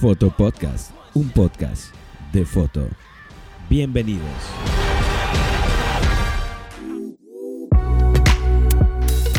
Foto 0.00 0.30
Podcast, 0.30 0.92
un 1.14 1.28
podcast 1.30 1.94
de 2.32 2.44
foto. 2.44 2.88
Bienvenidos. 3.68 4.24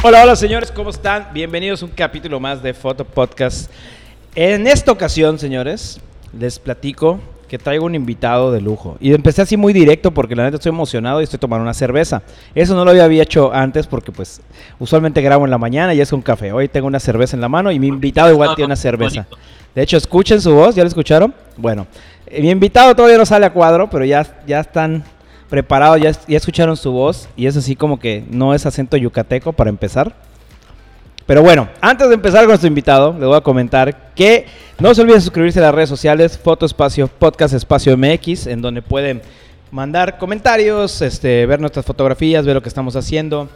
Hola, 0.04 0.24
hola 0.24 0.36
señores, 0.36 0.72
¿cómo 0.72 0.90
están? 0.90 1.30
Bienvenidos 1.34 1.82
a 1.82 1.86
un 1.86 1.92
capítulo 1.92 2.40
más 2.40 2.62
de 2.62 2.74
Foto 2.74 3.06
Podcast. 3.06 3.72
En 4.36 4.68
esta 4.68 4.92
ocasión, 4.92 5.40
señores, 5.40 6.00
les 6.38 6.60
platico 6.60 7.20
que 7.52 7.58
traigo 7.58 7.86
un 7.86 7.96
invitado 7.96 8.54
de 8.54 8.62
lujo. 8.62 8.96
Y 9.02 9.14
empecé 9.14 9.42
así 9.42 9.58
muy 9.58 9.74
directo 9.74 10.12
porque 10.12 10.38
la 10.38 10.44
neta 10.44 10.56
estoy 10.56 10.70
emocionado 10.70 11.20
y 11.20 11.26
estoy 11.26 11.38
tomando 11.38 11.64
una 11.64 11.74
cerveza. 11.74 12.22
Eso 12.56 12.76
no 12.76 12.86
lo 12.86 12.92
había 12.92 13.24
hecho 13.24 13.54
antes 13.54 13.88
porque 13.88 14.14
pues 14.14 14.40
usualmente 14.80 15.22
grabo 15.22 15.44
en 15.44 15.52
la 15.52 15.58
mañana 15.58 15.94
y 15.94 16.00
es 16.00 16.14
un 16.14 16.22
café. 16.22 16.54
Hoy 16.54 16.70
tengo 16.70 16.88
una 16.88 17.02
cerveza 17.02 17.36
en 17.36 17.42
la 17.42 17.50
mano 17.50 17.70
y 17.70 17.78
mi 17.78 17.88
invitado 17.88 18.32
igual 18.32 18.56
tiene 18.56 18.68
una 18.68 18.78
cerveza. 18.78 19.28
De 19.76 19.82
hecho, 19.82 19.98
escuchen 19.98 20.40
su 20.40 20.54
voz, 20.54 20.76
¿ya 20.76 20.84
lo 20.84 20.88
escucharon? 20.88 21.34
Bueno, 21.58 21.88
eh, 22.26 22.42
mi 22.42 22.52
invitado 22.52 22.96
todavía 22.96 23.18
no 23.18 23.26
sale 23.26 23.46
a 23.46 23.52
cuadro, 23.52 23.90
pero 23.90 24.06
ya, 24.06 24.26
ya 24.48 24.62
están 24.62 25.04
preparados, 25.50 26.00
ya, 26.00 26.14
ya 26.30 26.38
escucharon 26.38 26.78
su 26.78 26.94
voz 26.94 27.28
y 27.36 27.48
es 27.48 27.58
así 27.58 27.76
como 27.76 28.00
que 28.00 28.24
no 28.30 28.54
es 28.54 28.66
acento 28.66 28.96
yucateco 28.96 29.52
para 29.52 29.70
empezar. 29.70 30.16
Pero 31.32 31.44
bueno, 31.44 31.70
antes 31.80 32.10
de 32.10 32.16
empezar 32.16 32.42
con 32.42 32.50
nuestro 32.50 32.68
invitado, 32.68 33.14
les 33.18 33.26
voy 33.26 33.38
a 33.38 33.40
comentar 33.40 34.14
que 34.14 34.48
no 34.80 34.94
se 34.94 35.00
olviden 35.00 35.22
suscribirse 35.22 35.60
a 35.60 35.62
las 35.62 35.74
redes 35.74 35.88
sociales, 35.88 36.38
Foto 36.38 36.66
Espacio, 36.66 37.08
Podcast 37.08 37.54
Espacio 37.54 37.96
MX, 37.98 38.48
en 38.48 38.62
donde 38.62 38.82
pueden 38.82 39.22
mandar 39.72 40.18
comentarios, 40.18 41.02
este, 41.02 41.46
ver 41.46 41.62
nuestras 41.62 41.86
fotografías, 41.86 42.46
ver 42.46 42.56
lo 42.56 42.62
que 42.62 42.68
estamos 42.68 42.98
haciendo, 42.98 43.48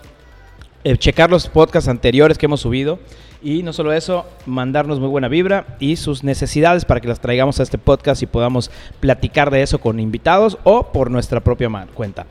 eh, 0.86 0.96
checar 0.96 1.30
los 1.30 1.50
podcasts 1.50 1.90
anteriores 1.90 2.38
que 2.38 2.46
hemos 2.46 2.62
subido 2.62 2.98
y 3.44 3.62
no 3.62 3.74
solo 3.74 3.92
eso, 3.92 4.26
mandarnos 4.46 5.02
muy 5.02 5.10
buena 5.10 5.28
vibra 5.28 5.76
y 5.78 5.98
sus 5.98 6.24
necesidades 6.24 6.86
para 6.86 7.02
que 7.02 7.10
las 7.10 7.20
traigamos 7.20 7.60
a 7.60 7.64
este 7.64 7.78
podcast 7.78 8.24
y 8.24 8.26
podamos 8.26 8.72
platicar 9.02 9.52
de 9.52 9.64
eso 9.64 9.80
con 9.80 10.00
invitados 10.00 10.58
o 10.64 10.94
por 10.94 11.12
nuestra 11.12 11.42
propia 11.42 11.70
cuenta. 11.94 12.26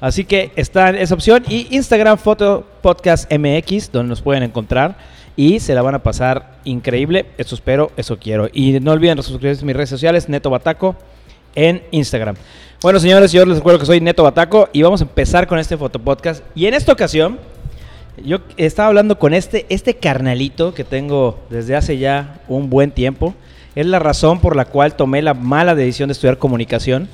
Así 0.00 0.24
que 0.24 0.52
está 0.56 0.90
esa 0.90 1.14
opción. 1.14 1.44
Y 1.48 1.66
Instagram 1.74 2.18
Foto 2.18 2.66
Podcast 2.82 3.30
MX, 3.32 3.90
donde 3.90 4.10
nos 4.10 4.22
pueden 4.22 4.42
encontrar. 4.42 4.96
Y 5.36 5.60
se 5.60 5.74
la 5.74 5.82
van 5.82 5.94
a 5.94 6.02
pasar 6.02 6.58
increíble. 6.64 7.26
Eso 7.38 7.54
espero, 7.54 7.92
eso 7.96 8.18
quiero. 8.18 8.48
Y 8.52 8.80
no 8.80 8.92
olviden 8.92 9.22
suscribirse 9.22 9.62
a 9.62 9.66
mis 9.66 9.76
redes 9.76 9.90
sociales, 9.90 10.28
Neto 10.28 10.50
Bataco, 10.50 10.96
en 11.54 11.82
Instagram. 11.90 12.36
Bueno, 12.80 13.00
señores, 13.00 13.32
yo 13.32 13.44
les 13.44 13.56
recuerdo 13.56 13.80
que 13.80 13.86
soy 13.86 14.00
Neto 14.00 14.22
Bataco 14.22 14.68
y 14.72 14.82
vamos 14.82 15.00
a 15.00 15.04
empezar 15.04 15.46
con 15.46 15.58
este 15.58 15.76
fotopodcast. 15.76 16.44
Y 16.54 16.66
en 16.66 16.74
esta 16.74 16.92
ocasión, 16.92 17.38
yo 18.24 18.38
estaba 18.56 18.88
hablando 18.88 19.18
con 19.18 19.34
este, 19.34 19.66
este 19.68 19.94
carnalito 19.94 20.74
que 20.74 20.84
tengo 20.84 21.38
desde 21.50 21.76
hace 21.76 21.98
ya 21.98 22.40
un 22.48 22.70
buen 22.70 22.90
tiempo. 22.90 23.34
Es 23.74 23.86
la 23.86 23.98
razón 23.98 24.40
por 24.40 24.56
la 24.56 24.64
cual 24.64 24.94
tomé 24.94 25.22
la 25.22 25.34
mala 25.34 25.74
decisión 25.74 26.08
de 26.08 26.12
estudiar 26.12 26.38
comunicación 26.38 27.08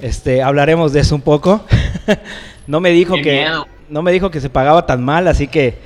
este, 0.00 0.42
hablaremos 0.42 0.92
de 0.92 1.00
eso 1.00 1.14
un 1.14 1.22
poco. 1.22 1.64
no 2.66 2.80
me 2.80 2.90
dijo 2.90 3.14
que 3.14 3.46
no 3.88 4.02
me 4.02 4.12
dijo 4.12 4.30
que 4.30 4.40
se 4.40 4.50
pagaba 4.50 4.86
tan 4.86 5.04
mal, 5.04 5.28
así 5.28 5.46
que 5.46 5.78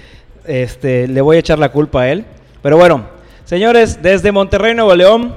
este, 0.45 1.09
le 1.09 1.20
voy 1.20 1.37
a 1.37 1.41
echar 1.41 1.59
la 1.59 1.70
culpa 1.70 2.03
a 2.03 2.11
él. 2.11 2.25
Pero 2.62 2.77
bueno, 2.77 3.06
señores, 3.45 4.03
desde 4.03 4.33
Monterrey, 4.33 4.75
Nuevo 4.75 4.95
León, 4.95 5.34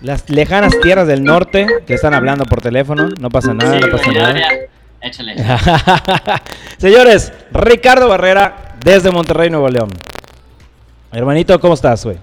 las 0.00 0.28
lejanas 0.28 0.78
tierras 0.82 1.06
del 1.06 1.24
norte 1.24 1.66
que 1.86 1.94
están 1.94 2.14
hablando 2.14 2.44
por 2.44 2.60
teléfono, 2.60 3.08
no 3.18 3.30
pasa 3.30 3.54
nada, 3.54 3.80
no 3.80 3.88
pasa 3.88 4.12
nada. 4.12 4.34
Échale. 5.00 5.36
señores, 6.78 7.32
Ricardo 7.52 8.08
Barrera 8.08 8.76
desde 8.82 9.10
Monterrey, 9.10 9.50
Nuevo 9.50 9.68
León. 9.68 9.88
Hermanito, 11.12 11.58
¿cómo 11.60 11.74
estás, 11.74 12.04
güey? 12.04 12.18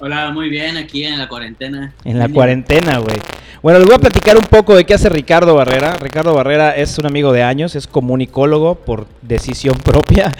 Hola, 0.00 0.30
muy 0.30 0.48
bien, 0.48 0.76
aquí 0.76 1.04
en 1.04 1.18
la 1.18 1.28
cuarentena. 1.28 1.92
En 2.04 2.20
la 2.20 2.28
cuarentena, 2.28 2.98
güey. 2.98 3.16
Bueno, 3.62 3.80
les 3.80 3.88
voy 3.88 3.96
a 3.96 3.98
platicar 3.98 4.36
un 4.36 4.44
poco 4.44 4.76
de 4.76 4.84
qué 4.84 4.94
hace 4.94 5.08
Ricardo 5.08 5.56
Barrera. 5.56 5.96
Ricardo 5.96 6.32
Barrera 6.34 6.76
es 6.76 6.96
un 6.98 7.06
amigo 7.06 7.32
de 7.32 7.42
años, 7.42 7.74
es 7.74 7.88
comunicólogo 7.88 8.76
por 8.76 9.08
decisión 9.22 9.76
propia. 9.84 10.32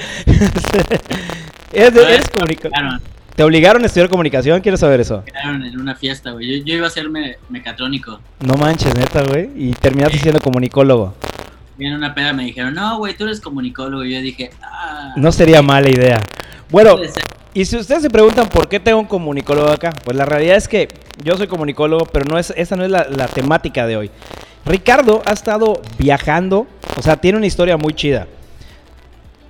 es, 1.72 2.30
comunicólogo. 2.30 3.00
¿Te 3.34 3.42
obligaron 3.42 3.82
a 3.82 3.86
estudiar 3.86 4.08
comunicación? 4.08 4.60
Quiero 4.60 4.76
saber 4.76 5.00
eso. 5.00 5.24
Me 5.58 5.68
en 5.68 5.80
una 5.80 5.96
fiesta, 5.96 6.30
güey. 6.30 6.64
Yo, 6.64 6.74
iba 6.74 6.86
a 6.86 6.90
ser 6.90 7.08
mecatrónico. 7.48 8.20
No 8.38 8.54
manches, 8.54 8.94
neta, 8.94 9.24
güey. 9.24 9.50
Y 9.56 9.72
terminaste 9.72 10.18
siendo 10.18 10.40
comunicólogo. 10.40 11.14
Y 11.78 11.86
en 11.86 11.94
una 11.94 12.14
peda 12.14 12.32
me 12.32 12.44
dijeron, 12.44 12.74
no, 12.74 12.98
güey, 12.98 13.16
tú 13.16 13.24
eres 13.24 13.40
comunicólogo. 13.40 14.04
Y 14.04 14.14
yo 14.14 14.20
dije, 14.20 14.50
ah. 14.62 15.14
No 15.16 15.32
sería 15.32 15.62
mala 15.62 15.88
idea. 15.88 16.20
Bueno, 16.70 16.96
y 17.58 17.64
si 17.64 17.76
ustedes 17.76 18.02
se 18.02 18.08
preguntan 18.08 18.48
por 18.48 18.68
qué 18.68 18.78
tengo 18.78 19.00
un 19.00 19.06
comunicólogo 19.06 19.68
acá, 19.68 19.90
pues 20.04 20.16
la 20.16 20.24
realidad 20.24 20.54
es 20.54 20.68
que 20.68 20.86
yo 21.24 21.36
soy 21.36 21.48
comunicólogo, 21.48 22.06
pero 22.06 22.24
no 22.24 22.38
es, 22.38 22.54
esa 22.56 22.76
no 22.76 22.84
es 22.84 22.90
la, 22.92 23.26
temática 23.26 23.84
de 23.84 23.96
hoy. 23.96 24.12
Ricardo 24.64 25.22
ha 25.26 25.32
estado 25.32 25.82
viajando, 25.98 26.68
o 26.96 27.02
sea, 27.02 27.16
tiene 27.16 27.36
una 27.36 27.48
historia 27.48 27.76
muy 27.76 27.94
chida. 27.94 28.28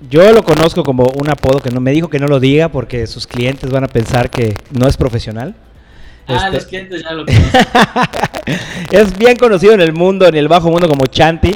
Yo 0.09 0.33
lo 0.33 0.41
conozco 0.41 0.83
como 0.83 1.03
un 1.03 1.29
apodo 1.29 1.59
que 1.59 1.69
no 1.69 1.81
me 1.81 1.91
dijo 1.91 2.09
que 2.09 2.17
no 2.17 2.27
lo 2.27 2.39
diga 2.39 2.69
porque 2.69 3.05
sus 3.05 3.27
clientes 3.27 3.69
van 3.69 3.83
a 3.83 3.87
pensar 3.87 4.31
que 4.31 4.55
no 4.71 4.87
es 4.87 4.97
profesional. 4.97 5.53
Ah, 6.25 6.45
este 6.45 6.51
los 6.53 6.65
clientes 6.65 7.03
ya 7.03 7.11
lo 7.11 7.27
conocen. 7.27 7.61
es 8.91 9.19
bien 9.19 9.35
conocido 9.35 9.73
en 9.73 9.81
el 9.81 9.93
mundo, 9.93 10.25
en 10.25 10.33
el 10.33 10.47
bajo 10.47 10.71
mundo 10.71 10.89
como 10.89 11.05
Chanti. 11.05 11.53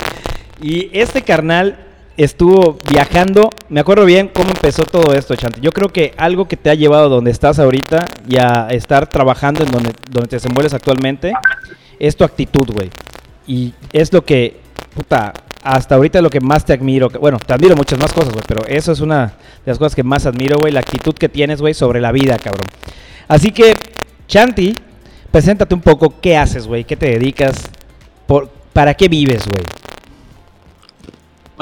Y 0.62 0.92
este 0.94 1.24
carnal 1.24 1.93
estuvo 2.18 2.78
viajando. 2.90 3.50
Me 3.70 3.80
acuerdo 3.80 4.06
bien 4.06 4.30
cómo 4.34 4.50
empezó 4.50 4.84
todo 4.84 5.14
esto, 5.14 5.36
Chanti. 5.36 5.62
Yo 5.62 5.72
creo 5.72 5.90
que 5.90 6.14
algo 6.18 6.48
que 6.48 6.58
te 6.58 6.70
ha 6.70 6.76
llevado 6.76 7.10
donde 7.10 7.32
estás 7.32 7.60
ahorita 7.60 8.06
y 8.28 8.38
a 8.38 8.68
estar 8.70 9.08
trabajando 9.08 9.64
en 9.64 9.72
donde, 9.72 9.92
donde 10.10 10.28
te 10.28 10.36
desenvuelves 10.38 10.74
actualmente 10.74 11.34
es 12.00 12.16
tu 12.16 12.24
actitud, 12.24 12.70
güey. 12.72 12.90
Y 13.48 13.74
es 13.92 14.14
lo 14.14 14.24
que, 14.24 14.60
puta, 14.96 15.34
hasta 15.64 15.96
ahorita 15.96 16.22
lo 16.22 16.30
que 16.30 16.40
más 16.40 16.66
te 16.66 16.74
admiro. 16.74 17.10
Bueno, 17.10 17.40
te 17.40 17.54
admiro 17.54 17.76
muchas 17.76 18.00
más 18.00 18.14
cosas, 18.14 18.34
güey, 18.34 18.44
pero 18.48 18.66
eso 18.68 18.92
es 18.92 19.00
una 19.00 19.28
de 19.28 19.72
las 19.72 19.78
cosas 19.78 19.96
que 19.96 20.04
más 20.04 20.26
admiro, 20.26 20.58
güey. 20.60 20.74
La 20.74 20.82
actitud 20.82 21.14
que 21.14 21.30
tienes, 21.30 21.62
güey, 21.62 21.74
sobre 21.74 22.02
la 22.02 22.12
vida, 22.12 22.38
cabrón. 22.38 22.68
Así 23.28 23.52
que, 23.52 23.74
Chanti, 24.28 24.74
preséntate 25.32 25.74
un 25.74 25.82
poco. 25.82 26.16
¿Qué 26.22 26.38
haces, 26.38 26.68
güey? 26.68 26.84
¿Qué 26.84 26.96
te 26.96 27.08
dedicas? 27.08 27.70
Por, 28.28 28.50
¿Para 28.74 28.94
qué 28.94 29.08
vives, 29.08 29.46
güey? 29.48 29.64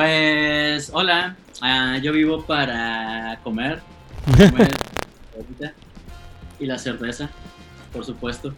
Pues, 0.01 0.89
hola, 0.95 1.37
ah, 1.61 1.99
yo 2.01 2.11
vivo 2.11 2.43
para 2.43 3.39
comer, 3.43 3.83
y 6.59 6.65
la 6.65 6.79
cerveza, 6.79 7.29
por 7.93 8.03
supuesto. 8.03 8.51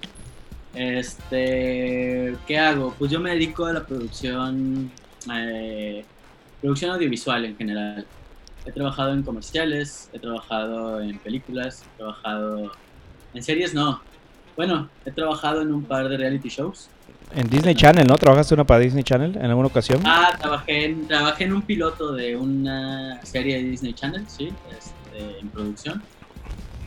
Este, 0.73 2.37
¿qué 2.47 2.57
hago? 2.57 2.95
Pues 2.97 3.11
yo 3.11 3.19
me 3.19 3.31
dedico 3.31 3.65
a 3.65 3.73
la 3.73 3.85
producción, 3.85 4.89
eh, 5.35 6.05
producción 6.61 6.91
audiovisual 6.91 7.43
en 7.43 7.57
general. 7.57 8.07
He 8.65 8.71
trabajado 8.71 9.11
en 9.11 9.23
comerciales, 9.23 10.09
he 10.13 10.19
trabajado 10.19 11.01
en 11.01 11.19
películas, 11.19 11.83
he 11.83 11.97
trabajado 11.97 12.71
en 13.33 13.43
series, 13.43 13.73
no. 13.73 14.01
Bueno, 14.55 14.89
he 15.05 15.11
trabajado 15.11 15.61
en 15.61 15.73
un 15.73 15.83
par 15.83 16.07
de 16.07 16.17
reality 16.17 16.49
shows. 16.49 16.89
En 17.35 17.49
Disney 17.49 17.73
Channel, 17.73 18.05
¿no? 18.07 18.17
¿Trabajaste 18.17 18.53
una 18.53 18.63
para 18.63 18.79
Disney 18.79 19.03
Channel 19.03 19.35
en 19.35 19.45
alguna 19.45 19.67
ocasión? 19.67 20.01
Ah, 20.05 20.37
trabajé 20.39 20.85
en, 20.85 21.07
trabajé 21.07 21.45
en 21.45 21.53
un 21.53 21.63
piloto 21.63 22.13
de 22.13 22.35
una 22.35 23.19
serie 23.23 23.57
de 23.57 23.63
Disney 23.69 23.93
Channel, 23.93 24.23
sí, 24.27 24.53
este, 24.77 25.39
en 25.39 25.49
producción. 25.49 26.03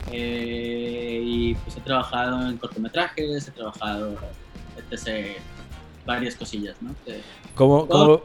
Eh, 0.09 1.21
y 1.21 1.55
pues 1.55 1.75
he 1.75 1.81
trabajado 1.81 2.47
en 2.47 2.57
cortometrajes, 2.57 3.49
he 3.49 3.51
trabajado, 3.51 4.15
etc., 4.77 5.37
varias 6.05 6.35
cosillas, 6.35 6.77
¿no? 6.81 6.95
¿Cómo? 7.53 7.85
cómo? 7.85 8.21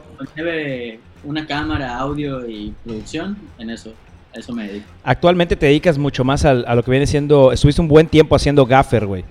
una 1.25 1.47
cámara, 1.47 1.99
audio 1.99 2.49
y 2.49 2.73
producción, 2.85 3.37
en 3.59 3.71
eso. 3.71 3.93
A 4.35 4.39
eso 4.39 4.53
me 4.53 4.67
dedico. 4.67 4.87
Actualmente 5.05 5.57
te 5.57 5.67
dedicas 5.67 5.99
mucho 5.99 6.25
más 6.25 6.45
a, 6.45 6.51
a 6.51 6.75
lo 6.75 6.83
que 6.83 6.91
viene 6.91 7.07
siendo. 7.07 7.53
Estuviste 7.53 7.81
un 7.81 7.89
buen 7.89 8.07
tiempo 8.07 8.35
haciendo 8.35 8.67
gaffer, 8.67 9.07
güey. 9.07 9.25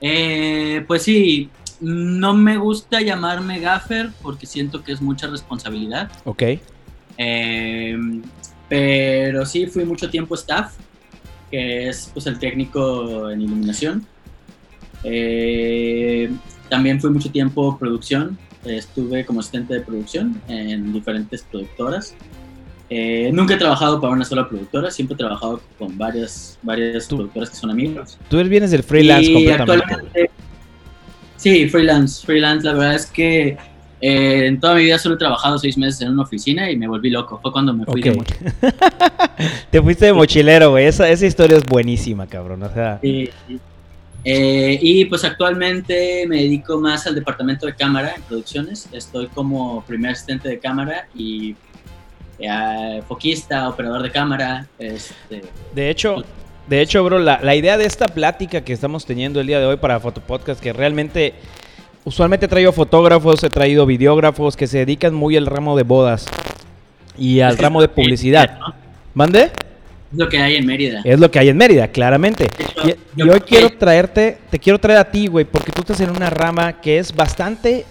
Eh, 0.00 0.84
pues 0.86 1.02
sí, 1.02 1.50
no 1.80 2.34
me 2.34 2.56
gusta 2.56 3.00
llamarme 3.00 3.60
gaffer 3.60 4.10
porque 4.22 4.46
siento 4.46 4.82
que 4.82 4.92
es 4.92 5.00
mucha 5.00 5.26
responsabilidad. 5.26 6.10
Ok. 6.24 6.42
Em, 7.16 8.22
pero 8.68 9.44
sí, 9.44 9.66
fui 9.66 9.84
mucho 9.84 10.08
tiempo 10.08 10.34
staff, 10.34 10.74
que 11.50 11.88
es 11.88 12.10
pues 12.12 12.26
el 12.26 12.38
técnico 12.38 13.30
en 13.30 13.42
iluminación. 13.42 14.06
Eh, 15.04 16.30
también 16.68 17.00
fui 17.00 17.10
mucho 17.10 17.30
tiempo 17.30 17.76
producción, 17.78 18.38
estuve 18.64 19.24
como 19.24 19.40
asistente 19.40 19.74
de 19.74 19.80
producción 19.80 20.40
en 20.48 20.92
diferentes 20.92 21.42
productoras. 21.42 22.14
Eh, 22.90 23.30
nunca 23.32 23.54
he 23.54 23.56
trabajado 23.56 24.00
para 24.00 24.12
una 24.12 24.24
sola 24.24 24.48
productora, 24.48 24.90
siempre 24.90 25.14
he 25.14 25.18
trabajado 25.18 25.60
con 25.78 25.96
varias, 25.96 26.58
varias 26.62 27.06
productoras 27.06 27.50
que 27.50 27.56
son 27.56 27.70
amigos. 27.70 28.18
Tú 28.28 28.42
vienes 28.42 28.72
del 28.72 28.82
freelance 28.82 29.32
completamente. 29.32 30.30
Sí, 31.36 31.68
freelance, 31.68 32.26
freelance. 32.26 32.66
La 32.66 32.72
verdad 32.74 32.94
es 32.94 33.06
que 33.06 33.56
Eh, 34.02 34.46
en 34.46 34.58
toda 34.58 34.76
mi 34.76 34.84
vida 34.84 34.98
solo 34.98 35.16
he 35.16 35.18
trabajado 35.18 35.58
seis 35.58 35.76
meses 35.76 36.00
en 36.00 36.12
una 36.12 36.22
oficina 36.22 36.70
y 36.70 36.76
me 36.76 36.88
volví 36.88 37.10
loco. 37.10 37.38
Fue 37.42 37.52
cuando 37.52 37.74
me 37.74 37.84
fui 37.84 38.00
de 38.00 38.12
mochilero. 38.14 38.54
Te 39.70 39.82
fuiste 39.82 40.06
de 40.06 40.12
mochilero, 40.14 40.70
güey. 40.70 40.86
Esa, 40.86 41.10
esa 41.10 41.26
historia 41.26 41.58
es 41.58 41.64
buenísima, 41.66 42.26
cabrón. 42.26 42.62
O 42.62 42.72
sea, 42.72 42.98
Sí, 43.02 43.28
sí. 43.46 43.60
Eh, 44.24 44.78
y 44.80 45.04
pues 45.06 45.22
actualmente 45.24 46.24
me 46.26 46.36
dedico 46.36 46.78
más 46.80 47.06
al 47.06 47.14
departamento 47.14 47.66
de 47.66 47.74
cámara 47.74 48.14
en 48.16 48.22
producciones. 48.22 48.88
Estoy 48.92 49.26
como 49.28 49.82
primer 49.86 50.12
asistente 50.12 50.48
de 50.48 50.58
cámara 50.58 51.06
y 51.14 51.54
eh, 52.40 53.02
foquista, 53.06 53.68
operador 53.68 54.02
de 54.02 54.10
cámara. 54.10 54.66
Este, 54.78 55.42
de 55.74 55.90
hecho, 55.90 56.24
de 56.68 56.80
hecho, 56.80 57.02
bro, 57.04 57.18
la, 57.18 57.40
la 57.42 57.54
idea 57.54 57.76
de 57.76 57.84
esta 57.84 58.06
plática 58.06 58.62
que 58.62 58.72
estamos 58.72 59.04
teniendo 59.04 59.40
el 59.40 59.46
día 59.46 59.58
de 59.58 59.66
hoy 59.66 59.76
para 59.76 59.98
Fotopodcast, 59.98 60.60
que 60.60 60.72
realmente, 60.72 61.34
usualmente 62.04 62.46
he 62.46 62.48
traído 62.48 62.72
fotógrafos, 62.72 63.42
he 63.42 63.50
traído 63.50 63.86
videógrafos 63.86 64.56
que 64.56 64.66
se 64.66 64.78
dedican 64.78 65.14
muy 65.14 65.36
al 65.36 65.46
ramo 65.46 65.76
de 65.76 65.82
bodas 65.82 66.26
y 67.18 67.40
al 67.40 67.54
es 67.54 67.60
ramo 67.60 67.80
de 67.80 67.88
publicidad. 67.88 68.58
¿no? 68.58 68.74
¿Mande? 69.14 69.50
Es 70.12 70.18
lo 70.18 70.28
que 70.28 70.38
hay 70.38 70.56
en 70.56 70.66
Mérida. 70.66 71.02
Es 71.04 71.20
lo 71.20 71.30
que 71.30 71.38
hay 71.38 71.48
en 71.48 71.56
Mérida, 71.56 71.88
claramente. 71.88 72.48
hecho, 72.58 72.96
Y, 73.16 73.22
hoy 73.22 73.40
quiero 73.40 73.70
traerte, 73.70 74.38
te 74.50 74.58
quiero 74.58 74.78
traer 74.78 74.98
a 74.98 75.10
ti, 75.10 75.26
güey, 75.28 75.44
porque 75.44 75.70
tú 75.70 75.82
estás 75.82 76.00
en 76.00 76.10
una 76.10 76.30
rama 76.30 76.80
que 76.80 76.98
es 76.98 77.14
bastante, 77.14 77.84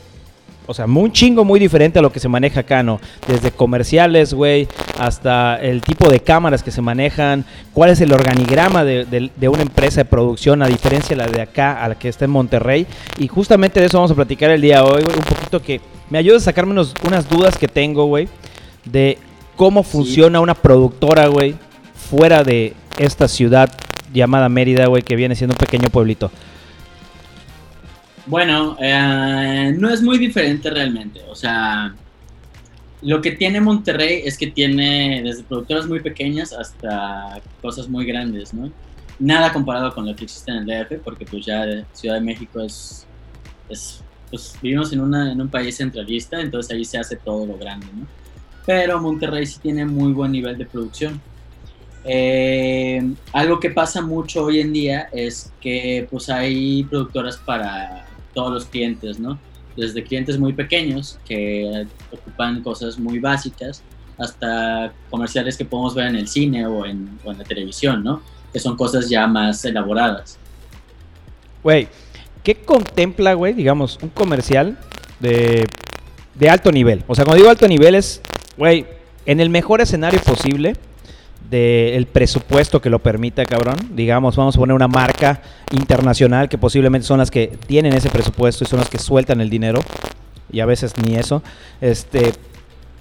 o 0.69 0.73
sea, 0.75 0.85
muy 0.85 1.11
chingo, 1.11 1.43
muy 1.43 1.59
diferente 1.59 1.97
a 1.97 2.01
lo 2.03 2.11
que 2.11 2.19
se 2.19 2.27
maneja 2.29 2.59
acá, 2.59 2.83
¿no? 2.83 3.01
Desde 3.27 3.49
comerciales, 3.51 4.35
güey, 4.35 4.67
hasta 4.99 5.55
el 5.59 5.81
tipo 5.81 6.07
de 6.09 6.19
cámaras 6.19 6.61
que 6.61 6.69
se 6.69 6.79
manejan, 6.81 7.43
cuál 7.73 7.89
es 7.89 7.99
el 8.01 8.13
organigrama 8.13 8.83
de, 8.83 9.05
de- 9.05 9.31
de 9.35 9.49
una 9.49 9.63
empresa 9.63 10.01
de 10.01 10.05
producción, 10.05 10.61
a 10.61 10.67
diferencia 10.67 11.15
de 11.17 11.23
la 11.25 11.27
de 11.31 11.41
acá, 11.41 11.83
a 11.83 11.89
la 11.89 11.95
que 11.95 12.07
está 12.07 12.25
en 12.25 12.31
Monterrey. 12.31 12.85
Y 13.17 13.27
justamente 13.27 13.79
de 13.79 13.87
eso 13.87 13.97
vamos 13.97 14.11
a 14.11 14.15
platicar 14.15 14.51
el 14.51 14.61
día 14.61 14.77
de 14.77 14.83
hoy, 14.83 15.01
güey, 15.03 15.17
un 15.17 15.23
poquito 15.23 15.59
que 15.59 15.81
me 16.11 16.19
ayuda 16.19 16.37
a 16.37 16.41
sacarme 16.41 16.71
unos- 16.73 16.93
unas 17.03 17.27
dudas 17.27 17.57
que 17.57 17.67
tengo, 17.67 18.05
güey, 18.05 18.27
de 18.85 19.17
cómo 19.55 19.81
funciona 19.81 20.39
una 20.39 20.53
productora, 20.53 21.25
güey, 21.27 21.55
fuera 21.95 22.43
de 22.43 22.73
esta 22.99 23.27
ciudad 23.27 23.71
llamada 24.13 24.49
Mérida, 24.49 24.85
güey, 24.85 25.01
que 25.01 25.15
viene 25.15 25.35
siendo 25.35 25.53
un 25.55 25.57
pequeño 25.57 25.89
pueblito. 25.89 26.31
Bueno, 28.29 28.77
eh, 28.79 29.73
no 29.75 29.89
es 29.89 30.03
muy 30.03 30.19
diferente 30.19 30.69
realmente. 30.69 31.19
O 31.29 31.35
sea, 31.35 31.95
lo 33.01 33.21
que 33.21 33.31
tiene 33.31 33.59
Monterrey 33.59 34.21
es 34.23 34.37
que 34.37 34.45
tiene 34.45 35.23
desde 35.23 35.41
productoras 35.41 35.87
muy 35.87 35.99
pequeñas 35.99 36.53
hasta 36.53 37.41
cosas 37.59 37.89
muy 37.89 38.05
grandes, 38.05 38.53
¿no? 38.53 38.71
Nada 39.17 39.51
comparado 39.51 39.95
con 39.95 40.05
lo 40.05 40.15
que 40.15 40.25
existe 40.25 40.51
en 40.51 40.57
el 40.57 40.65
DF, 40.67 41.01
porque 41.03 41.25
pues 41.25 41.43
ya 41.43 41.65
Ciudad 41.91 42.15
de 42.15 42.21
México 42.21 42.61
es, 42.61 43.07
es 43.67 44.03
pues 44.29 44.55
vivimos 44.61 44.93
en, 44.93 45.01
una, 45.01 45.31
en 45.31 45.41
un 45.41 45.49
país 45.49 45.77
centralista, 45.77 46.39
entonces 46.39 46.71
ahí 46.71 46.85
se 46.85 46.99
hace 46.99 47.15
todo 47.15 47.47
lo 47.47 47.57
grande, 47.57 47.87
¿no? 47.95 48.05
Pero 48.63 49.01
Monterrey 49.01 49.47
sí 49.47 49.59
tiene 49.59 49.85
muy 49.85 50.13
buen 50.13 50.31
nivel 50.31 50.55
de 50.55 50.67
producción. 50.67 51.19
Eh, 52.05 53.11
algo 53.33 53.59
que 53.59 53.71
pasa 53.71 54.03
mucho 54.03 54.45
hoy 54.45 54.59
en 54.59 54.71
día 54.71 55.09
es 55.11 55.51
que 55.59 56.07
pues 56.11 56.29
hay 56.29 56.83
productoras 56.83 57.37
para 57.37 58.05
todos 58.33 58.51
los 58.53 58.65
clientes, 58.65 59.19
¿no? 59.19 59.39
Desde 59.75 60.03
clientes 60.03 60.37
muy 60.37 60.53
pequeños 60.53 61.19
que 61.25 61.87
ocupan 62.11 62.61
cosas 62.61 62.99
muy 62.99 63.19
básicas 63.19 63.81
hasta 64.17 64.91
comerciales 65.09 65.57
que 65.57 65.65
podemos 65.65 65.95
ver 65.95 66.07
en 66.07 66.15
el 66.15 66.27
cine 66.27 66.67
o 66.67 66.85
en, 66.85 67.17
o 67.23 67.31
en 67.31 67.37
la 67.37 67.43
televisión, 67.43 68.03
¿no? 68.03 68.21
Que 68.51 68.59
son 68.59 68.75
cosas 68.75 69.09
ya 69.09 69.25
más 69.27 69.63
elaboradas. 69.63 70.37
Güey, 71.63 71.87
¿qué 72.43 72.55
contempla, 72.55 73.33
güey, 73.33 73.53
digamos, 73.53 73.99
un 74.01 74.09
comercial 74.09 74.77
de, 75.19 75.67
de 76.35 76.49
alto 76.49 76.71
nivel? 76.71 77.03
O 77.07 77.15
sea, 77.15 77.23
cuando 77.23 77.37
digo 77.37 77.49
alto 77.49 77.67
nivel 77.67 77.95
es, 77.95 78.21
güey, 78.57 78.85
en 79.25 79.39
el 79.39 79.49
mejor 79.49 79.81
escenario 79.81 80.19
posible 80.21 80.75
del 81.49 82.05
presupuesto 82.05 82.81
que 82.81 82.89
lo 82.89 82.99
permita, 82.99 83.45
cabrón. 83.45 83.75
Digamos, 83.91 84.35
vamos 84.35 84.55
a 84.55 84.59
poner 84.59 84.75
una 84.75 84.87
marca 84.87 85.41
internacional 85.71 86.47
que 86.47 86.57
posiblemente 86.57 87.07
son 87.07 87.19
las 87.19 87.31
que 87.31 87.57
tienen 87.67 87.93
ese 87.93 88.09
presupuesto 88.09 88.63
y 88.63 88.67
son 88.67 88.79
las 88.79 88.89
que 88.89 88.99
sueltan 88.99 89.41
el 89.41 89.49
dinero. 89.49 89.81
Y 90.51 90.59
a 90.59 90.65
veces 90.65 90.93
ni 91.03 91.15
eso. 91.15 91.41
Este, 91.81 92.33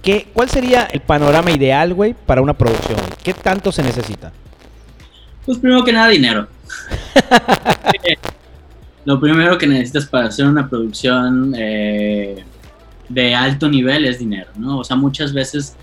¿qué, 0.01 0.27
¿Cuál 0.33 0.49
sería 0.49 0.85
el 0.85 1.01
panorama 1.01 1.51
ideal, 1.51 1.93
güey, 1.93 2.13
para 2.13 2.41
una 2.41 2.53
producción? 2.53 2.99
¿Qué 3.23 3.33
tanto 3.33 3.71
se 3.71 3.83
necesita? 3.83 4.31
Pues 5.45 5.57
primero 5.59 5.83
que 5.83 5.93
nada, 5.93 6.09
dinero. 6.09 6.47
Lo 9.05 9.19
primero 9.19 9.57
que 9.57 9.65
necesitas 9.65 10.05
para 10.05 10.27
hacer 10.27 10.45
una 10.45 10.69
producción 10.69 11.55
eh, 11.57 12.43
de 13.07 13.35
alto 13.35 13.69
nivel 13.69 14.05
es 14.05 14.19
dinero, 14.19 14.49
¿no? 14.55 14.79
O 14.79 14.83
sea, 14.83 14.95
muchas 14.95 15.33
veces 15.33 15.75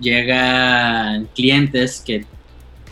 llegan 0.00 1.28
clientes 1.34 2.02
que 2.04 2.24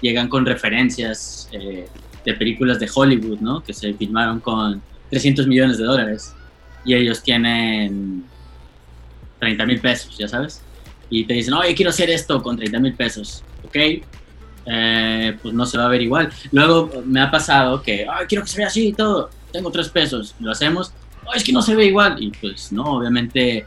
llegan 0.00 0.28
con 0.28 0.44
referencias 0.44 1.48
eh, 1.52 1.86
de 2.24 2.34
películas 2.34 2.78
de 2.78 2.88
Hollywood, 2.92 3.38
¿no? 3.40 3.62
Que 3.62 3.72
se 3.72 3.92
filmaron 3.94 4.40
con 4.40 4.82
300 5.10 5.46
millones 5.46 5.78
de 5.78 5.84
dólares 5.84 6.34
y 6.84 6.94
ellos 6.94 7.22
tienen 7.22 8.24
30 9.40 9.66
mil 9.66 9.80
pesos, 9.80 10.16
ya 10.18 10.28
sabes. 10.28 10.62
Y 11.08 11.24
te 11.24 11.34
dicen, 11.34 11.54
oye, 11.54 11.74
quiero 11.74 11.90
hacer 11.90 12.10
esto 12.10 12.42
con 12.42 12.56
30 12.56 12.78
mil 12.80 12.94
pesos, 12.94 13.42
¿ok? 13.64 13.76
Eh, 14.68 15.36
pues 15.40 15.54
no 15.54 15.64
se 15.64 15.78
va 15.78 15.86
a 15.86 15.88
ver 15.88 16.02
igual. 16.02 16.30
Luego 16.50 16.90
me 17.04 17.20
ha 17.20 17.30
pasado 17.30 17.80
que, 17.82 18.06
ay, 18.10 18.26
quiero 18.28 18.42
que 18.44 18.50
se 18.50 18.58
vea 18.58 18.66
así 18.66 18.88
y 18.88 18.92
todo, 18.92 19.30
tengo 19.52 19.70
tres 19.70 19.88
pesos, 19.88 20.34
lo 20.40 20.50
hacemos, 20.50 20.92
"Ay, 21.22 21.38
es 21.38 21.44
que 21.44 21.52
no 21.52 21.62
se 21.62 21.74
ve 21.76 21.86
igual. 21.86 22.20
Y 22.20 22.30
pues 22.32 22.72
no, 22.72 22.84
obviamente 22.84 23.64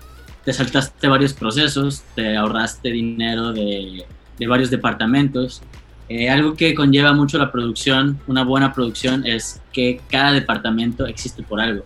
te 0.49 0.53
saltaste 0.53 1.07
varios 1.07 1.33
procesos, 1.33 2.01
te 2.15 2.35
ahorraste 2.35 2.89
dinero 2.89 3.53
de, 3.53 4.03
de 4.39 4.47
varios 4.47 4.71
departamentos. 4.71 5.61
Eh, 6.07 6.27
algo 6.27 6.55
que 6.55 6.73
conlleva 6.73 7.13
mucho 7.13 7.37
la 7.37 7.51
producción, 7.51 8.19
una 8.25 8.43
buena 8.43 8.73
producción, 8.73 9.27
es 9.27 9.61
que 9.71 10.01
cada 10.09 10.31
departamento 10.31 11.05
existe 11.05 11.43
por 11.43 11.61
algo. 11.61 11.83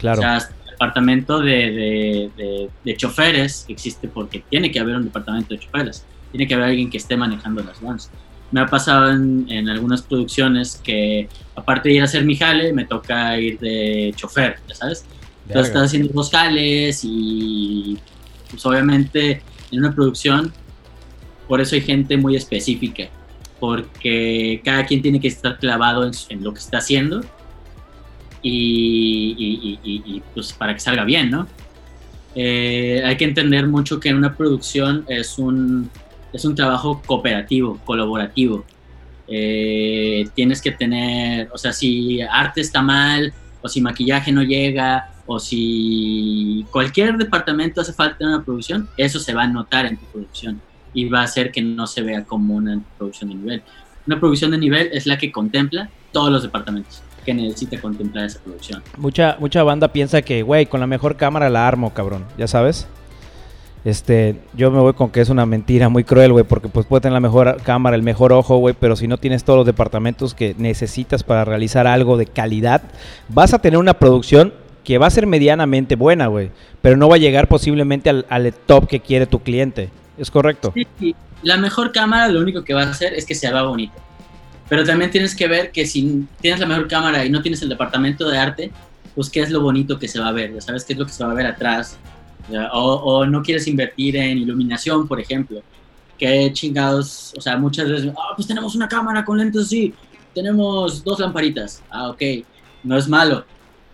Claro. 0.00 0.20
O 0.20 0.22
sea, 0.22 0.38
el 0.38 0.70
departamento 0.70 1.40
de, 1.40 1.52
de, 1.52 2.30
de- 2.38 2.70
de 2.82 2.96
choferes 2.96 3.66
existe 3.68 4.08
porque 4.08 4.42
tiene 4.48 4.70
que 4.70 4.80
haber 4.80 4.96
un 4.96 5.04
departamento 5.04 5.52
de 5.52 5.60
choferes. 5.60 6.02
Tiene 6.30 6.46
que 6.48 6.54
haber 6.54 6.68
alguien 6.70 6.88
que 6.88 6.96
esté 6.96 7.18
manejando 7.18 7.62
las 7.64 7.82
vans. 7.82 8.10
Me 8.50 8.60
ha 8.62 8.66
pasado 8.66 9.10
en, 9.10 9.44
en 9.50 9.68
algunas 9.68 10.00
producciones 10.00 10.80
que, 10.82 11.28
aparte 11.54 11.90
de 11.90 11.96
ir 11.96 12.00
a 12.00 12.04
hacer 12.04 12.24
mi 12.24 12.34
jale, 12.34 12.72
me 12.72 12.86
toca 12.86 13.38
ir 13.38 13.58
de 13.58 14.14
chofer, 14.16 14.56
ya 14.66 14.74
sabes. 14.74 15.04
Estás 15.48 15.86
haciendo 15.86 16.12
dos 16.12 16.30
jales 16.30 17.00
y, 17.04 17.98
pues 18.50 18.64
obviamente, 18.66 19.42
en 19.70 19.78
una 19.78 19.94
producción, 19.94 20.52
por 21.48 21.60
eso 21.60 21.74
hay 21.74 21.82
gente 21.82 22.16
muy 22.16 22.36
específica. 22.36 23.08
Porque 23.60 24.60
cada 24.64 24.84
quien 24.84 25.00
tiene 25.00 25.18
que 25.20 25.28
estar 25.28 25.58
clavado 25.58 26.04
en, 26.04 26.12
en 26.28 26.44
lo 26.44 26.52
que 26.52 26.60
está 26.60 26.78
haciendo 26.78 27.22
y, 28.48 30.22
pues 30.34 30.52
para 30.52 30.74
que 30.74 30.80
salga 30.80 31.04
bien, 31.04 31.30
¿no? 31.30 31.46
Eh, 32.34 33.02
hay 33.04 33.16
que 33.16 33.24
entender 33.24 33.66
mucho 33.66 33.98
que 33.98 34.10
en 34.10 34.16
una 34.16 34.36
producción 34.36 35.04
es 35.08 35.38
un, 35.38 35.90
es 36.32 36.44
un 36.44 36.54
trabajo 36.54 37.02
cooperativo, 37.06 37.80
colaborativo. 37.84 38.64
Eh, 39.26 40.28
tienes 40.34 40.60
que 40.60 40.70
tener, 40.70 41.48
o 41.52 41.58
sea, 41.58 41.72
si 41.72 42.20
arte 42.20 42.60
está 42.60 42.82
mal, 42.82 43.32
o 43.62 43.68
si 43.68 43.80
maquillaje 43.80 44.30
no 44.32 44.42
llega, 44.42 45.10
o 45.26 45.38
si 45.38 46.64
cualquier 46.70 47.16
departamento 47.16 47.80
hace 47.80 47.92
falta 47.92 48.26
una 48.26 48.44
producción, 48.44 48.88
eso 48.96 49.18
se 49.18 49.34
va 49.34 49.42
a 49.42 49.48
notar 49.48 49.86
en 49.86 49.96
tu 49.96 50.04
producción 50.06 50.60
y 50.94 51.08
va 51.08 51.20
a 51.20 51.24
hacer 51.24 51.52
que 51.52 51.62
no 51.62 51.86
se 51.86 52.02
vea 52.02 52.24
como 52.24 52.54
una 52.54 52.80
producción 52.96 53.30
de 53.30 53.36
nivel. 53.36 53.62
Una 54.06 54.20
producción 54.20 54.52
de 54.52 54.58
nivel 54.58 54.88
es 54.92 55.06
la 55.06 55.18
que 55.18 55.32
contempla 55.32 55.90
todos 56.12 56.30
los 56.30 56.42
departamentos 56.42 57.02
que 57.24 57.34
necesita 57.34 57.80
contemplar 57.80 58.26
esa 58.26 58.40
producción. 58.40 58.82
Mucha, 58.96 59.36
mucha 59.40 59.62
banda 59.64 59.88
piensa 59.88 60.22
que, 60.22 60.42
güey, 60.42 60.66
con 60.66 60.78
la 60.78 60.86
mejor 60.86 61.16
cámara 61.16 61.50
la 61.50 61.66
armo, 61.66 61.92
cabrón. 61.92 62.24
¿Ya 62.38 62.46
sabes? 62.46 62.86
Este, 63.84 64.40
yo 64.54 64.70
me 64.70 64.80
voy 64.80 64.94
con 64.94 65.10
que 65.10 65.20
es 65.20 65.28
una 65.28 65.44
mentira 65.44 65.88
muy 65.88 66.02
cruel, 66.02 66.32
güey, 66.32 66.44
porque 66.44 66.68
pues 66.68 66.86
puede 66.86 67.02
tener 67.02 67.14
la 67.14 67.20
mejor 67.20 67.62
cámara, 67.62 67.94
el 67.94 68.02
mejor 68.02 68.32
ojo, 68.32 68.56
güey, 68.56 68.74
pero 68.78 68.96
si 68.96 69.06
no 69.06 69.18
tienes 69.18 69.44
todos 69.44 69.58
los 69.58 69.66
departamentos 69.66 70.34
que 70.34 70.56
necesitas 70.58 71.22
para 71.22 71.44
realizar 71.44 71.86
algo 71.86 72.16
de 72.16 72.26
calidad, 72.26 72.82
vas 73.28 73.54
a 73.54 73.60
tener 73.60 73.78
una 73.78 73.94
producción 73.94 74.52
que 74.86 74.98
va 74.98 75.08
a 75.08 75.10
ser 75.10 75.26
medianamente 75.26 75.96
buena, 75.96 76.28
güey, 76.28 76.52
pero 76.80 76.96
no 76.96 77.08
va 77.08 77.16
a 77.16 77.18
llegar 77.18 77.48
posiblemente 77.48 78.08
al, 78.08 78.24
al 78.28 78.54
top 78.54 78.86
que 78.86 79.00
quiere 79.00 79.26
tu 79.26 79.40
cliente. 79.40 79.90
¿Es 80.16 80.30
correcto? 80.30 80.72
Sí. 81.00 81.16
La 81.42 81.56
mejor 81.56 81.90
cámara 81.90 82.28
lo 82.28 82.40
único 82.40 82.62
que 82.62 82.72
va 82.72 82.82
a 82.82 82.90
hacer 82.90 83.12
es 83.12 83.26
que 83.26 83.34
se 83.34 83.50
vea 83.52 83.62
bonito. 83.62 83.94
Pero 84.68 84.84
también 84.84 85.10
tienes 85.10 85.34
que 85.34 85.48
ver 85.48 85.72
que 85.72 85.86
si 85.86 86.24
tienes 86.40 86.60
la 86.60 86.66
mejor 86.66 86.86
cámara 86.86 87.24
y 87.24 87.30
no 87.30 87.42
tienes 87.42 87.60
el 87.62 87.68
departamento 87.68 88.28
de 88.28 88.38
arte, 88.38 88.70
pues 89.16 89.28
qué 89.28 89.40
es 89.40 89.50
lo 89.50 89.60
bonito 89.60 89.98
que 89.98 90.06
se 90.06 90.20
va 90.20 90.28
a 90.28 90.32
ver, 90.32 90.62
sabes 90.62 90.84
qué 90.84 90.92
es 90.92 90.98
lo 91.00 91.04
que 91.06 91.12
se 91.12 91.24
va 91.24 91.32
a 91.32 91.34
ver 91.34 91.46
atrás. 91.46 91.98
O, 92.72 93.26
no 93.26 93.42
quieres 93.42 93.66
invertir 93.66 94.16
en 94.16 94.38
iluminación, 94.38 95.08
por 95.08 95.18
ejemplo. 95.18 95.62
Que 96.16 96.52
chingados, 96.52 97.34
o 97.36 97.40
sea, 97.40 97.56
muchas 97.56 97.88
veces, 97.88 98.12
ah, 98.16 98.34
pues 98.36 98.46
tenemos 98.46 98.76
una 98.76 98.86
cámara 98.86 99.24
con 99.24 99.36
lentes 99.36 99.62
así, 99.62 99.92
tenemos 100.32 101.02
dos 101.02 101.18
lamparitas. 101.18 101.82
Ah, 101.90 102.08
ok, 102.10 102.22
no 102.84 102.96
es 102.96 103.08
malo, 103.08 103.44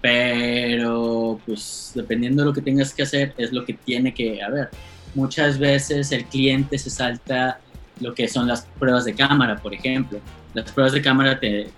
pero 0.02 1.40
pues 1.46 1.92
dependiendo 1.94 2.42
de 2.42 2.48
lo 2.48 2.52
que 2.52 2.60
tengas 2.60 2.92
que 2.92 3.04
hacer 3.04 3.32
es 3.38 3.52
lo 3.52 3.64
que 3.64 3.72
tiene 3.72 4.12
que 4.12 4.42
haber. 4.42 4.68
Muchas 5.14 5.58
veces 5.58 6.10
el 6.10 6.24
cliente 6.24 6.76
se 6.76 6.90
salta 6.90 7.60
lo 8.00 8.12
que 8.12 8.26
son 8.26 8.48
las 8.48 8.66
pruebas 8.78 9.04
de 9.04 9.14
cámara, 9.14 9.56
por 9.56 9.72
ejemplo. 9.72 10.18
Las 10.54 10.72
pruebas 10.72 10.92
de 10.92 11.00
cámara 11.00 11.38
te, 11.38 11.70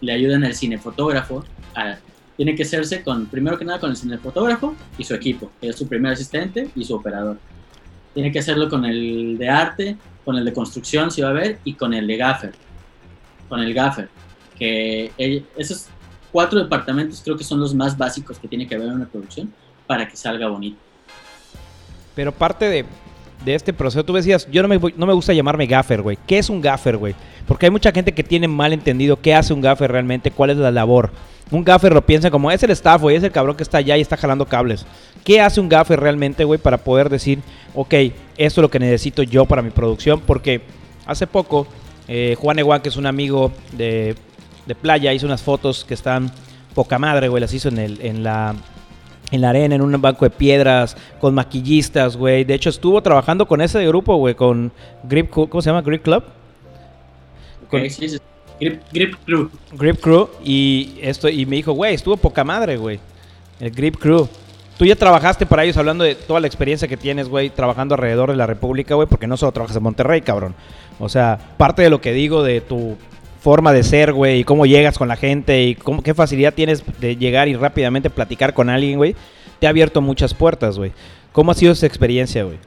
le 0.00 0.12
ayudan 0.12 0.44
al 0.44 0.54
cinefotógrafo 0.54 1.44
a, 1.76 1.98
tiene 2.36 2.56
que 2.56 2.64
hacerse 2.64 3.02
con, 3.02 3.26
primero 3.26 3.56
que 3.56 3.64
nada, 3.64 3.78
con 3.78 3.90
el 3.90 3.96
cinefotógrafo 3.96 4.74
y 4.98 5.04
su 5.04 5.14
equipo, 5.14 5.52
que 5.60 5.68
es 5.68 5.76
su 5.76 5.86
primer 5.86 6.14
asistente 6.14 6.68
y 6.74 6.84
su 6.84 6.96
operador. 6.96 7.38
Tiene 8.12 8.32
que 8.32 8.40
hacerlo 8.40 8.68
con 8.68 8.84
el 8.84 9.38
de 9.38 9.48
arte, 9.48 9.96
con 10.24 10.36
el 10.36 10.44
de 10.44 10.52
construcción, 10.52 11.12
si 11.12 11.22
va 11.22 11.28
a 11.28 11.30
haber, 11.30 11.58
y 11.62 11.74
con 11.74 11.94
el 11.94 12.08
de 12.08 12.16
gaffer. 12.16 12.52
Con 13.48 13.60
el 13.60 13.72
gaffer. 13.72 14.08
Que 14.58 15.12
esos 15.56 15.86
cuatro 16.32 16.58
departamentos 16.58 17.20
creo 17.24 17.36
que 17.36 17.44
son 17.44 17.60
los 17.60 17.74
más 17.74 17.96
básicos 17.96 18.38
que 18.38 18.48
tiene 18.48 18.66
que 18.66 18.74
haber 18.74 18.88
en 18.88 18.94
una 18.94 19.06
producción 19.06 19.52
para 19.86 20.08
que 20.08 20.16
salga 20.16 20.48
bonito. 20.48 20.78
Pero 22.14 22.32
parte 22.32 22.68
de, 22.68 22.84
de 23.44 23.54
este 23.54 23.72
proceso, 23.72 24.04
tú 24.04 24.14
decías, 24.14 24.48
yo 24.50 24.62
no 24.62 24.68
me, 24.68 24.78
no 24.96 25.06
me 25.06 25.12
gusta 25.12 25.32
llamarme 25.32 25.66
gaffer, 25.66 26.02
güey. 26.02 26.18
¿Qué 26.26 26.38
es 26.38 26.50
un 26.50 26.60
gaffer, 26.60 26.96
güey? 26.96 27.14
Porque 27.46 27.66
hay 27.66 27.70
mucha 27.70 27.92
gente 27.92 28.12
que 28.12 28.22
tiene 28.22 28.48
mal 28.48 28.72
entendido 28.72 29.20
qué 29.20 29.34
hace 29.34 29.52
un 29.52 29.60
gaffer 29.60 29.90
realmente, 29.90 30.30
cuál 30.30 30.50
es 30.50 30.56
la 30.56 30.70
labor. 30.70 31.10
Un 31.50 31.64
gaffer 31.64 31.92
lo 31.92 32.06
piensa 32.06 32.30
como, 32.30 32.50
es 32.50 32.62
el 32.62 32.70
staff, 32.70 33.00
güey, 33.02 33.16
es 33.16 33.24
el 33.24 33.32
cabrón 33.32 33.56
que 33.56 33.64
está 33.64 33.78
allá 33.78 33.96
y 33.96 34.00
está 34.00 34.16
jalando 34.16 34.46
cables. 34.46 34.86
¿Qué 35.24 35.40
hace 35.40 35.60
un 35.60 35.68
gaffer 35.68 35.98
realmente, 35.98 36.44
güey, 36.44 36.60
para 36.60 36.78
poder 36.78 37.08
decir, 37.08 37.40
ok, 37.74 37.94
esto 38.36 38.60
es 38.60 38.62
lo 38.62 38.70
que 38.70 38.78
necesito 38.78 39.22
yo 39.22 39.46
para 39.46 39.62
mi 39.62 39.70
producción? 39.70 40.20
Porque 40.20 40.62
hace 41.06 41.26
poco, 41.26 41.66
eh, 42.06 42.36
Juan 42.38 42.58
Eguán, 42.58 42.82
que 42.82 42.88
es 42.88 42.96
un 42.96 43.06
amigo 43.06 43.52
de, 43.72 44.14
de 44.70 44.76
playa, 44.76 45.12
hizo 45.12 45.26
unas 45.26 45.42
fotos 45.42 45.84
que 45.84 45.94
están 45.94 46.30
poca 46.76 46.96
madre, 46.96 47.26
güey, 47.26 47.40
las 47.40 47.52
hizo 47.52 47.68
en, 47.68 47.78
el, 47.78 48.00
en 48.02 48.22
la 48.22 48.54
en 49.32 49.40
la 49.40 49.50
arena, 49.50 49.74
en 49.74 49.82
un 49.82 50.00
banco 50.00 50.24
de 50.24 50.30
piedras, 50.30 50.96
con 51.20 51.34
maquillistas, 51.34 52.16
güey. 52.16 52.44
De 52.44 52.54
hecho, 52.54 52.70
estuvo 52.70 53.00
trabajando 53.02 53.46
con 53.46 53.60
ese 53.60 53.84
grupo, 53.86 54.16
güey, 54.16 54.34
con 54.34 54.72
Grip, 55.04 55.30
¿cómo 55.30 55.60
se 55.60 55.70
llama? 55.70 55.82
Grip 55.82 56.02
Club. 56.02 56.24
Grip, 57.70 58.82
Grip, 58.92 59.14
Crew. 59.24 59.50
Grip 59.72 60.00
Crew. 60.00 60.28
Y, 60.44 60.98
esto, 61.00 61.28
y 61.28 61.46
me 61.46 61.56
dijo, 61.56 61.72
güey, 61.72 61.94
estuvo 61.94 62.16
poca 62.16 62.44
madre, 62.44 62.76
güey. 62.76 62.98
El 63.60 63.70
Grip 63.70 63.96
Crew. 63.96 64.28
Tú 64.76 64.84
ya 64.84 64.96
trabajaste 64.96 65.46
para 65.46 65.62
ellos 65.62 65.76
hablando 65.76 66.04
de 66.04 66.14
toda 66.14 66.40
la 66.40 66.46
experiencia 66.46 66.88
que 66.88 66.96
tienes, 66.96 67.28
güey, 67.28 67.50
trabajando 67.50 67.94
alrededor 67.94 68.30
de 68.30 68.36
la 68.36 68.46
República, 68.46 68.94
güey, 68.94 69.06
porque 69.06 69.26
no 69.26 69.36
solo 69.36 69.52
trabajas 69.52 69.76
en 69.76 69.82
Monterrey, 69.82 70.22
cabrón. 70.22 70.54
O 70.98 71.08
sea, 71.08 71.38
parte 71.56 71.82
de 71.82 71.90
lo 71.90 72.00
que 72.00 72.12
digo 72.12 72.42
de 72.42 72.60
tu 72.60 72.96
forma 73.40 73.72
de 73.72 73.82
ser, 73.82 74.12
güey, 74.12 74.40
y 74.40 74.44
cómo 74.44 74.66
llegas 74.66 74.98
con 74.98 75.08
la 75.08 75.16
gente 75.16 75.64
y 75.64 75.74
cómo, 75.74 76.02
qué 76.02 76.14
facilidad 76.14 76.54
tienes 76.54 76.84
de 77.00 77.16
llegar 77.16 77.48
y 77.48 77.56
rápidamente 77.56 78.10
platicar 78.10 78.54
con 78.54 78.68
alguien, 78.68 78.98
güey, 78.98 79.16
te 79.58 79.66
ha 79.66 79.70
abierto 79.70 80.00
muchas 80.00 80.34
puertas, 80.34 80.76
güey. 80.76 80.92
¿Cómo 81.32 81.50
ha 81.50 81.54
sido 81.54 81.72
esa 81.72 81.86
experiencia, 81.86 82.44
güey? 82.44 82.58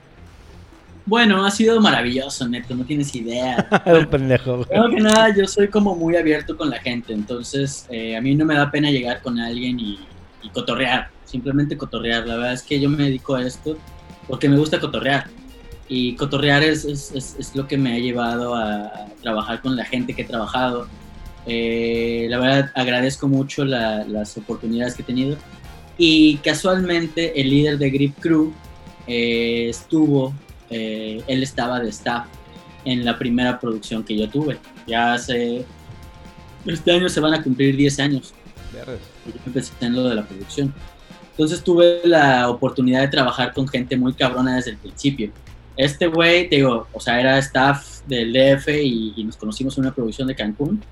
Bueno, 1.06 1.46
ha 1.46 1.52
sido 1.52 1.80
maravilloso, 1.82 2.48
neto, 2.48 2.76
no 2.76 2.86
tienes 2.86 3.14
idea. 3.14 3.68
Un 3.86 4.06
pendejo, 4.08 4.66
Creo 4.66 4.90
que 4.90 5.02
nada, 5.02 5.36
yo 5.36 5.46
soy 5.48 5.68
como 5.68 5.96
muy 5.96 6.16
abierto 6.16 6.58
con 6.58 6.70
la 6.70 6.80
gente, 6.80 7.14
entonces 7.14 7.86
eh, 7.90 8.16
a 8.16 8.22
mí 8.22 8.34
no 8.36 8.46
me 8.46 8.56
da 8.56 8.72
pena 8.72 8.90
llegar 8.90 9.22
con 9.22 9.38
alguien 9.38 9.80
y, 9.80 10.00
y 10.42 10.50
cotorrear, 10.50 11.10
simplemente 11.26 11.78
cotorrear. 11.78 12.26
La 12.26 12.36
verdad 12.38 12.54
es 12.54 12.64
que 12.64 12.80
yo 12.80 12.90
me 12.90 13.04
dedico 13.04 13.36
a 13.36 13.46
esto 13.46 13.78
porque 14.28 14.48
me 14.48 14.58
gusta 14.58 14.80
cotorrear 14.80 15.26
y 15.96 16.16
cotorrear 16.16 16.64
es, 16.64 16.86
es, 16.86 17.36
es, 17.38 17.56
lo 17.56 17.68
que 17.68 17.78
me 17.78 17.94
ha 17.94 18.00
llevado 18.00 18.56
a, 18.56 19.06
trabajar 19.22 19.62
con 19.62 19.76
la 19.76 19.86
gente 19.86 20.16
que 20.16 20.24
he 20.24 20.26
trabajado. 20.26 20.88
Eh, 21.46 22.26
la 22.32 22.40
verdad 22.40 22.72
agradezco 22.74 23.28
mucho 23.28 23.64
las 23.64 24.36
oportunidades 24.36 24.96
que 24.96 25.04
he 25.04 25.06
tenido. 25.06 25.38
Y 26.00 26.38
casualmente 26.38 27.40
el 27.40 27.52
líder 27.52 27.78
de 27.78 27.92
Grip 27.92 28.20
Crew 28.20 28.52
eh, 29.06 29.68
estuvo, 29.70 30.34
eh, 30.72 31.22
él 31.28 31.44
estaba 31.44 31.80
de 31.80 31.90
staff 31.90 32.26
en 32.86 33.06
la 33.06 33.20
primera 33.20 33.60
producción 33.60 34.04
que 34.04 34.18
yo 34.18 34.28
tuve. 34.28 34.58
Ya 34.88 35.14
hace, 35.14 35.64
este 36.66 36.92
año 36.92 37.08
se 37.08 37.20
van 37.20 37.36
a 37.36 37.44
cumplir 37.44 37.78
10 37.78 38.00
años. 38.00 38.34
Yo 38.74 39.34
empecé 39.46 39.74
en 39.82 39.94
lo 39.94 40.10
de 40.10 40.16
la 40.16 40.26
producción. 40.26 40.74
Entonces 41.30 41.64
tuve 41.64 42.02
la 42.04 42.50
oportunidad 42.50 43.02
de 43.02 43.10
trabajar 43.10 43.54
con 43.54 43.68
gente 43.68 43.96
muy 43.96 44.14
cabrona 44.14 44.56
desde 44.56 44.72
el 44.72 44.78
principio. 44.78 45.32
Este 45.76 46.08
güey, 46.08 46.50
te 46.50 46.58
digo, 46.58 46.88
o 46.94 47.00
sea, 47.00 47.20
era 47.20 47.38
staff 47.40 48.02
del 48.08 48.34
DF 48.34 48.68
y, 48.70 49.24
nos 49.26 49.38
conocimos 49.38 49.78
en 49.78 49.86
una 49.86 49.94
producción 49.94 50.28
de 50.28 50.36
Cancún. 50.36 50.84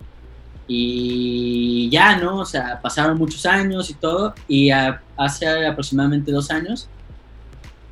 Y 0.68 1.90
ya, 1.90 2.18
¿no? 2.18 2.40
O 2.40 2.46
sea, 2.46 2.80
pasaron 2.82 3.18
muchos 3.18 3.46
años 3.46 3.90
y 3.90 3.94
todo. 3.94 4.34
Y 4.48 4.72
hace 4.72 5.66
aproximadamente 5.66 6.32
dos 6.32 6.50
años, 6.50 6.88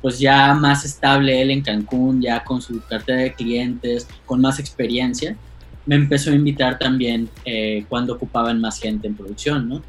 pues 0.00 0.18
ya 0.18 0.54
más 0.54 0.84
estable 0.84 1.42
él 1.42 1.50
en 1.50 1.62
Cancún, 1.62 2.22
ya 2.22 2.42
con 2.42 2.62
su 2.62 2.80
cartera 2.88 3.20
de 3.20 3.34
clientes, 3.34 4.08
con 4.24 4.40
más 4.40 4.58
experiencia, 4.58 5.36
me 5.86 5.96
empezó 5.96 6.30
a 6.30 6.34
invitar 6.34 6.78
también 6.78 7.28
eh, 7.44 7.84
cuando 7.88 8.14
ocupaban 8.14 8.60
más 8.60 8.80
gente 8.80 9.08
en 9.08 9.14
producción, 9.14 9.68
¿no? 9.68 9.82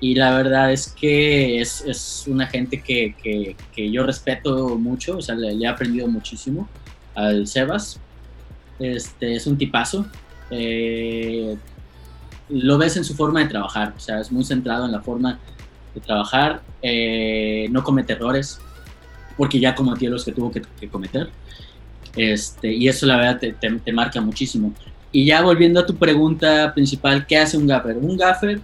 Y 0.00 0.14
la 0.14 0.36
verdad 0.36 0.72
es 0.72 0.88
que 0.88 1.60
es, 1.60 1.80
es 1.80 2.24
una 2.28 2.46
gente 2.46 2.80
que, 2.80 3.16
que, 3.20 3.56
que, 3.74 3.90
yo 3.90 4.04
respeto 4.04 4.78
mucho, 4.78 5.16
o 5.18 5.22
sea, 5.22 5.34
le, 5.34 5.52
he 5.52 5.66
aprendido 5.66 6.06
muchísimo 6.06 6.68
al 7.14 7.46
Sebas. 7.48 8.00
Este, 8.78 9.34
es 9.34 9.46
un 9.48 9.58
tipazo. 9.58 10.06
Eh, 10.50 11.56
lo 12.48 12.78
ves 12.78 12.96
en 12.96 13.04
su 13.04 13.14
forma 13.14 13.40
de 13.40 13.46
trabajar, 13.46 13.92
o 13.96 14.00
sea, 14.00 14.20
es 14.20 14.30
muy 14.30 14.44
centrado 14.44 14.86
en 14.86 14.92
la 14.92 15.00
forma 15.00 15.40
de 15.94 16.00
trabajar, 16.00 16.62
eh, 16.80 17.66
no 17.70 17.82
comete 17.82 18.12
errores, 18.12 18.60
porque 19.36 19.58
ya 19.58 19.74
cometió 19.74 20.10
los 20.10 20.24
que 20.24 20.32
tuvo 20.32 20.52
que, 20.52 20.88
cometer. 20.88 21.28
Este, 22.16 22.72
y 22.72 22.88
eso 22.88 23.04
la 23.04 23.16
verdad 23.16 23.40
te, 23.40 23.52
te, 23.52 23.70
te 23.70 23.92
marca 23.92 24.20
muchísimo. 24.20 24.72
Y 25.10 25.26
ya 25.26 25.42
volviendo 25.42 25.80
a 25.80 25.86
tu 25.86 25.96
pregunta 25.96 26.72
principal, 26.72 27.26
¿qué 27.26 27.36
hace 27.38 27.58
un 27.58 27.66
gaffer? 27.66 27.96
Un 27.96 28.16
gaffer 28.16 28.60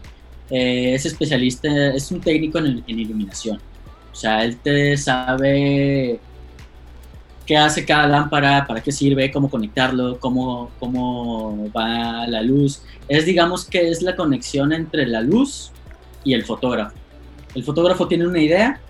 eh, 0.50 0.94
es 0.94 1.06
especialista, 1.06 1.94
es 1.94 2.10
un 2.10 2.20
técnico 2.20 2.58
en, 2.58 2.84
iluminación. 2.86 3.58
O 4.12 4.14
sea, 4.14 4.44
él 4.44 4.56
te 4.58 4.96
sabe 4.96 6.20
qué 7.46 7.56
hace 7.56 7.84
cada 7.84 8.06
lámpara, 8.06 8.66
para 8.66 8.82
qué 8.82 8.92
sirve, 8.92 9.30
cómo 9.30 9.50
conectarlo, 9.50 10.18
cómo, 10.20 10.70
cómo 10.78 11.70
va 11.72 12.26
la 12.26 12.42
luz. 12.42 12.82
Es, 13.08 13.26
digamos, 13.26 13.64
que 13.64 13.90
es 13.90 14.02
la 14.02 14.16
conexión 14.16 14.72
entre 14.72 15.06
la 15.06 15.20
luz 15.20 15.72
y 16.24 16.34
el 16.34 16.44
fotógrafo. 16.44 16.94
El 17.54 17.64
fotógrafo 17.64 18.06
tiene 18.08 18.26
una 18.26 18.40
idea 18.40 18.80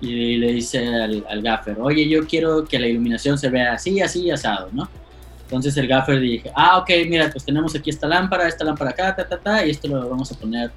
y 0.00 0.36
le 0.36 0.52
dice 0.52 0.78
al, 0.94 1.26
al 1.28 1.42
gaffer, 1.42 1.76
oye, 1.80 2.08
yo 2.08 2.26
quiero 2.26 2.64
que 2.64 2.78
la 2.78 2.86
iluminación 2.86 3.36
se 3.36 3.50
vea 3.50 3.74
así, 3.74 4.00
así, 4.00 4.30
asado, 4.30 4.70
¿no? 4.72 4.88
Entonces 5.50 5.76
el 5.76 5.88
gaffer 5.88 6.20
dije, 6.20 6.52
ah, 6.54 6.78
ok, 6.78 6.88
mira, 7.08 7.28
pues 7.28 7.44
tenemos 7.44 7.74
aquí 7.74 7.90
esta 7.90 8.06
lámpara, 8.06 8.46
esta 8.46 8.62
lámpara 8.62 8.90
acá, 8.90 9.16
ta, 9.16 9.28
ta, 9.28 9.36
ta, 9.36 9.66
y 9.66 9.70
esto 9.70 9.88
lo 9.88 10.08
vamos 10.08 10.30
a 10.30 10.36
poner, 10.36 10.70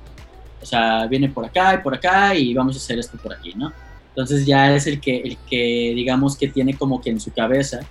o 0.60 0.66
sea, 0.66 1.06
viene 1.06 1.30
por 1.30 1.46
acá 1.46 1.76
y 1.76 1.78
por 1.78 1.94
acá 1.94 2.34
y 2.34 2.56
vamos 2.56 2.76
a 2.76 2.80
hacer 2.80 2.98
esto 2.98 3.16
por 3.22 3.32
aquí, 3.36 3.54
¿no? 3.56 3.72
Entonces 4.10 4.48
ya 4.48 4.76
es 4.76 4.88
el 4.88 5.00
que, 5.00 5.18
el 5.18 5.38
que 5.48 5.94
digamos 5.96 6.36
que 6.36 6.48
tiene 6.48 6.76
como 6.76 7.00
que 7.00 7.12
en 7.12 7.20
su 7.20 7.32
cabeza 7.32 7.82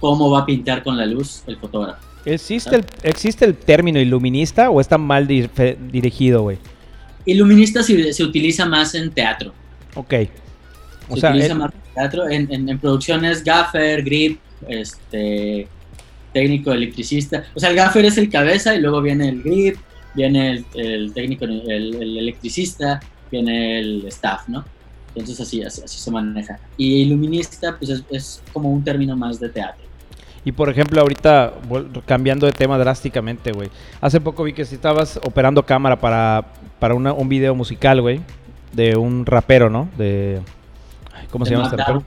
cómo 0.00 0.30
va 0.30 0.40
a 0.40 0.46
pintar 0.46 0.82
con 0.82 0.98
la 0.98 1.06
luz 1.06 1.42
el 1.46 1.56
fotógrafo. 1.56 2.02
¿Existe, 2.26 2.76
el, 2.76 2.84
¿existe 3.04 3.46
el 3.46 3.54
término 3.54 3.98
iluminista 3.98 4.68
o 4.68 4.82
está 4.82 4.98
mal 4.98 5.26
dirigido, 5.26 6.42
güey? 6.42 6.58
Iluminista 7.24 7.82
se, 7.82 8.12
se, 8.12 8.22
utiliza 8.22 8.66
más 8.66 8.94
en 8.94 9.10
teatro. 9.10 9.54
Ok. 9.94 10.12
O 11.08 11.14
se 11.14 11.20
sea, 11.22 11.30
utiliza 11.30 11.54
más 11.54 11.72
en 11.72 11.94
teatro. 11.94 12.28
En, 12.28 12.52
en, 12.52 12.68
en 12.68 12.78
producciones, 12.78 13.42
gaffer, 13.42 14.02
grip, 14.02 14.40
este 14.68 15.68
técnico 16.34 16.72
electricista. 16.72 17.44
O 17.54 17.60
sea, 17.60 17.70
el 17.70 17.76
gaffer 17.76 18.04
es 18.04 18.18
el 18.18 18.28
cabeza 18.28 18.74
y 18.74 18.80
luego 18.80 19.00
viene 19.00 19.30
el 19.30 19.42
grip, 19.42 19.76
viene 20.14 20.64
el, 20.74 21.12
técnico, 21.14 21.46
el, 21.46 21.94
electricista, 22.18 23.00
viene 23.30 23.78
el 23.78 24.04
staff, 24.08 24.48
¿no? 24.48 24.64
Entonces 25.14 25.40
así, 25.40 25.62
así, 25.62 25.80
se 25.86 26.10
maneja. 26.10 26.58
Y 26.76 27.02
iluminista, 27.02 27.76
pues 27.78 28.02
es, 28.10 28.42
como 28.52 28.70
un 28.70 28.82
término 28.82 29.16
más 29.16 29.38
de 29.40 29.48
teatro. 29.48 29.82
Y 30.44 30.52
por 30.52 30.68
ejemplo, 30.68 31.00
ahorita 31.00 31.54
cambiando 32.04 32.46
de 32.46 32.52
tema 32.52 32.76
drásticamente, 32.76 33.52
güey. 33.52 33.70
Hace 34.00 34.20
poco 34.20 34.42
vi 34.42 34.52
que 34.52 34.64
si 34.66 34.74
estabas 34.74 35.18
operando 35.24 35.64
cámara 35.64 35.98
para, 35.98 36.44
para 36.78 36.94
un 36.94 37.28
video 37.28 37.54
musical, 37.54 38.02
güey. 38.02 38.20
De 38.72 38.96
un 38.96 39.24
rapero, 39.24 39.70
¿no? 39.70 39.88
De. 39.96 40.40
¿Cómo 41.30 41.46
se 41.46 41.52
llama 41.52 41.64
este 41.64 41.76
rapero? 41.76 42.02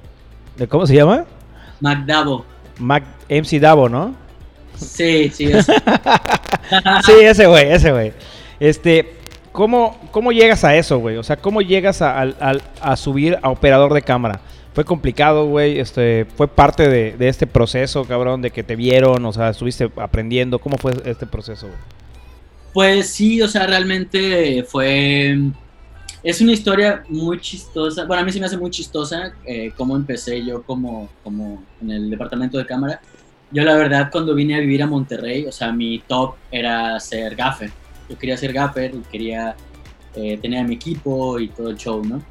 ¿De 0.57 0.67
cómo 0.67 0.85
se 0.85 0.95
llama? 0.95 1.25
McDavo. 1.79 2.46
Mac, 2.79 3.03
MC 3.29 3.60
Davo, 3.60 3.89
¿no? 3.89 4.15
Sí, 4.75 5.29
sí. 5.34 5.46
Ese. 5.46 5.74
sí, 7.05 7.13
ese 7.22 7.48
güey, 7.48 7.72
ese 7.72 7.91
güey. 7.91 8.13
Este, 8.60 9.15
¿cómo, 9.51 10.00
¿cómo 10.12 10.31
llegas 10.31 10.63
a 10.63 10.75
eso, 10.75 11.00
güey? 11.00 11.17
O 11.17 11.24
sea, 11.24 11.38
¿cómo 11.38 11.62
llegas 11.62 12.01
a, 12.01 12.22
a, 12.22 12.96
subir 12.96 13.38
a 13.41 13.50
operador 13.50 13.93
de 13.93 14.01
cámara? 14.01 14.39
Fue 14.74 14.86
complicado, 14.86 15.48
güey. 15.48 15.79
Este, 15.79 16.27
fue 16.36 16.48
parte 16.48 16.88
de, 16.88 17.17
de, 17.17 17.27
este 17.27 17.48
proceso, 17.48 18.05
cabrón, 18.05 18.41
de 18.41 18.51
que 18.51 18.63
te 18.63 18.75
vieron, 18.75 19.25
o 19.25 19.34
sea, 19.34 19.50
estuviste 19.50 19.91
aprendiendo. 19.98 20.60
¿Cómo 20.60 20.77
fue 20.77 20.93
este 21.05 21.25
proceso, 21.25 21.67
güey? 21.67 21.79
Pues 22.74 23.10
sí, 23.10 23.41
o 23.41 23.48
sea, 23.48 23.65
realmente 23.65 24.63
fue... 24.67 25.36
Es 26.27 26.41
una 26.41 26.51
historia 26.51 27.05
muy 27.07 27.39
chistosa. 27.39 28.03
Bueno, 28.03 28.22
a 28.22 28.25
mí 28.25 28.34
se 28.34 28.39
me 28.41 28.48
hace 28.48 28.57
muy 28.57 28.69
chistosa 28.69 29.31
eh, 29.46 29.72
cómo 29.77 29.96
empecé 29.96 30.43
yo 30.43 30.62
como, 30.62 31.07
como 31.24 31.63
en 31.81 31.89
el 31.89 32.10
departamento 32.10 32.57
de 32.57 32.65
cámara. 32.65 33.00
Yo 33.50 33.63
la 33.63 33.77
verdad 33.77 34.10
cuando 34.12 34.36
vine 34.36 34.55
a 34.55 34.60
vivir 34.60 34.84
a 34.84 34.88
Monterrey, 34.88 35.46
o 35.46 35.53
sea, 35.53 35.72
mi 35.72 36.00
top 36.00 36.36
era 36.51 37.00
ser 37.00 37.34
gaffer. 37.34 37.72
Yo 38.10 38.17
quería 38.17 38.36
ser 38.36 38.51
gaffer 38.51 38.93
y 38.93 39.00
quería 39.10 39.55
eh, 40.15 40.38
tener 40.41 40.60
a 40.60 40.67
mi 40.67 40.75
equipo 40.75 41.39
y 41.39 41.48
todo 41.48 41.69
el 41.69 41.77
show, 41.77 42.03
¿no? 42.03 42.22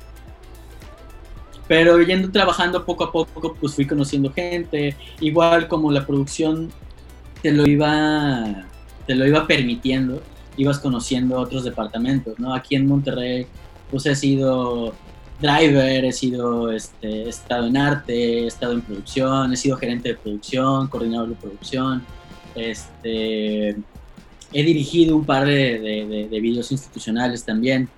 Pero 1.66 2.02
yendo 2.02 2.30
trabajando 2.30 2.84
poco 2.84 3.04
a 3.04 3.10
poco, 3.10 3.54
pues 3.58 3.74
fui 3.74 3.86
conociendo 3.86 4.30
gente. 4.30 4.94
Igual 5.20 5.68
como 5.68 5.90
la 5.90 6.04
producción 6.04 6.70
te 7.40 7.50
lo 7.50 7.66
iba, 7.66 8.66
te 9.06 9.14
lo 9.14 9.26
iba 9.26 9.46
permitiendo, 9.46 10.22
ibas 10.58 10.80
conociendo 10.80 11.38
otros 11.38 11.64
departamentos, 11.64 12.38
¿no? 12.38 12.54
Aquí 12.54 12.76
en 12.76 12.86
Monterrey, 12.86 13.46
pues 13.90 14.06
he 14.06 14.14
sido 14.14 14.94
driver, 15.40 16.04
he 16.04 16.12
sido, 16.12 16.72
este, 16.72 17.24
he 17.24 17.28
estado 17.28 17.66
en 17.66 17.76
arte, 17.76 18.44
he 18.44 18.46
estado 18.46 18.72
en 18.72 18.82
producción, 18.82 19.52
he 19.52 19.56
sido 19.56 19.76
gerente 19.76 20.10
de 20.10 20.14
producción, 20.14 20.88
coordinador 20.88 21.30
de 21.30 21.34
producción, 21.34 22.04
este, 22.54 23.76
he 24.52 24.62
dirigido 24.62 25.16
un 25.16 25.24
par 25.24 25.46
de, 25.46 25.78
de, 25.78 26.28
de, 26.30 26.40
videos 26.40 26.72
institucionales 26.72 27.44
también. 27.44 27.88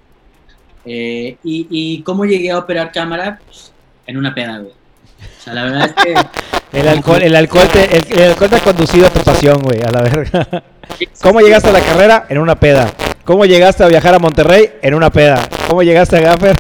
Eh, 0.84 1.36
y, 1.44 1.66
y, 1.70 2.02
cómo 2.02 2.24
llegué 2.24 2.50
a 2.50 2.58
operar 2.58 2.92
cámara, 2.92 3.40
pues, 3.44 3.72
en 4.06 4.16
una 4.16 4.34
peda, 4.34 4.58
güey. 4.58 4.72
O 4.72 5.42
sea, 5.42 5.54
la 5.54 5.64
verdad 5.64 5.86
es 5.86 6.04
que... 6.04 6.14
el 6.78 6.88
alcohol, 6.88 7.22
el 7.22 7.36
alcohol 7.36 7.68
te, 7.72 7.96
el, 7.96 8.04
el 8.18 8.30
alcohol 8.30 8.50
te 8.50 8.56
ha 8.56 8.60
conducido 8.60 9.06
a 9.06 9.10
tu 9.10 9.20
pasión, 9.20 9.62
güey, 9.62 9.80
a 9.82 9.90
la 9.90 10.02
verga. 10.02 10.64
¿Cómo 11.22 11.40
llegaste 11.40 11.68
a 11.68 11.72
la 11.72 11.80
carrera? 11.80 12.26
En 12.28 12.38
una 12.38 12.58
peda. 12.58 12.92
¿Cómo 13.28 13.44
llegaste 13.44 13.84
a 13.84 13.88
viajar 13.88 14.14
a 14.14 14.18
Monterrey? 14.18 14.70
En 14.80 14.94
una 14.94 15.10
peda. 15.10 15.46
¿Cómo 15.68 15.82
llegaste 15.82 16.16
a 16.16 16.20
Gaffer? 16.20 16.56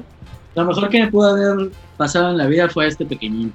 Lo 0.54 0.66
mejor 0.66 0.90
que 0.90 1.00
me 1.00 1.10
pudo 1.10 1.30
haber 1.30 1.70
pasado 1.96 2.28
en 2.28 2.36
la 2.36 2.46
vida 2.46 2.68
fue 2.68 2.86
este 2.86 3.06
pequeñín. 3.06 3.54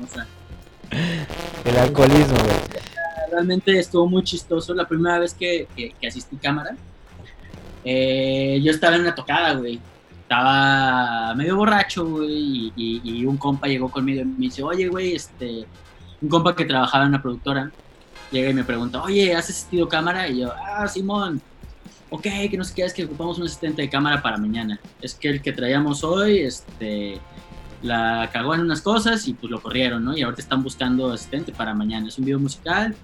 o 0.00 0.06
sea, 0.14 0.24
el 1.64 1.78
alcoholismo, 1.78 2.36
güey. 2.36 2.56
Realmente 3.28 3.76
estuvo 3.76 4.06
muy 4.06 4.22
chistoso. 4.22 4.72
La 4.72 4.86
primera 4.86 5.18
vez 5.18 5.34
que, 5.34 5.66
que, 5.74 5.96
que 6.00 6.06
asistí 6.06 6.36
cámara, 6.36 6.76
eh, 7.84 8.60
yo 8.62 8.70
estaba 8.70 8.94
en 8.94 9.02
una 9.02 9.16
tocada, 9.16 9.54
güey. 9.54 9.80
Estaba 10.22 11.34
medio 11.34 11.56
borracho, 11.56 12.06
güey, 12.06 12.30
y, 12.30 12.72
y, 12.76 13.00
y, 13.02 13.26
un 13.26 13.36
compa 13.36 13.66
llegó 13.66 13.90
conmigo 13.90 14.22
y 14.22 14.26
me 14.26 14.36
dice, 14.38 14.62
oye, 14.62 14.86
güey, 14.86 15.16
este, 15.16 15.64
un 16.22 16.28
compa 16.28 16.54
que 16.54 16.64
trabajaba 16.64 17.02
en 17.02 17.08
una 17.08 17.20
productora, 17.20 17.72
llega 18.34 18.50
y 18.50 18.54
me 18.54 18.64
pregunta, 18.64 19.02
oye, 19.02 19.34
¿has 19.34 19.48
asistido 19.48 19.88
cámara? 19.88 20.28
Y 20.28 20.40
yo, 20.40 20.52
ah, 20.52 20.86
Simón, 20.88 21.40
ok, 22.10 22.22
que 22.50 22.56
no 22.56 22.64
sé 22.64 22.74
qué, 22.74 22.84
es 22.84 22.92
que 22.92 23.04
ocupamos 23.04 23.38
un 23.38 23.44
asistente 23.44 23.82
de 23.82 23.88
cámara 23.88 24.20
para 24.20 24.36
mañana. 24.36 24.78
Es 25.00 25.14
que 25.14 25.28
el 25.28 25.40
que 25.40 25.52
traíamos 25.52 26.04
hoy, 26.04 26.40
este, 26.40 27.20
la 27.82 28.28
cagó 28.32 28.54
en 28.54 28.60
unas 28.60 28.80
cosas 28.80 29.26
y 29.28 29.34
pues 29.34 29.50
lo 29.50 29.62
corrieron, 29.62 30.04
¿no? 30.04 30.16
Y 30.16 30.22
ahorita 30.22 30.42
están 30.42 30.62
buscando 30.62 31.12
asistente 31.12 31.52
para 31.52 31.74
mañana. 31.74 32.08
Es 32.08 32.18
un 32.18 32.24
video 32.24 32.40
musical, 32.40 32.94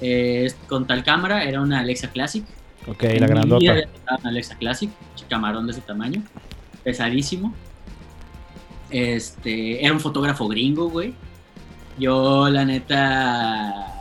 eh, 0.00 0.52
con 0.68 0.86
tal 0.86 1.02
cámara, 1.02 1.44
era 1.44 1.60
una 1.60 1.80
Alexa 1.80 2.10
Classic. 2.10 2.44
Ok, 2.86 3.02
la 3.18 3.26
grandota. 3.26 3.72
Una 3.72 4.30
Alexa 4.30 4.56
Classic, 4.56 4.90
camarón 5.28 5.66
de 5.66 5.72
ese 5.72 5.80
tamaño, 5.80 6.22
pesadísimo. 6.84 7.54
Este, 8.90 9.84
era 9.84 9.92
un 9.92 10.00
fotógrafo 10.00 10.46
gringo, 10.48 10.88
güey. 10.88 11.14
Yo, 11.98 12.48
la 12.48 12.64
neta, 12.64 13.95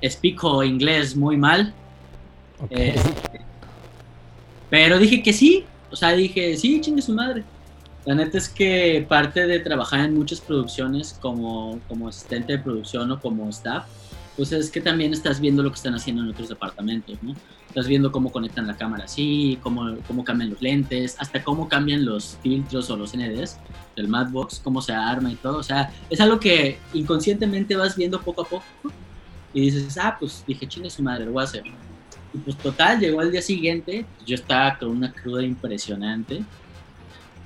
explico 0.00 0.62
inglés 0.62 1.16
muy 1.16 1.36
mal. 1.36 1.72
Okay. 2.60 2.90
Este, 2.90 3.40
pero 4.70 4.98
dije 4.98 5.22
que 5.22 5.32
sí, 5.32 5.64
o 5.90 5.96
sea, 5.96 6.12
dije, 6.12 6.56
sí, 6.56 6.80
chingue 6.80 7.02
su 7.02 7.12
madre. 7.12 7.44
La 8.04 8.14
neta 8.14 8.36
es 8.36 8.48
que 8.48 9.06
parte 9.08 9.46
de 9.46 9.60
trabajar 9.60 10.00
en 10.00 10.14
muchas 10.14 10.40
producciones 10.40 11.16
como, 11.20 11.78
como 11.88 12.08
asistente 12.08 12.54
de 12.54 12.58
producción 12.58 13.10
o 13.12 13.20
como 13.20 13.48
staff, 13.48 13.84
pues 14.36 14.52
es 14.52 14.70
que 14.70 14.80
también 14.80 15.12
estás 15.12 15.40
viendo 15.40 15.62
lo 15.62 15.70
que 15.70 15.76
están 15.76 15.94
haciendo 15.94 16.22
en 16.22 16.30
otros 16.30 16.48
departamentos, 16.48 17.22
¿no? 17.22 17.34
Estás 17.68 17.86
viendo 17.86 18.12
cómo 18.12 18.30
conectan 18.30 18.66
la 18.66 18.76
cámara 18.76 19.04
así, 19.04 19.58
cómo, 19.62 19.96
cómo 20.06 20.24
cambian 20.24 20.50
los 20.50 20.60
lentes, 20.60 21.16
hasta 21.18 21.42
cómo 21.42 21.68
cambian 21.68 22.04
los 22.04 22.38
filtros 22.42 22.90
o 22.90 22.96
los 22.96 23.16
NDs 23.16 23.58
del 23.96 24.08
Madbox, 24.08 24.60
cómo 24.62 24.82
se 24.82 24.92
arma 24.92 25.30
y 25.30 25.36
todo. 25.36 25.58
O 25.58 25.62
sea, 25.62 25.92
es 26.10 26.20
algo 26.20 26.38
que 26.38 26.78
inconscientemente 26.92 27.74
vas 27.76 27.96
viendo 27.96 28.20
poco 28.20 28.42
a 28.42 28.44
poco 28.44 28.64
y 29.54 29.60
dices, 29.62 29.96
ah, 29.98 30.16
pues 30.18 30.44
dije, 30.46 30.66
chingue 30.66 30.90
su 30.90 31.02
madre, 31.02 31.24
lo 31.24 31.32
voy 31.32 31.42
a 31.42 31.44
hacer. 31.44 31.62
Y 32.34 32.38
pues 32.38 32.56
total, 32.58 32.98
llegó 32.98 33.22
el 33.22 33.30
día 33.30 33.40
siguiente, 33.40 34.04
yo 34.26 34.34
estaba 34.34 34.76
con 34.76 34.88
una 34.90 35.12
cruda 35.12 35.42
impresionante. 35.42 36.42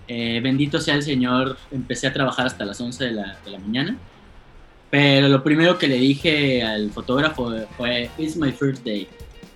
Eh, 0.08 0.40
bendito 0.42 0.80
sea 0.80 0.94
el 0.94 1.02
Señor, 1.02 1.58
empecé 1.70 2.06
a 2.06 2.12
trabajar 2.12 2.46
hasta 2.46 2.64
las 2.64 2.80
11 2.80 3.04
de 3.04 3.12
la, 3.12 3.36
de 3.44 3.50
la 3.50 3.58
mañana. 3.58 3.98
Pero 4.90 5.28
lo 5.28 5.44
primero 5.44 5.76
que 5.76 5.86
le 5.86 5.96
dije 5.96 6.62
al 6.62 6.90
fotógrafo 6.90 7.54
fue, 7.76 8.08
It's 8.16 8.36
my 8.36 8.50
first 8.50 8.82
day. 8.82 9.06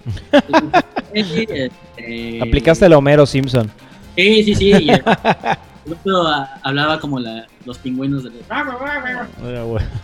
este, 1.15 1.71
Aplicaste 2.43 2.85
el 2.85 2.93
Homero 2.93 3.25
Simpson. 3.25 3.71
Sí, 4.15 4.45
sí, 4.45 4.55
sí. 4.55 4.73
Hablaba 6.63 7.01
como 7.01 7.19
la, 7.19 7.47
los 7.65 7.79
pingüinos. 7.79 8.25
De... 8.25 8.31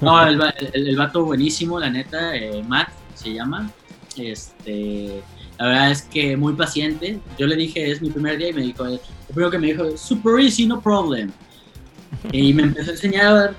No, 0.01 0.27
el, 0.27 0.41
el, 0.73 0.89
el, 0.89 0.97
vato 0.97 1.25
buenísimo, 1.25 1.79
la 1.79 1.91
neta. 1.91 2.37
Eh, 2.37 2.63
Matt 2.67 2.89
se 3.15 3.35
llama. 3.35 3.71
Este, 4.17 5.23
la 5.59 5.67
verdad 5.67 5.91
es 5.91 6.03
que 6.03 6.37
muy 6.37 6.55
paciente. 6.55 7.21
Yo 7.39 7.47
le 7.47 7.57
dije, 7.57 7.91
es 7.91 8.03
mi 8.03 8.11
primer 8.11 8.39
día 8.39 8.49
y 8.49 8.53
me 8.53 8.63
dijo, 8.63 8.85
lo 8.85 8.99
primero 9.29 9.51
que 9.51 9.59
me 9.59 9.67
dijo, 9.69 9.97
super 9.97 10.41
easy, 10.41 10.67
no 10.67 10.81
problem. 10.81 11.31
Y 12.33 12.53
me 12.53 12.63
empezó 12.63 12.91
a 12.91 12.95
enseñar 12.95 13.55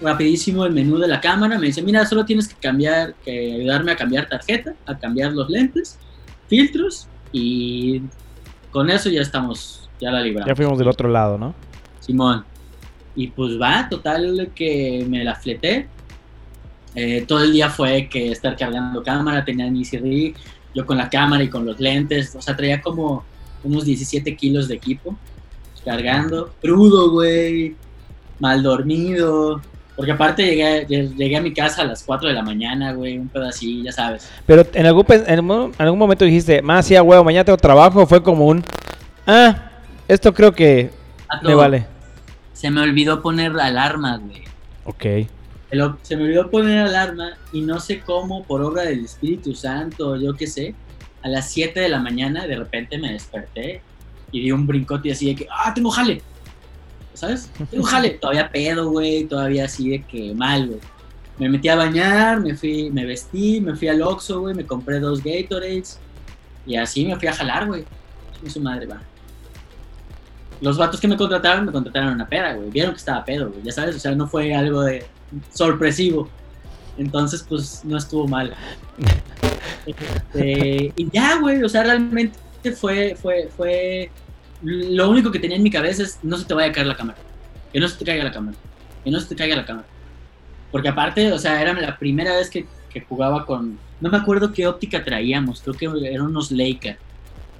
rapidísimo 0.00 0.64
el 0.64 0.72
menú 0.72 0.98
de 0.98 1.08
la 1.08 1.20
cámara. 1.20 1.58
Me 1.58 1.66
dice, 1.66 1.82
mira, 1.82 2.04
solo 2.06 2.24
tienes 2.24 2.48
que 2.48 2.54
cambiar, 2.56 3.14
que 3.24 3.54
ayudarme 3.56 3.92
a 3.92 3.96
cambiar 3.96 4.28
tarjeta, 4.28 4.74
a 4.86 4.98
cambiar 4.98 5.32
los 5.32 5.48
lentes, 5.48 5.98
filtros 6.48 7.08
y 7.32 8.02
con 8.70 8.90
eso 8.90 9.08
ya 9.10 9.20
estamos, 9.20 9.81
ya 10.02 10.10
la 10.10 10.20
libramos. 10.20 10.48
Ya 10.48 10.56
fuimos 10.56 10.78
del 10.78 10.88
otro 10.88 11.08
lado, 11.08 11.38
¿no? 11.38 11.54
Simón. 12.00 12.44
Y 13.14 13.28
pues 13.28 13.60
va, 13.60 13.88
total 13.88 14.50
que 14.54 15.06
me 15.08 15.22
la 15.22 15.36
fleté. 15.36 15.86
Eh, 16.94 17.24
todo 17.26 17.44
el 17.44 17.52
día 17.52 17.70
fue 17.70 18.08
que 18.08 18.32
estar 18.32 18.56
cargando 18.56 19.02
cámara, 19.02 19.44
tenía 19.44 19.70
mi 19.70 19.84
CD, 19.84 20.34
yo 20.74 20.84
con 20.84 20.98
la 20.98 21.08
cámara 21.08 21.42
y 21.42 21.48
con 21.48 21.64
los 21.64 21.80
lentes, 21.80 22.34
o 22.34 22.42
sea, 22.42 22.56
traía 22.56 22.82
como 22.82 23.24
unos 23.64 23.84
17 23.84 24.36
kilos 24.36 24.68
de 24.68 24.74
equipo 24.74 25.16
cargando, 25.84 26.52
crudo, 26.60 27.10
güey, 27.10 27.74
mal 28.38 28.62
dormido, 28.62 29.60
porque 29.96 30.12
aparte 30.12 30.44
llegué, 30.44 30.86
llegué, 30.86 31.36
a 31.36 31.40
mi 31.40 31.52
casa 31.52 31.82
a 31.82 31.86
las 31.86 32.02
4 32.02 32.28
de 32.28 32.34
la 32.34 32.42
mañana, 32.42 32.92
güey, 32.92 33.18
un 33.18 33.28
pedo 33.28 33.46
así, 33.46 33.82
ya 33.82 33.92
sabes. 33.92 34.30
Pero 34.46 34.66
en 34.74 34.86
algún, 34.86 35.04
en 35.08 35.72
algún 35.78 35.98
momento 35.98 36.24
dijiste, 36.24 36.62
más 36.62 36.86
sí, 36.86 36.94
huevo, 36.94 37.24
mañana 37.24 37.44
tengo 37.44 37.56
trabajo, 37.56 38.06
fue 38.06 38.22
como 38.22 38.46
un, 38.46 38.62
ah, 39.26 39.71
esto 40.08 40.32
creo 40.34 40.52
que 40.52 40.90
me 41.42 41.54
vale. 41.54 41.86
Se 42.52 42.70
me 42.70 42.80
olvidó 42.80 43.22
poner 43.22 43.52
alarma, 43.58 44.18
güey. 44.18 44.42
Ok. 44.84 45.28
Se 46.02 46.16
me 46.16 46.24
olvidó 46.24 46.50
poner 46.50 46.86
alarma 46.86 47.32
y 47.52 47.62
no 47.62 47.80
sé 47.80 48.00
cómo, 48.00 48.44
por 48.44 48.62
obra 48.62 48.82
del 48.82 49.06
Espíritu 49.06 49.54
Santo, 49.54 50.16
yo 50.16 50.34
qué 50.34 50.46
sé, 50.46 50.74
a 51.22 51.28
las 51.28 51.50
7 51.50 51.80
de 51.80 51.88
la 51.88 51.98
mañana 51.98 52.46
de 52.46 52.56
repente 52.56 52.98
me 52.98 53.12
desperté 53.12 53.80
y 54.30 54.42
di 54.42 54.52
un 54.52 54.66
brincote 54.66 55.12
así 55.12 55.26
de 55.26 55.34
que, 55.34 55.48
ah, 55.50 55.72
tengo 55.74 55.90
jale. 55.90 56.20
¿Sabes? 57.14 57.50
Tengo 57.70 57.84
jale. 57.84 58.10
Todavía 58.10 58.50
pedo, 58.50 58.90
güey, 58.90 59.24
todavía 59.24 59.66
así 59.66 59.90
de 59.90 60.02
que 60.02 60.34
mal, 60.34 60.66
güey. 60.66 60.80
Me 61.38 61.48
metí 61.48 61.68
a 61.68 61.76
bañar, 61.76 62.40
me 62.40 62.54
fui, 62.54 62.90
me 62.90 63.04
vestí, 63.04 63.60
me 63.60 63.74
fui 63.74 63.88
al 63.88 64.02
Oxxo, 64.02 64.40
güey, 64.40 64.54
me 64.54 64.66
compré 64.66 64.98
dos 65.00 65.22
Gatorades 65.22 65.98
y 66.66 66.76
así 66.76 67.06
me 67.06 67.16
fui 67.16 67.28
a 67.28 67.32
jalar, 67.32 67.66
güey. 67.66 67.84
su 68.46 68.60
madre, 68.60 68.86
va. 68.86 69.00
Los 70.62 70.78
vatos 70.78 71.00
que 71.00 71.08
me 71.08 71.16
contrataron, 71.16 71.66
me 71.66 71.72
contrataron 71.72 72.14
una 72.14 72.28
peda, 72.28 72.54
güey. 72.54 72.70
Vieron 72.70 72.92
que 72.92 72.98
estaba 72.98 73.24
pedo, 73.24 73.50
güey. 73.50 73.62
Ya 73.64 73.72
sabes, 73.72 73.96
o 73.96 73.98
sea, 73.98 74.12
no 74.12 74.28
fue 74.28 74.54
algo 74.54 74.82
de 74.82 75.04
sorpresivo. 75.52 76.30
Entonces, 76.96 77.44
pues, 77.46 77.84
no 77.84 77.98
estuvo 77.98 78.26
mal. 78.26 78.54
Este, 79.84 80.92
y 80.94 81.10
ya, 81.10 81.40
güey, 81.40 81.64
o 81.64 81.68
sea, 81.68 81.82
realmente 81.82 82.38
fue, 82.76 83.16
fue, 83.20 83.50
fue... 83.56 84.10
Lo 84.62 85.10
único 85.10 85.32
que 85.32 85.40
tenía 85.40 85.56
en 85.56 85.62
mi 85.64 85.72
cabeza 85.72 86.04
es, 86.04 86.20
no 86.22 86.38
se 86.38 86.44
te 86.44 86.54
vaya 86.54 86.70
a 86.70 86.72
caer 86.72 86.86
la 86.86 86.96
cámara. 86.96 87.18
Que 87.72 87.80
no 87.80 87.88
se 87.88 87.98
te 87.98 88.04
caiga 88.04 88.22
la 88.22 88.30
cámara. 88.30 88.56
Que 89.02 89.10
no 89.10 89.18
se 89.18 89.26
te 89.26 89.34
caiga 89.34 89.56
la 89.56 89.66
cámara. 89.66 89.88
Porque 90.70 90.88
aparte, 90.88 91.32
o 91.32 91.38
sea, 91.38 91.60
era 91.60 91.72
la 91.72 91.98
primera 91.98 92.36
vez 92.36 92.48
que, 92.48 92.66
que 92.90 93.00
jugaba 93.00 93.44
con... 93.44 93.76
No 94.00 94.08
me 94.08 94.18
acuerdo 94.18 94.52
qué 94.52 94.68
óptica 94.68 95.02
traíamos, 95.02 95.62
creo 95.62 95.74
que 95.74 95.86
eran 96.06 96.26
unos 96.26 96.52
Leica. 96.52 96.96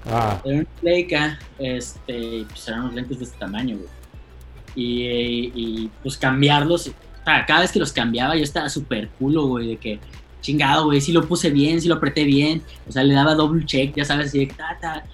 Ah. 0.07 0.41
Eran 0.45 0.59
unos 0.61 0.83
Leica, 0.83 1.38
este, 1.59 2.45
pues 2.49 2.69
eran 2.69 2.81
unos 2.83 2.95
lentes 2.95 3.19
de 3.19 3.25
este 3.25 3.38
tamaño, 3.38 3.77
güey. 3.77 3.88
Y, 4.75 5.53
y, 5.55 5.91
pues 6.03 6.17
cambiarlos, 6.17 6.88
o 6.88 7.25
sea, 7.25 7.45
cada 7.47 7.61
vez 7.61 7.73
que 7.73 7.79
los 7.79 7.93
cambiaba 7.93 8.37
yo 8.37 8.43
estaba 8.43 8.69
súper 8.69 9.09
culo, 9.19 9.47
güey, 9.47 9.69
de 9.69 9.77
que 9.77 10.01
chingado, 10.41 10.87
güey, 10.87 11.01
si 11.01 11.12
lo 11.12 11.29
puse 11.29 11.51
bien, 11.51 11.81
si 11.81 11.88
lo 11.88 11.97
apreté 11.97 12.25
bien, 12.25 12.62
o 12.88 12.93
sea, 12.93 13.05
le 13.05 13.15
daba 13.15 13.35
doble 13.35 13.65
check, 13.65 13.95
ya 13.95 14.05
sabes, 14.05 14.29
así 14.29 14.47
ta, 14.47 14.79
ta. 14.81 15.05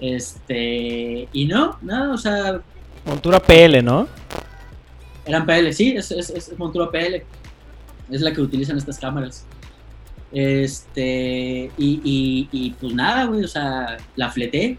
Este, 0.00 1.28
y 1.32 1.44
no, 1.46 1.78
no, 1.82 2.12
o 2.12 2.18
sea... 2.18 2.60
Montura 3.04 3.40
PL, 3.40 3.82
¿no? 3.82 4.08
Eran 5.26 5.46
PL, 5.46 5.72
sí, 5.72 5.94
es, 5.96 6.10
es, 6.10 6.30
es 6.30 6.58
montura 6.58 6.90
PL. 6.90 7.24
Es 8.10 8.20
la 8.20 8.32
que 8.32 8.40
utilizan 8.40 8.76
estas 8.76 8.98
cámaras. 8.98 9.46
Este, 10.34 11.70
y, 11.78 12.48
y, 12.50 12.70
pues 12.80 12.92
nada, 12.92 13.24
güey, 13.26 13.44
o 13.44 13.48
sea, 13.48 13.96
la 14.16 14.30
fleté, 14.30 14.78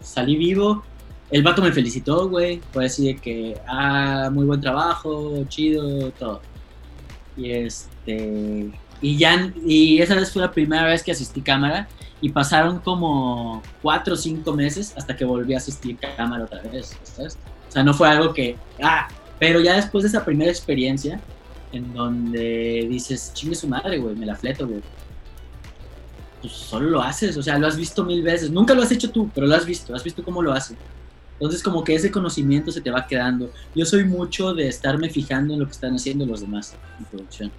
salí 0.00 0.36
vivo. 0.36 0.82
El 1.30 1.42
vato 1.42 1.62
me 1.62 1.72
felicitó, 1.72 2.28
güey, 2.28 2.60
fue 2.72 2.86
así 2.86 3.06
de 3.06 3.16
que, 3.16 3.60
ah, 3.66 4.30
muy 4.32 4.46
buen 4.46 4.60
trabajo, 4.60 5.44
chido, 5.48 6.10
todo. 6.12 6.40
Y 7.36 7.50
este, 7.50 8.70
y 9.02 9.16
ya, 9.18 9.52
y 9.64 10.00
esa 10.00 10.14
vez 10.14 10.32
fue 10.32 10.42
la 10.42 10.50
primera 10.50 10.84
vez 10.86 11.02
que 11.02 11.12
asistí 11.12 11.42
cámara 11.42 11.88
y 12.22 12.30
pasaron 12.30 12.78
como 12.78 13.62
cuatro 13.82 14.14
o 14.14 14.16
cinco 14.16 14.54
meses 14.54 14.94
hasta 14.96 15.16
que 15.16 15.24
volví 15.24 15.54
a 15.54 15.58
asistir 15.58 15.98
cámara 16.16 16.44
otra 16.44 16.62
vez, 16.62 16.96
¿sabes? 17.02 17.38
O 17.68 17.72
sea, 17.72 17.82
no 17.82 17.92
fue 17.94 18.08
algo 18.08 18.32
que, 18.32 18.56
ah, 18.82 19.08
pero 19.38 19.60
ya 19.60 19.74
después 19.74 20.02
de 20.02 20.08
esa 20.08 20.24
primera 20.24 20.50
experiencia, 20.50 21.20
en 21.72 21.92
donde 21.92 22.86
dices, 22.88 23.32
chingue 23.34 23.54
su 23.54 23.66
madre, 23.66 23.98
güey, 23.98 24.14
me 24.14 24.26
la 24.26 24.36
fleto, 24.36 24.66
güey. 24.66 24.80
Pues 26.40 26.52
solo 26.52 26.90
lo 26.90 27.02
haces, 27.02 27.36
o 27.36 27.42
sea, 27.42 27.58
lo 27.58 27.66
has 27.66 27.76
visto 27.76 28.04
mil 28.04 28.22
veces. 28.22 28.50
Nunca 28.50 28.74
lo 28.74 28.82
has 28.82 28.92
hecho 28.92 29.10
tú, 29.10 29.30
pero 29.34 29.46
lo 29.46 29.54
has 29.54 29.64
visto, 29.64 29.94
has 29.94 30.04
visto 30.04 30.22
cómo 30.22 30.42
lo 30.42 30.52
hace. 30.52 30.76
Entonces, 31.34 31.62
como 31.62 31.82
que 31.82 31.94
ese 31.94 32.10
conocimiento 32.10 32.70
se 32.70 32.80
te 32.80 32.90
va 32.90 33.06
quedando. 33.06 33.50
Yo 33.74 33.84
soy 33.84 34.04
mucho 34.04 34.54
de 34.54 34.68
estarme 34.68 35.08
fijando 35.10 35.54
en 35.54 35.60
lo 35.60 35.66
que 35.66 35.72
están 35.72 35.94
haciendo 35.94 36.24
los 36.26 36.40
demás 36.40 36.76
en 36.98 37.04
producción. 37.06 37.50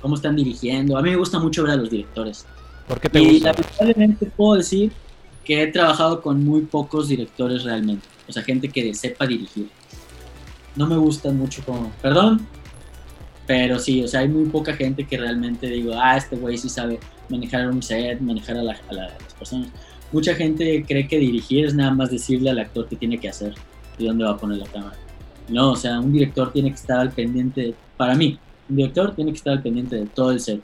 Cómo 0.00 0.14
están 0.14 0.36
dirigiendo. 0.36 0.96
A 0.96 1.02
mí 1.02 1.10
me 1.10 1.16
gusta 1.16 1.38
mucho 1.38 1.62
ver 1.62 1.72
a 1.72 1.76
los 1.76 1.90
directores. 1.90 2.46
¿Por 2.86 3.00
qué 3.00 3.08
te 3.08 3.20
y 3.20 3.32
gusta? 3.34 3.52
lamentablemente 3.52 4.26
puedo 4.26 4.54
decir 4.54 4.92
que 5.44 5.62
he 5.62 5.66
trabajado 5.66 6.22
con 6.22 6.44
muy 6.44 6.62
pocos 6.62 7.08
directores 7.08 7.64
realmente. 7.64 8.06
O 8.28 8.32
sea, 8.32 8.42
gente 8.42 8.68
que 8.68 8.94
sepa 8.94 9.26
dirigir. 9.26 9.68
No 10.76 10.86
me 10.86 10.96
gusta 10.96 11.30
mucho 11.30 11.62
como... 11.64 11.90
Perdón, 12.02 12.46
pero 13.46 13.78
sí, 13.78 14.02
o 14.02 14.08
sea, 14.08 14.20
hay 14.20 14.28
muy 14.28 14.48
poca 14.48 14.74
gente 14.74 15.04
que 15.04 15.18
realmente 15.18 15.66
digo, 15.66 15.92
ah, 15.96 16.16
este 16.16 16.36
güey 16.36 16.56
sí 16.56 16.68
sabe 16.68 16.98
manejar 17.28 17.68
un 17.68 17.82
set, 17.82 18.20
manejar 18.20 18.56
a, 18.56 18.62
las 18.62 18.80
personas. 19.38 19.68
Mucha 20.12 20.34
gente 20.34 20.84
cree 20.86 21.06
que 21.06 21.18
dirigir 21.18 21.66
es 21.66 21.74
nada 21.74 21.90
más 21.90 22.10
decirle 22.10 22.50
al 22.50 22.58
actor 22.58 22.88
qué 22.88 22.96
tiene 22.96 23.18
que 23.18 23.28
hacer 23.28 23.54
y 23.98 24.06
dónde 24.06 24.24
va 24.24 24.32
a 24.32 24.36
poner 24.36 24.58
la 24.58 24.66
cámara. 24.66 24.96
No, 25.48 25.72
o 25.72 25.76
sea, 25.76 26.00
un 26.00 26.12
director 26.12 26.52
tiene 26.52 26.70
que 26.70 26.76
estar 26.76 26.98
al 26.98 27.10
pendiente, 27.10 27.74
para 27.96 28.14
mí, 28.14 28.38
un 28.68 28.76
director 28.76 29.14
tiene 29.14 29.32
que 29.32 29.36
estar 29.36 29.52
al 29.52 29.62
pendiente 29.62 29.96
de 29.96 30.06
todo 30.06 30.30
el 30.30 30.40
set 30.40 30.62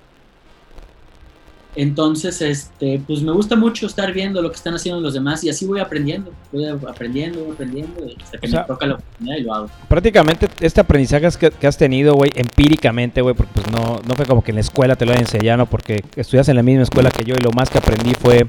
entonces, 1.77 2.43
este, 2.43 3.01
pues 3.07 3.23
me 3.23 3.31
gusta 3.31 3.55
mucho 3.55 3.87
estar 3.87 4.13
viendo 4.13 4.43
lo 4.43 4.51
que 4.51 4.57
están 4.57 4.75
haciendo 4.75 5.01
los 5.01 5.15
demás 5.15 5.45
y 5.45 5.51
así 5.51 5.67
voy 5.67 5.79
aprendiendo, 5.79 6.33
voy 6.51 6.67
aprendiendo, 6.67 7.45
voy 7.45 7.53
aprendiendo 7.53 7.93
hasta 8.23 8.39
que 8.39 8.49
me 8.49 8.65
toca 8.65 8.87
la 8.87 8.95
oportunidad 8.95 9.37
y 9.37 9.43
lo 9.43 9.55
hago. 9.55 9.71
Prácticamente 9.89 10.49
este 10.61 10.81
aprendizaje 10.81 11.29
que, 11.39 11.67
has 11.67 11.77
tenido, 11.77 12.15
güey, 12.15 12.31
empíricamente, 12.35 13.21
güey, 13.23 13.37
porque 13.37 13.53
pues 13.55 13.71
no, 13.71 14.01
no 14.07 14.15
fue 14.15 14.27
como 14.27 14.43
que 14.43 14.51
en 14.51 14.57
la 14.57 14.63
escuela 14.63 14.97
te 14.97 15.07
lo 15.07 15.13
hayan 15.13 15.25
enseñado, 15.25 15.67
porque 15.67 16.03
estudias 16.17 16.49
en 16.49 16.57
la 16.57 16.63
misma 16.65 16.83
escuela 16.83 17.11
que 17.11 17.25
yo 17.25 17.37
y 17.39 17.43
lo 17.43 17.51
más 17.53 17.71
que 17.71 17.79
aprendí 17.79 18.15
fue, 18.15 18.49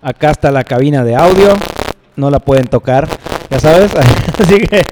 acá 0.00 0.30
está 0.30 0.50
la 0.50 0.64
cabina 0.64 1.04
de 1.04 1.16
audio, 1.16 1.54
no 2.16 2.30
la 2.30 2.38
pueden 2.38 2.66
tocar, 2.66 3.06
ya 3.50 3.58
sabes, 3.60 3.92
así 4.38 4.60
que 4.60 4.82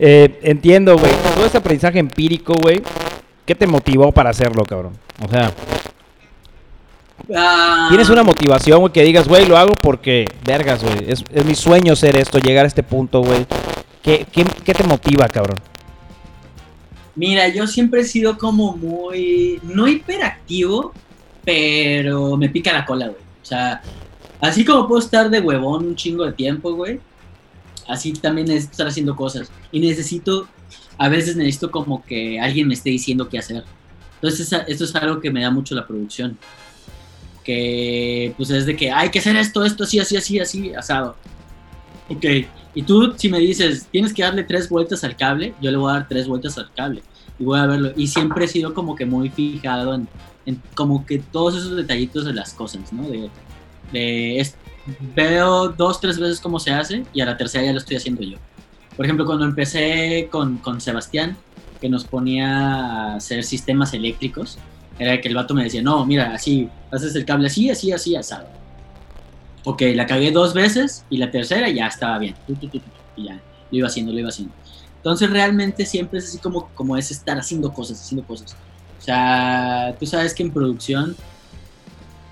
eh, 0.00 0.40
entiendo, 0.42 0.98
güey, 0.98 1.12
todo 1.36 1.46
este 1.46 1.58
aprendizaje 1.58 2.00
empírico, 2.00 2.54
güey, 2.60 2.82
¿qué 3.46 3.54
te 3.54 3.68
motivó 3.68 4.10
para 4.10 4.30
hacerlo, 4.30 4.64
cabrón? 4.64 4.94
O 5.24 5.28
sea... 5.28 5.52
Ah. 7.34 7.86
¿Tienes 7.88 8.08
una 8.10 8.22
motivación, 8.22 8.80
güey, 8.80 8.92
que 8.92 9.02
digas, 9.02 9.28
güey, 9.28 9.46
lo 9.46 9.56
hago 9.56 9.74
porque, 9.74 10.24
vergas, 10.44 10.82
güey, 10.82 11.06
es, 11.08 11.24
mi 11.44 11.54
sueño 11.54 11.94
ser 11.94 12.16
esto, 12.16 12.38
llegar 12.38 12.64
a 12.64 12.68
este 12.68 12.82
punto, 12.82 13.22
güey? 13.22 13.46
¿Qué, 14.02 14.26
te 14.26 14.84
motiva, 14.84 15.28
cabrón? 15.28 15.58
Mira, 17.14 17.48
yo 17.48 17.66
siempre 17.66 18.00
he 18.00 18.04
sido 18.04 18.36
como 18.38 18.76
muy, 18.76 19.60
no 19.62 19.86
hiperactivo, 19.86 20.92
pero 21.44 22.36
me 22.36 22.48
pica 22.48 22.72
la 22.72 22.84
cola, 22.84 23.06
güey. 23.08 23.20
O 23.42 23.44
sea, 23.44 23.82
así 24.40 24.64
como 24.64 24.88
puedo 24.88 25.00
estar 25.00 25.30
de 25.30 25.40
huevón 25.40 25.86
un 25.86 25.96
chingo 25.96 26.24
de 26.24 26.32
tiempo, 26.32 26.74
güey, 26.74 27.00
así 27.86 28.12
también 28.14 28.48
necesito 28.48 28.72
estar 28.72 28.86
haciendo 28.88 29.14
cosas. 29.14 29.52
Y 29.70 29.78
necesito, 29.78 30.48
a 30.98 31.08
veces 31.08 31.36
necesito 31.36 31.70
como 31.70 32.04
que 32.04 32.40
alguien 32.40 32.66
me 32.66 32.74
esté 32.74 32.90
diciendo 32.90 33.28
qué 33.28 33.38
hacer. 33.38 33.62
Entonces, 34.14 34.52
esto 34.66 34.84
es 34.84 34.94
algo 34.96 35.20
que 35.20 35.30
me 35.30 35.42
da 35.42 35.50
mucho 35.50 35.74
la 35.74 35.86
producción 35.86 36.38
que 37.42 38.34
pues 38.36 38.50
es 38.50 38.66
de 38.66 38.76
que 38.76 38.90
hay 38.90 39.10
que 39.10 39.18
hacer 39.18 39.36
esto, 39.36 39.64
esto, 39.64 39.84
así, 39.84 39.98
así, 39.98 40.16
así, 40.16 40.40
así, 40.40 40.74
asado. 40.74 41.16
Ok, 42.08 42.24
y 42.74 42.82
tú 42.82 43.14
si 43.16 43.28
me 43.28 43.38
dices, 43.38 43.86
tienes 43.90 44.12
que 44.12 44.22
darle 44.22 44.44
tres 44.44 44.68
vueltas 44.68 45.04
al 45.04 45.16
cable, 45.16 45.54
yo 45.60 45.70
le 45.70 45.76
voy 45.76 45.90
a 45.90 45.94
dar 45.94 46.08
tres 46.08 46.26
vueltas 46.26 46.58
al 46.58 46.72
cable 46.72 47.02
y 47.38 47.44
voy 47.44 47.58
a 47.58 47.66
verlo. 47.66 47.92
Y 47.96 48.06
siempre 48.06 48.44
he 48.44 48.48
sido 48.48 48.74
como 48.74 48.94
que 48.94 49.06
muy 49.06 49.30
fijado 49.30 49.94
en, 49.94 50.08
como 50.74 51.06
que 51.06 51.18
todos 51.18 51.56
esos 51.56 51.76
detallitos 51.76 52.24
de 52.24 52.34
las 52.34 52.52
cosas, 52.54 52.92
¿no? 52.92 53.08
De, 53.08 53.30
veo 55.14 55.68
dos, 55.68 56.00
tres 56.00 56.18
veces 56.18 56.40
cómo 56.40 56.58
se 56.58 56.72
hace 56.72 57.04
y 57.12 57.20
a 57.20 57.26
la 57.26 57.36
tercera 57.36 57.64
ya 57.64 57.72
lo 57.72 57.78
estoy 57.78 57.96
haciendo 57.96 58.22
yo. 58.22 58.38
Por 58.96 59.06
ejemplo, 59.06 59.24
cuando 59.24 59.44
empecé 59.44 60.28
con, 60.30 60.58
con 60.58 60.80
Sebastián, 60.80 61.36
que 61.80 61.88
nos 61.88 62.04
ponía 62.04 63.12
a 63.12 63.16
hacer 63.16 63.44
sistemas 63.44 63.94
eléctricos, 63.94 64.58
era 64.98 65.20
que 65.20 65.28
el 65.28 65.34
vato 65.34 65.54
me 65.54 65.64
decía, 65.64 65.82
no, 65.82 66.04
mira, 66.06 66.34
así, 66.34 66.68
haces 66.90 67.14
el 67.14 67.24
cable 67.24 67.46
así, 67.46 67.70
así, 67.70 67.92
así, 67.92 68.16
asado. 68.16 68.46
Ok, 69.64 69.82
la 69.94 70.06
cagué 70.06 70.30
dos 70.30 70.54
veces 70.54 71.04
y 71.08 71.18
la 71.18 71.30
tercera 71.30 71.68
ya 71.68 71.86
estaba 71.86 72.18
bien. 72.18 72.34
Y 73.16 73.24
ya, 73.24 73.34
lo 73.70 73.78
iba 73.78 73.86
haciendo, 73.86 74.12
lo 74.12 74.18
iba 74.18 74.28
haciendo. 74.28 74.54
Entonces 74.96 75.30
realmente 75.30 75.86
siempre 75.86 76.18
es 76.18 76.26
así 76.26 76.38
como, 76.38 76.68
como 76.74 76.96
es 76.96 77.10
estar 77.10 77.38
haciendo 77.38 77.72
cosas, 77.72 78.00
haciendo 78.00 78.26
cosas. 78.26 78.56
O 78.98 79.02
sea, 79.04 79.96
tú 79.98 80.06
sabes 80.06 80.34
que 80.34 80.42
en 80.42 80.52
producción 80.52 81.16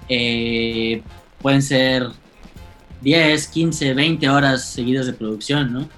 eh, 0.09 1.03
pueden 1.40 1.62
ser 1.62 2.09
10, 3.01 3.49
15, 3.49 3.94
20 3.94 4.29
horas 4.29 4.64
seguidas 4.64 5.07
de 5.07 5.12
producción, 5.12 5.73
¿no? 5.73 5.88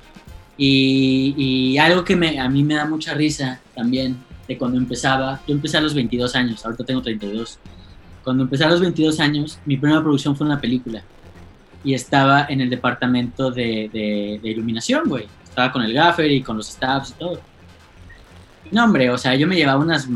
Y, 0.57 1.35
y 1.37 1.79
algo 1.79 2.05
que 2.05 2.15
me, 2.15 2.39
a 2.39 2.49
mí 2.49 2.63
me 2.63 2.75
da 2.75 2.85
mucha 2.85 3.15
risa 3.15 3.61
también 3.75 4.17
de 4.53 4.59
cuando 4.59 4.79
empezaba, 4.79 5.41
yo 5.47 5.55
empecé 5.55 5.79
a 5.79 5.81
los 5.81 5.95
22 5.95 6.35
años, 6.37 6.65
ahorita 6.65 6.85
tengo 6.85 7.03
32. 7.03 7.59
Cuando 8.23 8.45
empecé 8.45 8.65
a 8.65 8.71
los 8.71 8.81
22 8.81 9.21
años, 9.21 9.59
mi 9.65 9.77
primera 9.77 10.01
producción 10.01 10.37
fue 10.37 10.47
una 10.47 10.61
película 10.61 11.03
y 11.85 11.95
estaba 11.95 12.47
en 12.49 12.61
el 12.61 12.71
departamento 12.71 13.51
de, 13.51 13.91
de, 13.93 14.49
iluminación, 14.49 15.09
güey. 15.09 15.27
Estaba 15.43 15.73
con 15.73 15.83
el 15.83 15.93
gaffer 15.93 16.31
y 16.31 16.43
con 16.43 16.57
los 16.57 16.69
staffs 16.69 17.11
y 17.11 17.13
todo. 17.15 17.41
No, 18.71 18.85
hombre, 18.85 19.11
o 19.11 19.19
sea, 19.19 19.35
yo 19.35 19.47
me 19.47 19.57
llevaba 19.57 19.81
unas 19.81 20.09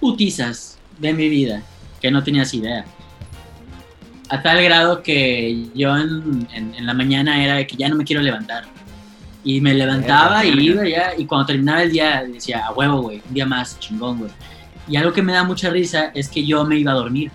putizas 0.00 0.78
de 0.98 1.12
mi 1.12 1.28
vida 1.28 1.62
que 2.00 2.10
no 2.10 2.24
tenías 2.24 2.52
idea. 2.54 2.84
A 4.30 4.42
tal 4.42 4.62
grado 4.62 5.02
que 5.02 5.68
yo 5.74 5.96
en, 5.96 6.48
en, 6.52 6.74
en 6.74 6.86
la 6.86 6.94
mañana 6.94 7.42
era 7.42 7.54
de 7.54 7.66
que 7.66 7.76
ya 7.76 7.88
no 7.88 7.96
me 7.96 8.04
quiero 8.04 8.22
levantar 8.22 8.64
y 9.44 9.60
me 9.60 9.74
levantaba 9.74 10.44
y 10.44 10.50
iba 10.50 10.86
ya, 10.86 11.12
y 11.16 11.24
cuando 11.24 11.46
terminaba 11.46 11.82
el 11.82 11.92
día 11.92 12.24
decía, 12.24 12.66
a 12.66 12.72
huevo, 12.72 13.02
güey, 13.02 13.22
un 13.26 13.34
día 13.34 13.46
más, 13.46 13.78
chingón, 13.78 14.18
güey. 14.18 14.30
Y 14.88 14.96
algo 14.96 15.12
que 15.12 15.22
me 15.22 15.32
da 15.32 15.44
mucha 15.44 15.70
risa 15.70 16.10
es 16.14 16.28
que 16.28 16.44
yo 16.44 16.64
me 16.64 16.76
iba 16.78 16.92
a 16.92 16.94
dormir 16.94 17.30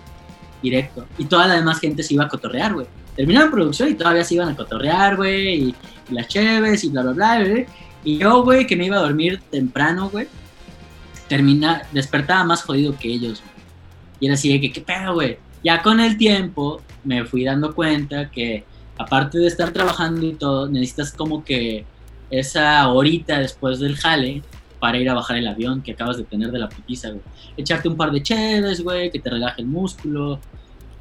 directo 0.62 1.06
y 1.18 1.26
toda 1.26 1.46
la 1.46 1.54
demás 1.54 1.78
gente 1.78 2.02
se 2.02 2.14
iba 2.14 2.24
a 2.24 2.28
cotorrear, 2.28 2.74
güey. 2.74 2.86
Terminaba 3.16 3.46
la 3.46 3.52
producción 3.52 3.90
y 3.90 3.94
todavía 3.94 4.24
se 4.24 4.34
iban 4.34 4.48
a 4.48 4.56
cotorrear, 4.56 5.16
güey, 5.16 5.68
y, 5.68 5.74
las 6.10 6.28
cheves 6.28 6.84
y 6.84 6.90
bla, 6.90 7.02
bla, 7.02 7.12
bla, 7.12 7.44
güey. 7.44 7.66
Y 8.04 8.18
yo, 8.18 8.42
güey, 8.42 8.66
que 8.66 8.76
me 8.76 8.86
iba 8.86 8.96
a 8.96 9.00
dormir 9.00 9.40
temprano, 9.50 10.10
güey, 10.10 10.28
termina, 11.28 11.82
despertaba 11.92 12.44
más 12.44 12.62
jodido 12.62 12.96
que 12.98 13.08
ellos, 13.08 13.40
güey. 13.40 13.54
Y 14.20 14.26
era 14.26 14.34
así 14.34 14.52
de 14.52 14.60
que, 14.60 14.72
¿qué 14.72 14.80
pedo, 14.80 15.14
güey? 15.14 15.38
Ya 15.62 15.82
con 15.82 16.00
el 16.00 16.18
tiempo 16.18 16.82
me 17.04 17.24
fui 17.24 17.44
dando 17.44 17.74
cuenta 17.74 18.30
que 18.30 18.64
aparte 18.98 19.38
de 19.38 19.46
estar 19.46 19.72
trabajando 19.72 20.26
y 20.26 20.34
todo, 20.34 20.68
necesitas 20.68 21.12
como 21.12 21.44
que 21.44 21.86
esa 22.38 22.88
horita 22.88 23.38
después 23.38 23.78
del 23.78 23.96
jale 23.96 24.42
para 24.78 24.98
ir 24.98 25.08
a 25.08 25.14
bajar 25.14 25.36
el 25.38 25.46
avión 25.48 25.82
que 25.82 25.92
acabas 25.92 26.16
de 26.16 26.24
tener 26.24 26.50
de 26.50 26.58
la 26.58 26.68
putiza, 26.68 27.08
güey. 27.08 27.22
Echarte 27.56 27.88
un 27.88 27.96
par 27.96 28.10
de 28.10 28.22
cheles, 28.22 28.82
güey, 28.82 29.10
que 29.10 29.18
te 29.18 29.30
relaje 29.30 29.62
el 29.62 29.66
músculo 29.66 30.38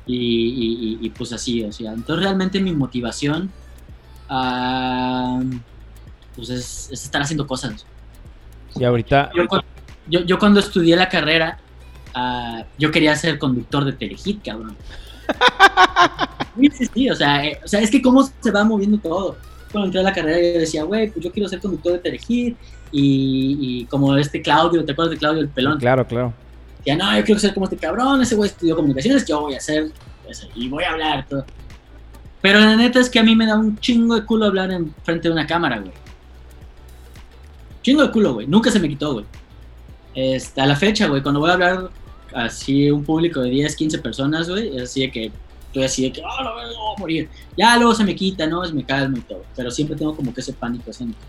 y, 0.06 1.10
pues 1.10 1.34
así, 1.34 1.63
o 1.63 1.72
sea. 1.72 1.93
Entonces 1.93 2.24
realmente 2.24 2.60
mi 2.60 2.72
motivación 2.72 3.52
pues 6.36 6.50
es, 6.50 6.89
estar 6.91 7.22
haciendo 7.22 7.46
cosas. 7.46 7.86
Y 8.76 8.84
ahorita... 8.84 9.32
Yo, 10.08 10.38
cuando 10.38 10.60
estudié 10.60 10.96
la 10.96 11.08
carrera, 11.08 11.60
ah, 12.13 12.63
yo 12.78 12.91
quería 12.91 13.15
ser 13.15 13.39
conductor 13.39 13.86
de 13.86 13.93
Telehit, 13.93 14.43
cabrón. 14.43 14.76
sí, 16.60 16.69
sí, 16.74 16.89
sí, 16.93 17.10
o 17.10 17.15
sea, 17.15 17.46
eh, 17.46 17.60
o 17.63 17.67
sea, 17.67 17.80
es 17.80 17.89
que 17.89 18.02
cómo 18.02 18.24
se 18.24 18.52
va 18.52 18.65
moviendo 18.65 18.98
todo 18.98 19.38
cuando 19.74 19.88
entré 19.88 20.00
a 20.00 20.04
la 20.04 20.14
carrera 20.14 20.40
yo 20.40 20.60
decía, 20.60 20.84
güey, 20.84 21.10
pues 21.12 21.26
yo 21.26 21.32
quiero 21.32 21.50
ser 21.50 21.60
conductor 21.60 21.94
de 21.94 22.00
Telehit 22.00 22.56
y, 22.92 23.58
y, 23.82 23.86
como 23.86 24.16
este 24.16 24.42
Claudio, 24.42 24.86
¿te 24.86 24.92
acuerdas 24.94 25.12
de 25.12 25.18
Claudio 25.18 25.42
el 25.42 25.50
pelón? 25.50 25.80
Claro, 25.80 26.08
claro. 26.08 26.34
Ya 26.86 26.96
no, 26.96 27.18
yo 27.18 27.24
quiero 27.26 27.40
ser 27.40 27.54
como 27.54 27.66
este 27.66 27.78
cabrón, 27.78 28.22
ese 28.22 28.36
güey 28.36 28.50
estudió 28.50 28.76
comunicaciones, 28.76 29.26
yo 29.26 29.42
voy 29.42 29.56
a 29.56 29.58
hacer 29.58 29.92
eso, 30.30 30.48
y 30.56 30.70
voy 30.70 30.84
a 30.84 30.92
hablar 30.92 31.26
todo. 31.28 31.46
Pero 32.42 32.60
la 32.60 32.76
neta 32.76 33.00
es 33.00 33.10
que 33.10 33.20
a 33.20 33.24
mí 33.24 33.36
me 33.36 33.48
da 33.48 33.58
un 33.58 33.78
chingo 33.80 34.16
de 34.16 34.26
culo 34.26 34.46
hablar 34.46 34.72
en 34.72 34.94
frente 35.04 35.28
de 35.28 35.34
una 35.34 35.48
cámara, 35.48 35.80
güey. 35.80 35.94
Chingo 37.82 38.04
de 38.04 38.12
culo, 38.12 38.34
güey. 38.36 38.48
Nunca 38.48 38.70
se 38.70 38.80
me 38.80 38.88
quitó, 38.88 39.14
güey. 39.14 39.26
Este, 40.14 40.62
a 40.62 40.66
la 40.66 40.76
fecha, 40.76 41.08
güey, 41.08 41.24
cuando 41.24 41.40
voy 41.40 41.50
a 41.50 41.54
hablar 41.54 41.90
así 42.34 42.92
un 42.92 43.04
público 43.04 43.42
de 43.42 43.50
10, 43.50 43.76
15 43.76 44.00
personas, 44.00 44.50
güey, 44.50 44.76
es 44.76 44.84
así 44.84 45.02
de 45.02 45.12
que 45.12 45.32
estoy 45.74 45.84
así 45.84 46.04
de 46.04 46.12
que, 46.12 46.22
oh, 46.22 46.44
no, 46.44 46.54
voy 46.54 46.64
a 46.64 47.00
morir. 47.00 47.30
Ya 47.58 47.78
luego 47.78 47.96
se 47.96 48.04
me 48.04 48.16
quita, 48.16 48.46
¿no? 48.46 48.64
Se 48.64 48.74
me 48.74 48.86
calma 48.86 49.18
y 49.18 49.22
todo. 49.22 49.44
Pero 49.56 49.72
siempre 49.72 49.98
tengo 49.98 50.16
como 50.16 50.34
que 50.34 50.42
ese 50.42 50.54
pánico 50.54 50.92
escénico. 50.92 51.20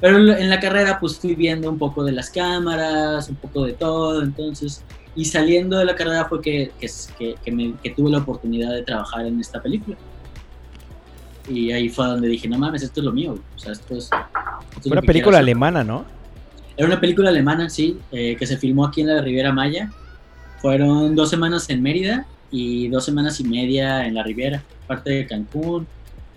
Pero 0.00 0.18
en 0.18 0.50
la 0.50 0.58
carrera, 0.58 0.98
pues 0.98 1.18
fui 1.18 1.34
viendo 1.34 1.70
un 1.70 1.78
poco 1.78 2.02
de 2.02 2.12
las 2.12 2.30
cámaras, 2.30 3.28
un 3.28 3.36
poco 3.36 3.64
de 3.64 3.74
todo, 3.74 4.22
entonces. 4.22 4.82
Y 5.14 5.26
saliendo 5.26 5.78
de 5.78 5.84
la 5.84 5.94
carrera 5.94 6.24
fue 6.24 6.40
que, 6.40 6.72
que, 6.80 7.36
que, 7.44 7.52
me, 7.52 7.74
que 7.82 7.90
tuve 7.90 8.10
la 8.10 8.18
oportunidad 8.18 8.72
de 8.72 8.82
trabajar 8.82 9.26
en 9.26 9.38
esta 9.38 9.62
película. 9.62 9.96
Y 11.48 11.70
ahí 11.70 11.90
fue 11.90 12.06
donde 12.06 12.28
dije, 12.28 12.48
no 12.48 12.58
mames, 12.58 12.82
esto 12.82 13.00
es 13.00 13.04
lo 13.04 13.12
mío. 13.12 13.38
O 13.54 13.58
sea, 13.58 13.72
esto 13.72 13.96
es. 13.96 14.08
Fue 14.82 14.92
una 14.92 15.02
película 15.02 15.38
alemana, 15.38 15.84
¿no? 15.84 16.04
Era 16.76 16.88
una 16.88 17.00
película 17.00 17.28
alemana, 17.28 17.68
sí, 17.68 17.98
eh, 18.10 18.34
que 18.36 18.46
se 18.46 18.56
filmó 18.56 18.86
aquí 18.86 19.02
en 19.02 19.08
la 19.08 19.22
Riviera 19.22 19.52
Maya. 19.52 19.92
Fueron 20.60 21.14
dos 21.14 21.30
semanas 21.30 21.68
en 21.70 21.82
Mérida 21.82 22.26
y 22.54 22.88
dos 22.88 23.04
semanas 23.04 23.40
y 23.40 23.44
media 23.44 24.06
en 24.06 24.14
la 24.14 24.22
Riviera, 24.22 24.62
parte 24.86 25.10
de 25.10 25.26
Cancún. 25.26 25.86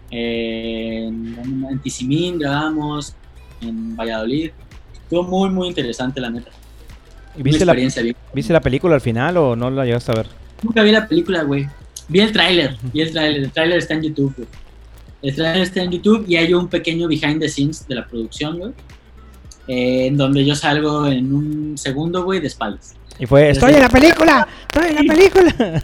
en, 0.09 1.37
en 1.69 1.79
Tizimín 1.79 2.39
grabamos, 2.39 3.13
en 3.61 3.95
Valladolid. 3.95 4.49
Estuvo 5.03 5.23
muy, 5.23 5.49
muy 5.49 5.67
interesante, 5.67 6.19
la 6.19 6.31
neta. 6.31 6.49
¿Y 7.37 7.43
viste 7.43 7.65
la, 7.65 7.75
¿Viste 8.33 8.51
la 8.51 8.61
película 8.61 8.95
al 8.95 9.01
final 9.01 9.37
o 9.37 9.55
no 9.55 9.69
la 9.69 9.85
llegaste 9.85 10.11
a 10.11 10.15
ver? 10.15 10.27
Nunca 10.63 10.81
vi 10.81 10.91
la 10.91 11.07
película, 11.07 11.43
güey. 11.43 11.67
Vi 12.07 12.19
el 12.19 12.31
tráiler, 12.31 12.77
vi 12.91 13.01
el 13.01 13.11
tráiler. 13.11 13.43
El 13.43 13.51
tráiler 13.51 13.77
está 13.77 13.93
en 13.93 14.01
YouTube, 14.01 14.33
güey. 14.35 14.47
El 15.21 15.35
trailer 15.35 15.61
está 15.61 15.83
en 15.83 15.91
YouTube 15.91 16.25
y 16.27 16.35
hay 16.35 16.53
un 16.53 16.67
pequeño 16.67 17.07
behind 17.07 17.39
the 17.39 17.49
scenes 17.49 17.87
de 17.87 17.95
la 17.95 18.07
producción, 18.07 18.57
güey. 18.57 18.71
Eh, 19.67 20.07
en 20.07 20.17
donde 20.17 20.43
yo 20.45 20.55
salgo 20.55 21.07
en 21.07 21.33
un 21.33 21.77
segundo, 21.77 22.23
güey, 22.23 22.39
de 22.39 22.47
espaldas. 22.47 22.95
Y 23.19 23.25
fue, 23.25 23.49
estoy 23.49 23.73
en 23.73 23.81
la 23.81 23.89
película, 23.89 24.47
estoy 24.67 24.89
en 24.89 25.07
la 25.07 25.13
película. 25.13 25.81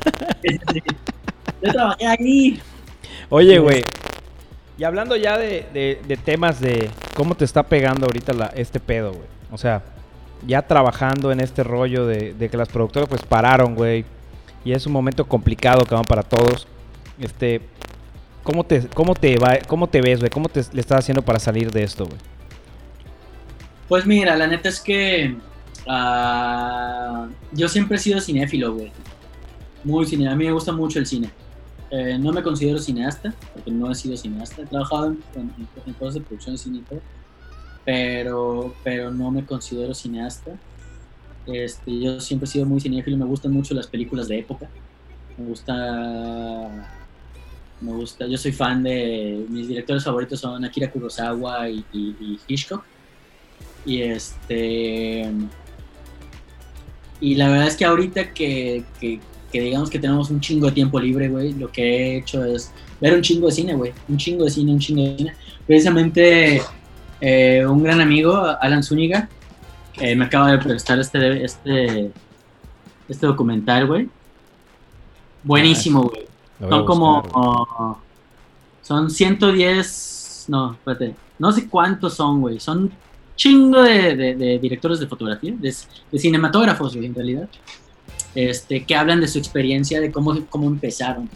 yo 1.61 1.71
trabajé 1.71 2.05
ahí. 2.07 2.61
Oye, 3.29 3.59
güey. 3.59 3.83
Y 4.77 4.83
hablando 4.83 5.15
ya 5.15 5.37
de, 5.37 5.67
de, 5.73 6.17
temas 6.17 6.59
de 6.59 6.89
cómo 7.15 7.35
te 7.35 7.45
está 7.45 7.63
pegando 7.63 8.05
ahorita 8.05 8.33
la, 8.33 8.45
este 8.55 8.79
pedo, 8.79 9.11
güey. 9.11 9.27
O 9.51 9.57
sea, 9.57 9.83
ya 10.45 10.61
trabajando 10.63 11.31
en 11.31 11.39
este 11.39 11.63
rollo 11.63 12.05
de, 12.05 12.33
de 12.33 12.49
que 12.49 12.57
las 12.57 12.69
productoras 12.69 13.07
pues 13.07 13.21
pararon, 13.23 13.75
güey. 13.75 14.05
Y 14.65 14.73
es 14.73 14.85
un 14.85 14.93
momento 14.93 15.25
complicado 15.25 15.85
van 15.89 16.03
para 16.03 16.23
todos. 16.23 16.67
Este, 17.19 17.61
¿Cómo 18.43 18.63
te, 18.65 18.87
cómo 18.87 19.15
te, 19.15 19.37
va, 19.37 19.59
cómo 19.67 19.87
te 19.87 20.01
ves, 20.01 20.19
güey? 20.19 20.29
¿Cómo 20.29 20.49
te, 20.49 20.61
le 20.73 20.81
estás 20.81 20.99
haciendo 20.99 21.21
para 21.21 21.39
salir 21.39 21.71
de 21.71 21.83
esto, 21.83 22.05
güey? 22.05 22.17
Pues 23.87 24.05
mira, 24.05 24.35
la 24.35 24.47
neta 24.47 24.69
es 24.69 24.81
que 24.81 25.35
uh, 25.87 27.29
yo 27.51 27.67
siempre 27.67 27.97
he 27.97 27.99
sido 27.99 28.19
cinéfilo, 28.19 28.73
güey. 28.73 28.91
Muy 29.83 30.05
cine. 30.05 30.29
A 30.29 30.35
mí 30.35 30.45
me 30.45 30.51
gusta 30.51 30.71
mucho 30.71 30.99
el 30.99 31.05
cine. 31.05 31.29
Eh, 31.91 32.17
no 32.17 32.31
me 32.31 32.41
considero 32.41 32.79
cineasta, 32.79 33.33
porque 33.53 33.69
no 33.69 33.91
he 33.91 33.95
sido 33.95 34.17
cineasta. 34.17 34.63
He 34.63 34.65
trabajado 34.65 35.15
en, 35.35 35.93
cosas 35.93 36.15
de 36.15 36.21
producción 36.21 36.55
de 36.55 36.57
cine 36.57 36.83
pero, 37.85 38.73
pero 38.83 39.11
no 39.11 39.29
me 39.29 39.45
considero 39.45 39.93
cineasta. 39.93 40.51
Este, 41.45 41.99
yo 41.99 42.19
siempre 42.19 42.45
he 42.45 42.51
sido 42.51 42.65
muy 42.65 42.79
cinéfilo. 42.79 43.17
Me 43.17 43.25
gustan 43.25 43.51
mucho 43.51 43.73
las 43.73 43.87
películas 43.87 44.27
de 44.27 44.39
época. 44.39 44.69
Me 45.37 45.45
gusta 45.45 46.89
me 47.83 47.91
gusta, 47.91 48.25
yo 48.27 48.37
soy 48.37 48.53
fan 48.53 48.81
de, 48.81 49.45
mis 49.49 49.67
directores 49.67 50.05
favoritos 50.05 50.39
son 50.39 50.63
Akira 50.63 50.89
Kurosawa 50.89 51.69
y, 51.69 51.83
Hitchcock. 52.47 52.83
Y 53.85 54.01
este... 54.01 55.29
Y 57.23 57.35
la 57.35 57.47
verdad 57.47 57.67
es 57.67 57.77
que 57.77 57.85
ahorita 57.85 58.33
que, 58.33 58.83
que, 58.99 59.21
digamos 59.53 59.89
que 59.89 59.97
tenemos 59.97 60.29
un 60.29 60.41
chingo 60.41 60.65
de 60.65 60.73
tiempo 60.73 60.99
libre, 60.99 61.29
güey, 61.29 61.53
lo 61.53 61.71
que 61.71 61.81
he 61.81 62.17
hecho 62.17 62.43
es 62.43 62.69
ver 62.99 63.13
un 63.13 63.21
chingo 63.21 63.45
de 63.47 63.53
cine, 63.53 63.75
güey. 63.75 63.93
Un 64.09 64.17
chingo 64.17 64.43
de 64.43 64.51
cine, 64.51 64.73
un 64.73 64.79
chingo 64.79 65.03
de 65.03 65.17
cine. 65.17 65.33
Precisamente 65.65 66.61
eh, 67.21 67.65
un 67.65 67.81
gran 67.81 68.01
amigo, 68.01 68.35
Alan 68.59 68.83
Zúñiga, 68.83 69.29
eh, 70.01 70.17
me 70.17 70.25
acaba 70.25 70.51
de 70.51 70.57
prestar 70.57 70.99
este, 70.99 71.45
este, 71.45 72.11
este 73.07 73.25
documental, 73.25 73.87
güey. 73.87 74.09
Buenísimo, 75.45 76.03
güey. 76.03 76.27
Son 76.59 76.85
como. 76.85 78.01
son 78.81 79.09
110. 79.09 80.45
No, 80.49 80.73
espérate. 80.73 81.15
No 81.39 81.53
sé 81.53 81.69
cuántos 81.69 82.15
son, 82.15 82.41
güey. 82.41 82.59
Son 82.59 82.91
chingo 83.35 83.81
de, 83.81 84.59
directores 84.61 84.99
de 84.99 85.07
fotografía, 85.07 85.53
de, 85.57 85.73
cinematógrafos, 86.17 86.95
en 86.95 87.13
realidad. 87.13 87.49
Este, 88.35 88.83
que 88.83 88.95
hablan 88.95 89.21
de 89.21 89.27
su 89.27 89.37
experiencia, 89.37 90.01
de 90.01 90.11
cómo, 90.11 90.45
cómo 90.49 90.67
empezaron. 90.67 91.29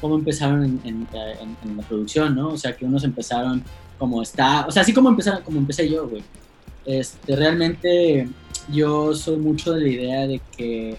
Cómo 0.00 0.16
empezaron 0.16 0.80
en, 0.84 1.06
la 1.12 1.82
producción, 1.88 2.34
¿no? 2.34 2.48
O 2.48 2.58
sea, 2.58 2.76
que 2.76 2.84
unos 2.84 3.04
empezaron 3.04 3.62
como 3.98 4.20
está. 4.22 4.66
O 4.66 4.70
sea, 4.70 4.82
así 4.82 4.92
como 4.92 5.08
empezaron, 5.08 5.42
como 5.42 5.58
empecé 5.58 5.88
yo, 5.88 6.08
güey. 6.08 6.22
Este, 6.84 7.36
realmente 7.36 8.28
yo 8.68 9.14
soy 9.14 9.36
mucho 9.36 9.72
de 9.72 9.80
la 9.80 9.88
idea 9.88 10.26
de 10.26 10.40
que 10.56 10.98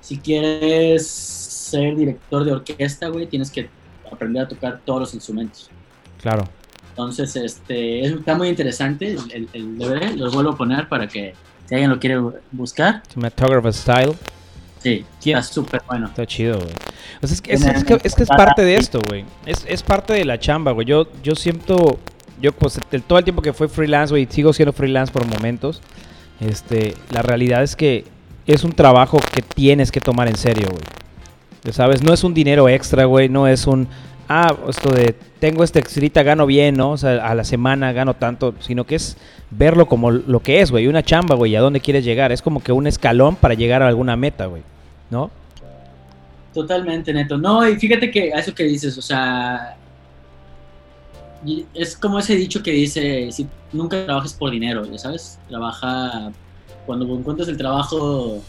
si 0.00 0.18
quieres 0.18 1.06
ser 1.06 1.96
director 1.96 2.44
de 2.44 2.52
orquesta, 2.52 3.08
güey, 3.08 3.26
tienes 3.26 3.50
que 3.50 3.70
aprender 4.10 4.42
a 4.42 4.48
tocar 4.48 4.80
todos 4.84 5.00
los 5.00 5.14
instrumentos. 5.14 5.70
Claro. 6.20 6.44
Entonces, 6.92 7.34
este, 7.36 8.04
está 8.04 8.34
muy 8.34 8.48
interesante 8.48 9.16
el, 9.32 9.48
el, 9.52 9.78
DVD, 9.78 10.14
los 10.14 10.34
vuelvo 10.34 10.50
a 10.50 10.56
poner 10.56 10.88
para 10.88 11.08
que 11.08 11.34
si 11.66 11.74
alguien 11.74 11.90
lo 11.90 11.98
quiere 11.98 12.20
buscar. 12.50 13.02
Cinematographer 13.08 13.72
Style. 13.72 14.14
Sí, 14.82 15.04
está 15.24 15.42
súper 15.42 15.82
bueno. 15.88 16.06
Está 16.06 16.26
chido, 16.26 16.58
güey. 16.58 16.72
O 17.22 17.26
sea, 17.26 17.34
es, 17.34 17.40
que, 17.40 17.52
es, 17.52 17.62
que, 17.84 17.94
es, 18.02 18.14
que, 18.14 18.22
es 18.24 18.28
parte 18.28 18.62
de 18.62 18.74
esto, 18.74 19.00
güey. 19.08 19.24
Es, 19.46 19.64
es 19.66 19.82
parte 19.82 20.12
de 20.12 20.24
la 20.24 20.38
chamba, 20.38 20.72
güey. 20.72 20.86
Yo, 20.86 21.06
yo 21.22 21.34
siento, 21.34 21.98
yo 22.40 22.52
pues 22.52 22.78
todo 23.06 23.18
el 23.18 23.24
tiempo 23.24 23.40
que 23.40 23.52
fue 23.52 23.68
freelance, 23.68 24.12
güey, 24.12 24.26
sigo 24.28 24.52
siendo 24.52 24.72
freelance 24.72 25.12
por 25.12 25.24
momentos. 25.24 25.80
Este, 26.40 26.94
la 27.10 27.22
realidad 27.22 27.62
es 27.62 27.76
que 27.76 28.04
es 28.46 28.64
un 28.64 28.72
trabajo 28.72 29.18
que 29.32 29.40
tienes 29.40 29.92
que 29.92 30.00
tomar 30.00 30.28
en 30.28 30.36
serio, 30.36 30.68
güey. 30.68 31.72
¿Sabes? 31.72 32.02
No 32.02 32.12
es 32.12 32.24
un 32.24 32.34
dinero 32.34 32.68
extra, 32.68 33.04
güey. 33.04 33.28
No 33.28 33.46
es 33.46 33.66
un. 33.66 33.86
Ah, 34.34 34.56
esto 34.66 34.90
de. 34.90 35.14
Tengo 35.40 35.62
este 35.62 35.78
extrita, 35.78 36.22
gano 36.22 36.46
bien, 36.46 36.74
¿no? 36.74 36.92
O 36.92 36.96
sea, 36.96 37.28
a 37.28 37.34
la 37.34 37.44
semana 37.44 37.92
gano 37.92 38.14
tanto. 38.14 38.54
Sino 38.60 38.84
que 38.84 38.94
es 38.94 39.18
verlo 39.50 39.84
como 39.84 40.10
lo 40.10 40.40
que 40.40 40.62
es, 40.62 40.70
güey. 40.70 40.86
Una 40.86 41.02
chamba, 41.02 41.34
güey. 41.34 41.54
A 41.54 41.60
dónde 41.60 41.80
quieres 41.80 42.02
llegar. 42.02 42.32
Es 42.32 42.40
como 42.40 42.62
que 42.62 42.72
un 42.72 42.86
escalón 42.86 43.36
para 43.36 43.52
llegar 43.52 43.82
a 43.82 43.88
alguna 43.88 44.16
meta, 44.16 44.46
güey. 44.46 44.62
¿No? 45.10 45.30
Totalmente, 46.54 47.12
neto. 47.12 47.36
No, 47.36 47.68
y 47.68 47.76
fíjate 47.76 48.10
que 48.10 48.32
a 48.32 48.38
eso 48.38 48.54
que 48.54 48.64
dices, 48.64 48.96
o 48.96 49.02
sea. 49.02 49.76
Es 51.74 51.94
como 51.94 52.18
ese 52.18 52.34
dicho 52.34 52.62
que 52.62 52.70
dice: 52.70 53.30
si 53.32 53.46
nunca 53.70 54.02
trabajes 54.06 54.32
por 54.32 54.50
dinero, 54.50 54.90
ya 54.90 54.96
sabes. 54.96 55.38
Trabaja. 55.46 56.32
Cuando 56.86 57.04
encuentres 57.14 57.48
el 57.48 57.58
trabajo 57.58 58.40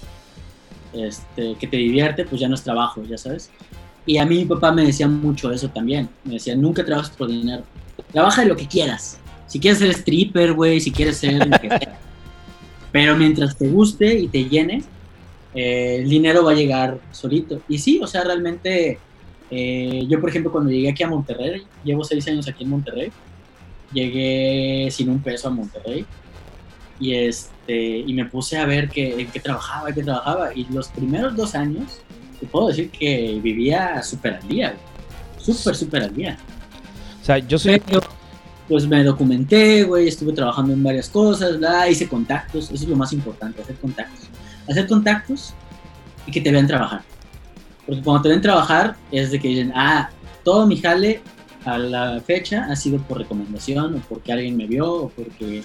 este, 0.94 1.56
que 1.56 1.68
te 1.68 1.76
divierte, 1.76 2.24
pues 2.24 2.40
ya 2.40 2.48
no 2.48 2.56
es 2.56 2.64
trabajo, 2.64 3.04
ya 3.04 3.18
sabes. 3.18 3.52
Y 4.06 4.18
a 4.18 4.26
mí 4.26 4.40
mi 4.40 4.46
papá 4.46 4.72
me 4.72 4.86
decía 4.86 5.08
mucho 5.08 5.52
eso 5.52 5.70
también. 5.70 6.10
Me 6.24 6.34
decía, 6.34 6.56
nunca 6.56 6.84
trabajes 6.86 7.16
por 7.16 7.28
dinero. 7.30 7.64
Trabaja 8.12 8.42
de 8.42 8.48
lo 8.48 8.56
que 8.56 8.68
quieras. 8.68 9.20
Si 9.48 9.60
quieres 9.60 9.80
ser 9.80 9.92
stripper, 9.92 10.54
güey, 10.54 10.80
si 10.80 10.92
quieres 10.92 11.18
ser 11.18 11.48
lo 11.48 11.60
que 11.60 11.70
sea. 11.70 12.00
Pero 12.92 13.16
mientras 13.16 13.58
te 13.58 13.68
guste 13.70 14.20
y 14.20 14.28
te 14.28 14.46
llene, 14.46 14.84
eh, 15.56 15.98
el 16.02 16.10
dinero 16.10 16.44
va 16.44 16.52
a 16.52 16.56
llegar 16.56 17.00
solito. 17.12 17.62
Y 17.68 17.78
sí, 17.78 18.00
o 18.02 18.08
sea, 18.08 18.24
realmente, 18.24 19.00
eh, 19.50 20.06
yo 20.08 20.20
por 20.20 20.30
ejemplo 20.30 20.52
cuando 20.52 20.72
llegué 20.72 20.90
aquí 20.90 21.04
a 21.04 21.08
Monterrey, 21.08 21.64
llevo 21.84 22.04
seis 22.04 22.28
años 22.28 22.48
aquí 22.48 22.64
en 22.64 22.70
Monterrey, 22.70 23.12
llegué 23.94 24.90
sin 24.92 25.10
un 25.10 25.22
peso 25.22 25.48
a 25.48 25.52
Monterrey 25.52 26.06
y, 27.00 27.14
este, 27.14 28.00
y 28.00 28.14
me 28.14 28.26
puse 28.26 28.58
a 28.58 28.66
ver 28.66 28.90
que, 28.90 29.22
en 29.22 29.28
qué 29.28 29.40
trabajaba, 29.40 29.90
en 29.90 29.96
qué 29.96 30.04
trabajaba. 30.04 30.54
Y 30.56 30.66
los 30.72 30.88
primeros 30.90 31.36
dos 31.36 31.56
años, 31.56 32.02
te 32.44 32.50
puedo 32.50 32.68
decir 32.68 32.90
que 32.90 33.40
vivía 33.42 34.04
súper 34.04 34.34
al 34.34 34.48
día, 34.50 34.76
súper, 35.38 35.76
súper 35.76 36.04
al 36.04 36.14
día. 36.14 36.38
O 37.22 37.26
sea, 37.26 37.38
yo 37.38 37.58
soy... 37.58 37.82
pues 38.68 38.86
me 38.86 39.02
documenté, 39.02 39.84
güey, 39.84 40.10
estuve 40.10 40.34
trabajando 40.34 40.74
en 40.74 40.84
varias 40.84 41.08
cosas, 41.08 41.58
bla, 41.58 41.90
hice 41.90 42.06
contactos, 42.10 42.66
eso 42.66 42.84
es 42.84 42.90
lo 42.90 42.98
más 42.98 43.14
importante, 43.14 43.62
hacer 43.62 43.78
contactos. 43.78 44.28
Hacer 44.70 44.88
contactos 44.88 45.54
y 46.28 46.32
que 46.32 46.42
te 46.42 46.52
vean 46.52 46.68
trabajar. 46.68 47.02
Porque 47.86 48.02
cuando 48.02 48.24
te 48.24 48.30
ven 48.30 48.42
trabajar 48.42 48.98
es 49.10 49.32
de 49.32 49.40
que 49.40 49.48
dicen, 49.48 49.72
ah, 49.74 50.10
todo 50.44 50.68
mi 50.68 50.76
jale 50.76 51.22
a 51.64 51.78
la 51.78 52.20
fecha 52.20 52.68
ha 52.70 52.76
sido 52.76 52.98
por 53.04 53.20
recomendación 53.20 53.96
o 53.96 53.98
porque 54.10 54.34
alguien 54.34 54.58
me 54.58 54.68
vio 54.68 54.92
o 54.92 55.10
porque 55.10 55.64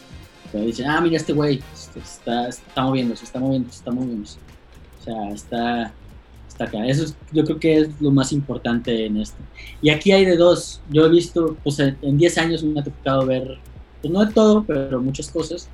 dicen, 0.52 0.86
ah, 0.86 1.00
mira 1.00 1.16
este 1.16 1.32
güey, 1.32 1.60
está, 1.96 2.48
está 2.48 2.82
moviéndose, 2.82 3.24
está 3.24 3.40
moviéndose, 3.40 3.78
está 3.78 3.90
moviéndose. 3.90 4.38
O 5.00 5.04
sea, 5.04 5.30
está, 5.30 5.92
está 6.59 6.64
acá. 6.64 6.87
Eso 6.87 7.05
es- 7.05 7.16
yo 7.33 7.44
creo 7.44 7.59
que 7.59 7.79
es 7.79 7.88
lo 8.01 8.11
más 8.11 8.33
importante 8.33 9.07
en 9.07 9.16
esto. 9.18 9.37
Y 9.81 9.90
aquí 9.90 10.12
hay 10.12 10.25
de 10.25 10.37
dos. 10.37 10.81
Yo 10.90 11.07
he 11.07 11.09
visto, 11.09 11.57
pues 11.62 11.79
en 11.79 11.97
en 12.03 12.18
10 12.18 12.37
años 12.38 12.62
me 12.62 12.81
ha 12.81 12.85
tocado 12.85 13.25
ver, 13.27 13.59
pues 14.03 14.12
no 14.12 14.25
de 14.25 14.33
todo, 14.33 14.64
pero 14.64 15.01
muchas 15.01 15.31
cosas. 15.31 15.68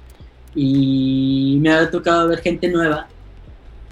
Y 0.54 1.58
me 1.60 1.70
ha 1.72 1.90
tocado 1.90 2.28
ver 2.28 2.40
gente 2.40 2.68
nueva. 2.68 3.08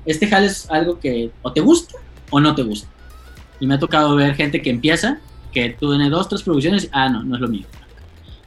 Este 0.04 0.26
jale 0.26 0.46
es 0.46 0.70
algo 0.70 0.98
que 1.00 1.30
o 1.42 1.52
te 1.52 1.60
gusta 1.60 1.96
o 2.30 2.40
no 2.40 2.54
te 2.54 2.62
gusta. 2.62 2.88
Y 3.60 3.66
me 3.66 3.74
ha 3.74 3.78
tocado 3.78 4.14
ver 4.16 4.34
gente 4.34 4.60
que 4.60 4.70
empieza, 4.70 5.20
que 5.52 5.70
tú 5.78 5.90
tienes 5.90 6.10
dos, 6.10 6.28
tres 6.28 6.42
producciones, 6.42 6.88
ah, 6.92 7.08
no, 7.08 7.22
no 7.24 7.36
es 7.36 7.40
lo 7.40 7.48
mío. 7.48 7.66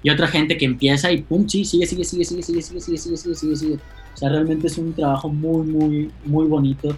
Y 0.04 0.10
otra 0.10 0.28
gente 0.28 0.58
que 0.58 0.66
empieza 0.66 1.12
y 1.12 1.24
pum, 1.24 1.48
sí, 1.48 1.66
sigue, 1.66 1.86
sigue, 1.88 2.04
sigue, 2.04 2.26
sigue, 2.26 2.44
sigue, 2.44 2.62
sigue, 2.62 2.80
sigue, 2.80 2.98
sigue, 2.98 3.18
sigue, 3.18 3.36
sigue, 3.36 3.56
sigue. 3.56 3.76
O 4.14 4.18
sea, 4.18 4.30
realmente 4.30 4.68
es 4.68 4.78
un 4.78 4.94
trabajo 4.94 5.30
muy, 5.30 5.66
muy, 5.68 6.12
muy 6.26 6.46
bonito 6.48 6.96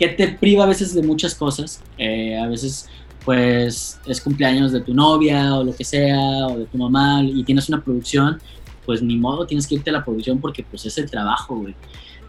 que 0.00 0.08
te 0.08 0.26
priva 0.28 0.64
a 0.64 0.66
veces 0.66 0.94
de 0.94 1.02
muchas 1.02 1.34
cosas. 1.36 1.80
Eh, 1.98 2.36
a 2.36 2.48
veces, 2.48 2.88
pues, 3.24 4.00
es 4.06 4.20
cumpleaños 4.20 4.72
de 4.72 4.80
tu 4.80 4.94
novia 4.94 5.54
o 5.54 5.62
lo 5.62 5.76
que 5.76 5.84
sea, 5.84 6.46
o 6.48 6.58
de 6.58 6.64
tu 6.64 6.76
mamá, 6.78 7.22
y 7.22 7.44
tienes 7.44 7.68
una 7.68 7.80
producción, 7.80 8.40
pues 8.86 9.02
ni 9.02 9.16
modo, 9.16 9.46
tienes 9.46 9.66
que 9.68 9.76
irte 9.76 9.90
a 9.90 9.92
la 9.92 10.04
producción 10.04 10.40
porque, 10.40 10.64
pues, 10.64 10.84
es 10.86 10.98
el 10.98 11.08
trabajo, 11.10 11.56
güey. 11.56 11.74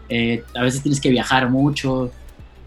Eh, 0.08 0.44
a 0.54 0.62
veces 0.62 0.82
tienes 0.82 1.00
que 1.00 1.08
viajar 1.10 1.48
mucho, 1.50 2.10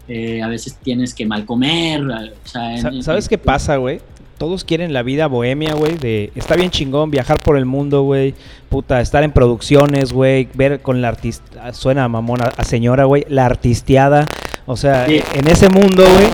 eh, 0.08 0.42
a 0.42 0.48
veces 0.48 0.76
tienes 0.82 1.14
que 1.14 1.24
mal 1.24 1.44
comer, 1.46 2.02
o 2.04 2.48
sea... 2.48 2.74
en- 2.74 2.82
Sa- 2.82 2.88
en- 2.88 3.02
¿Sabes 3.02 3.28
qué 3.28 3.38
pasa, 3.38 3.76
güey? 3.76 4.00
Todos 4.38 4.64
quieren 4.64 4.92
la 4.92 5.02
vida 5.02 5.28
bohemia, 5.28 5.72
güey, 5.74 5.96
de 5.96 6.30
está 6.34 6.56
bien 6.56 6.70
chingón 6.70 7.10
viajar 7.10 7.38
por 7.38 7.56
el 7.56 7.64
mundo, 7.64 8.02
güey, 8.02 8.34
puta, 8.68 9.00
estar 9.00 9.22
en 9.22 9.32
producciones, 9.32 10.12
güey, 10.12 10.48
ver 10.54 10.82
con 10.82 11.00
la 11.00 11.08
artista, 11.08 11.72
suena 11.72 12.06
mamona 12.08 12.52
a 12.56 12.64
señora, 12.64 13.04
güey, 13.04 13.24
la 13.30 13.46
artisteada, 13.46 14.26
o 14.66 14.76
sea, 14.76 15.06
Sí. 15.06 15.22
en 15.34 15.48
ese 15.48 15.68
mundo, 15.68 16.04
güey, 16.04 16.26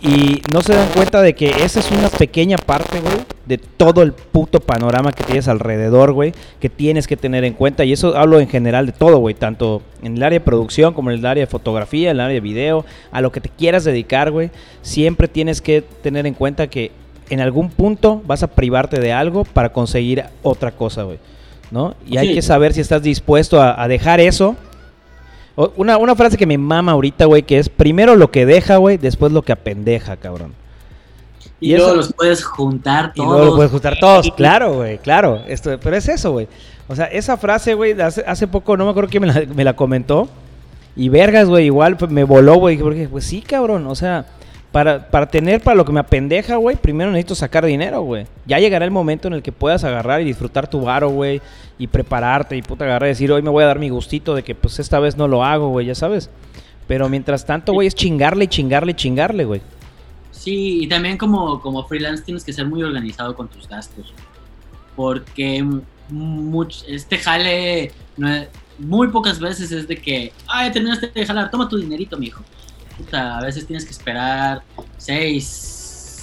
y 0.00 0.42
no 0.52 0.60
se 0.60 0.74
dan 0.74 0.88
cuenta 0.90 1.22
de 1.22 1.34
que 1.34 1.48
esa 1.64 1.80
es 1.80 1.90
una 1.90 2.08
pequeña 2.10 2.58
parte, 2.58 3.00
güey, 3.00 3.14
de 3.46 3.56
todo 3.58 4.02
el 4.02 4.12
puto 4.12 4.60
panorama 4.60 5.12
que 5.12 5.24
tienes 5.24 5.48
alrededor, 5.48 6.12
güey, 6.12 6.32
que 6.60 6.68
tienes 6.68 7.06
que 7.06 7.16
tener 7.16 7.44
en 7.44 7.54
cuenta, 7.54 7.84
y 7.84 7.92
eso 7.92 8.14
hablo 8.16 8.38
en 8.40 8.48
general 8.48 8.84
de 8.86 8.92
todo, 8.92 9.18
güey, 9.18 9.34
tanto 9.34 9.80
en 10.02 10.16
el 10.16 10.22
área 10.22 10.38
de 10.40 10.44
producción 10.44 10.92
como 10.92 11.10
en 11.10 11.18
el 11.20 11.26
área 11.26 11.42
de 11.44 11.50
fotografía, 11.50 12.10
en 12.10 12.16
el 12.16 12.20
área 12.20 12.34
de 12.34 12.40
video, 12.40 12.84
a 13.12 13.20
lo 13.22 13.32
que 13.32 13.40
te 13.40 13.48
quieras 13.48 13.84
dedicar, 13.84 14.30
güey, 14.30 14.50
siempre 14.82 15.26
tienes 15.26 15.62
que 15.62 15.82
tener 16.02 16.26
en 16.26 16.34
cuenta 16.34 16.66
que 16.66 16.90
en 17.30 17.40
algún 17.40 17.70
punto 17.70 18.22
vas 18.26 18.42
a 18.42 18.48
privarte 18.48 19.00
de 19.00 19.12
algo 19.14 19.44
para 19.44 19.72
conseguir 19.72 20.24
otra 20.42 20.72
cosa, 20.72 21.04
güey. 21.04 21.18
¿No? 21.70 21.94
Y 22.06 22.18
hay 22.18 22.34
que 22.34 22.42
saber 22.42 22.74
si 22.74 22.82
estás 22.82 23.02
dispuesto 23.02 23.60
a, 23.60 23.82
a 23.82 23.88
dejar 23.88 24.20
eso. 24.20 24.54
Una, 25.76 25.98
una 25.98 26.16
frase 26.16 26.36
que 26.36 26.46
me 26.46 26.58
mama 26.58 26.92
ahorita, 26.92 27.26
güey, 27.26 27.42
que 27.42 27.58
es 27.58 27.68
primero 27.68 28.16
lo 28.16 28.30
que 28.30 28.44
deja, 28.44 28.76
güey, 28.78 28.96
después 28.96 29.30
lo 29.32 29.42
que 29.42 29.52
apendeja, 29.52 30.16
cabrón. 30.16 30.52
Y, 31.60 31.72
y 31.72 31.76
luego 31.76 31.90
eso- 31.90 31.96
los 31.96 32.12
puedes 32.12 32.44
juntar 32.44 33.12
Y 33.14 33.18
todos. 33.18 33.30
luego 33.30 33.44
lo 33.46 33.56
puedes 33.56 33.70
juntar 33.70 33.96
todos, 34.00 34.30
claro, 34.36 34.74
güey, 34.74 34.98
claro. 34.98 35.40
Esto, 35.46 35.78
pero 35.80 35.96
es 35.96 36.08
eso, 36.08 36.32
güey. 36.32 36.48
O 36.88 36.96
sea, 36.96 37.06
esa 37.06 37.36
frase, 37.36 37.74
güey, 37.74 37.98
hace, 38.00 38.24
hace 38.26 38.46
poco, 38.48 38.76
no 38.76 38.84
me 38.84 38.90
acuerdo 38.90 39.08
quién 39.10 39.20
me 39.22 39.28
la, 39.28 39.42
me 39.54 39.64
la 39.64 39.74
comentó. 39.76 40.28
Y 40.96 41.08
vergas, 41.08 41.48
güey, 41.48 41.66
igual 41.66 41.96
pues, 41.96 42.10
me 42.10 42.24
voló, 42.24 42.56
güey. 42.56 42.76
Porque, 42.76 43.08
pues 43.08 43.24
sí, 43.24 43.40
cabrón. 43.40 43.86
O 43.86 43.94
sea, 43.94 44.26
para, 44.74 45.08
para 45.08 45.26
tener 45.26 45.60
para 45.60 45.76
lo 45.76 45.84
que 45.84 45.92
me 45.92 46.00
apendeja, 46.00 46.56
güey, 46.56 46.74
primero 46.74 47.12
necesito 47.12 47.36
sacar 47.36 47.64
dinero, 47.64 48.02
güey. 48.02 48.26
Ya 48.44 48.58
llegará 48.58 48.84
el 48.84 48.90
momento 48.90 49.28
en 49.28 49.34
el 49.34 49.40
que 49.40 49.52
puedas 49.52 49.84
agarrar 49.84 50.20
y 50.20 50.24
disfrutar 50.24 50.68
tu 50.68 50.80
varo, 50.80 51.10
güey. 51.10 51.40
Y 51.78 51.86
prepararte 51.86 52.56
y 52.56 52.62
puta 52.62 52.84
agarrar 52.84 53.06
y 53.06 53.10
decir, 53.12 53.30
hoy 53.30 53.40
me 53.40 53.50
voy 53.50 53.62
a 53.62 53.68
dar 53.68 53.78
mi 53.78 53.88
gustito 53.88 54.34
de 54.34 54.42
que 54.42 54.56
pues 54.56 54.80
esta 54.80 54.98
vez 54.98 55.16
no 55.16 55.28
lo 55.28 55.44
hago, 55.44 55.68
güey, 55.68 55.86
ya 55.86 55.94
sabes. 55.94 56.28
Pero 56.88 57.08
mientras 57.08 57.46
tanto, 57.46 57.72
güey, 57.72 57.86
es 57.86 57.94
chingarle 57.94 58.48
chingarle 58.48 58.96
chingarle, 58.96 59.44
güey. 59.44 59.60
Sí, 60.32 60.80
y 60.82 60.88
también 60.88 61.18
como, 61.18 61.60
como 61.60 61.86
freelance 61.86 62.24
tienes 62.24 62.42
que 62.42 62.52
ser 62.52 62.66
muy 62.66 62.82
organizado 62.82 63.36
con 63.36 63.46
tus 63.46 63.68
gastos. 63.68 64.12
Porque 64.96 65.64
much- 66.10 66.84
este 66.88 67.18
jale, 67.18 67.92
muy 68.80 69.06
pocas 69.06 69.38
veces 69.38 69.70
es 69.70 69.86
de 69.86 69.98
que, 69.98 70.32
ay, 70.48 70.72
terminaste 70.72 71.12
de 71.14 71.24
jalar, 71.24 71.48
toma 71.52 71.68
tu 71.68 71.76
dinerito, 71.76 72.18
mijo. 72.18 72.42
Puta, 72.96 73.38
a 73.38 73.42
veces 73.42 73.66
tienes 73.66 73.84
que 73.84 73.90
esperar 73.90 74.62
6, 74.98 75.44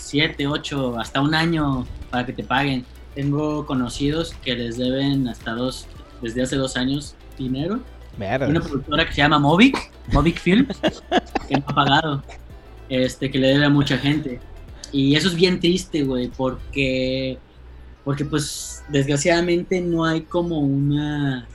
7, 0.08 0.48
8, 0.48 1.00
hasta 1.00 1.22
un 1.22 1.36
año 1.36 1.86
para 2.10 2.26
que 2.26 2.34
te 2.34 2.44
paguen. 2.44 2.86
Tengo 3.16 3.66
conocidos 3.66 4.34
que 4.44 4.56
les 4.56 4.78
deben 4.78 5.28
hasta 5.28 5.52
dos, 5.52 5.88
desde 6.22 6.44
hace 6.44 6.56
dos 6.56 6.78
años, 6.78 7.16
dinero. 7.38 7.80
Una 8.50 8.62
productora 8.62 9.06
que 9.06 9.14
se 9.14 9.18
llama 9.18 9.40
Movic, 9.40 9.92
Movic 10.12 10.40
Films, 10.40 10.80
que 11.48 11.56
no 11.56 11.64
ha 11.66 11.76
pagado, 11.76 12.24
este, 12.90 13.32
que 13.32 13.40
le 13.40 13.48
debe 13.48 13.66
a 13.66 13.70
mucha 13.70 13.98
gente. 13.98 14.40
Y 14.92 15.16
eso 15.16 15.30
es 15.30 15.36
bien 15.36 15.60
triste, 15.60 16.04
güey, 16.04 16.28
porque, 16.28 17.38
porque 18.04 18.26
pues 18.26 18.84
desgraciadamente 18.90 19.82
no 19.82 20.06
hay 20.06 20.22
como 20.22 20.60
una, 20.60 21.48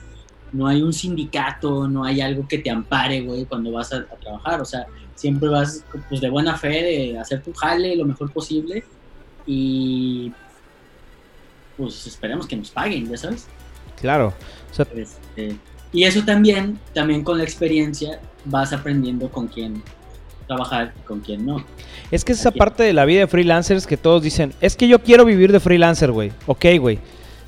no 0.51 0.67
hay 0.67 0.81
un 0.81 0.93
sindicato, 0.93 1.87
no 1.87 2.03
hay 2.03 2.21
algo 2.21 2.47
que 2.47 2.59
te 2.59 2.69
ampare, 2.69 3.21
güey, 3.21 3.45
cuando 3.45 3.71
vas 3.71 3.91
a, 3.93 3.97
a 3.97 4.15
trabajar. 4.15 4.61
O 4.61 4.65
sea, 4.65 4.85
siempre 5.15 5.49
vas 5.49 5.83
pues 6.09 6.21
de 6.21 6.29
buena 6.29 6.55
fe 6.55 6.83
de 6.83 7.19
hacer 7.19 7.41
tu 7.41 7.53
jale 7.53 7.95
lo 7.95 8.05
mejor 8.05 8.31
posible 8.31 8.83
y 9.45 10.31
pues 11.77 12.07
esperemos 12.07 12.47
que 12.47 12.55
nos 12.55 12.71
paguen, 12.71 13.09
ya 13.09 13.17
sabes. 13.17 13.47
Claro. 13.99 14.33
O 14.71 14.73
sea, 14.73 14.85
Este, 14.95 15.57
y 15.93 16.03
eso 16.03 16.23
también, 16.23 16.79
también 16.93 17.23
con 17.23 17.37
la 17.37 17.43
experiencia 17.43 18.19
vas 18.45 18.73
aprendiendo 18.73 19.29
con 19.29 19.47
quién 19.47 19.81
trabajar 20.47 20.93
y 20.99 21.05
con 21.05 21.19
quién 21.19 21.45
no. 21.45 21.63
Es 22.11 22.23
que 22.23 22.31
es 22.33 22.39
esa 22.39 22.51
parte 22.51 22.83
de 22.83 22.93
la 22.93 23.05
vida 23.05 23.21
de 23.21 23.27
freelancers 23.27 23.85
que 23.85 23.97
todos 23.97 24.21
dicen, 24.21 24.53
es 24.61 24.75
que 24.75 24.87
yo 24.87 24.99
quiero 24.99 25.25
vivir 25.25 25.51
de 25.51 25.59
freelancer, 25.59 26.11
güey. 26.11 26.31
Ok, 26.45 26.65
güey. 26.79 26.99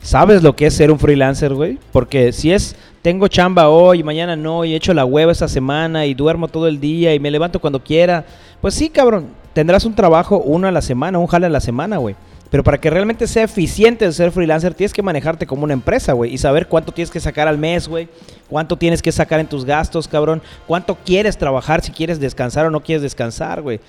¿Sabes 0.01 0.43
lo 0.43 0.55
que 0.55 0.67
es 0.67 0.73
ser 0.73 0.91
un 0.91 0.99
freelancer, 0.99 1.53
güey? 1.53 1.77
Porque 1.91 2.31
si 2.31 2.51
es, 2.51 2.75
tengo 3.01 3.27
chamba 3.27 3.69
hoy, 3.69 4.03
mañana 4.03 4.35
no, 4.35 4.65
y 4.65 4.75
echo 4.75 4.93
la 4.93 5.05
hueva 5.05 5.31
esta 5.31 5.47
semana, 5.47 6.05
y 6.05 6.13
duermo 6.13 6.47
todo 6.47 6.67
el 6.67 6.79
día, 6.79 7.13
y 7.13 7.19
me 7.19 7.31
levanto 7.31 7.59
cuando 7.59 7.83
quiera, 7.83 8.25
pues 8.62 8.73
sí, 8.73 8.89
cabrón, 8.89 9.27
tendrás 9.53 9.85
un 9.85 9.95
trabajo 9.95 10.39
uno 10.39 10.67
a 10.67 10.71
la 10.71 10.81
semana, 10.81 11.19
un 11.19 11.27
jale 11.27 11.45
a 11.45 11.49
la 11.49 11.62
semana, 11.62 11.97
güey. 11.97 12.15
Pero 12.49 12.63
para 12.63 12.79
que 12.79 12.89
realmente 12.89 13.27
sea 13.27 13.43
eficiente 13.43 14.05
el 14.05 14.13
ser 14.13 14.31
freelancer, 14.31 14.73
tienes 14.73 14.91
que 14.91 15.03
manejarte 15.03 15.45
como 15.45 15.65
una 15.65 15.73
empresa, 15.73 16.13
güey. 16.13 16.33
Y 16.33 16.39
saber 16.39 16.67
cuánto 16.67 16.91
tienes 16.91 17.12
que 17.12 17.19
sacar 17.19 17.47
al 17.47 17.59
mes, 17.59 17.88
güey. 17.88 18.09
Cuánto 18.49 18.75
tienes 18.75 19.03
que 19.03 19.12
sacar 19.12 19.39
en 19.39 19.45
tus 19.45 19.65
gastos, 19.65 20.07
cabrón. 20.07 20.41
Cuánto 20.65 20.95
quieres 21.05 21.38
trabajar, 21.38 21.83
si 21.83 21.91
quieres 21.91 22.19
descansar 22.19 22.65
o 22.65 22.71
no 22.71 22.81
quieres 22.81 23.03
descansar, 23.03 23.62
güey. 23.62 23.79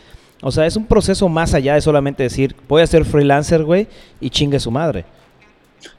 O 0.42 0.51
sea, 0.51 0.66
es 0.66 0.77
un 0.77 0.87
proceso 0.87 1.27
más 1.29 1.55
allá 1.55 1.75
de 1.75 1.81
solamente 1.81 2.23
decir, 2.23 2.55
voy 2.68 2.83
a 2.83 2.87
ser 2.87 3.07
freelancer, 3.07 3.64
güey, 3.64 3.87
y 4.20 4.29
chingue 4.29 4.61
su 4.61 4.70
madre. 4.70 5.07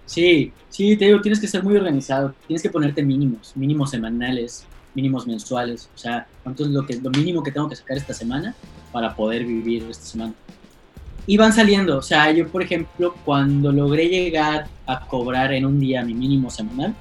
Sí, 0.05 0.51
sí, 0.81 0.97
te 0.97 1.05
digo, 1.05 1.21
tienes 1.21 1.39
que 1.39 1.47
ser 1.47 1.63
muy 1.63 1.75
organizado, 1.75 2.33
tienes 2.47 2.63
que 2.63 2.69
ponerte 2.71 3.03
mínimos, 3.03 3.51
mínimos 3.55 3.91
semanales, 3.91 4.65
mínimos 4.95 5.27
mensuales, 5.27 5.91
o 5.93 5.97
sea, 5.97 6.25
cuánto 6.41 6.63
es 6.63 6.71
lo, 6.71 6.83
que, 6.87 6.95
lo 6.99 7.11
mínimo 7.11 7.43
que 7.43 7.51
tengo 7.51 7.69
que 7.69 7.75
sacar 7.75 7.97
esta 7.97 8.15
semana 8.15 8.55
para 8.91 9.15
poder 9.15 9.45
vivir 9.45 9.83
esta 9.83 10.05
semana. 10.05 10.33
Y 11.27 11.37
van 11.37 11.53
saliendo, 11.53 11.99
o 11.99 12.01
sea, 12.01 12.31
yo 12.31 12.47
por 12.47 12.63
ejemplo, 12.63 13.13
cuando 13.23 13.71
logré 13.71 14.09
llegar 14.09 14.65
a 14.87 15.05
cobrar 15.05 15.53
en 15.53 15.67
un 15.67 15.79
día 15.79 16.03
mi 16.03 16.15
mínimo 16.15 16.49
semanal, 16.49 16.95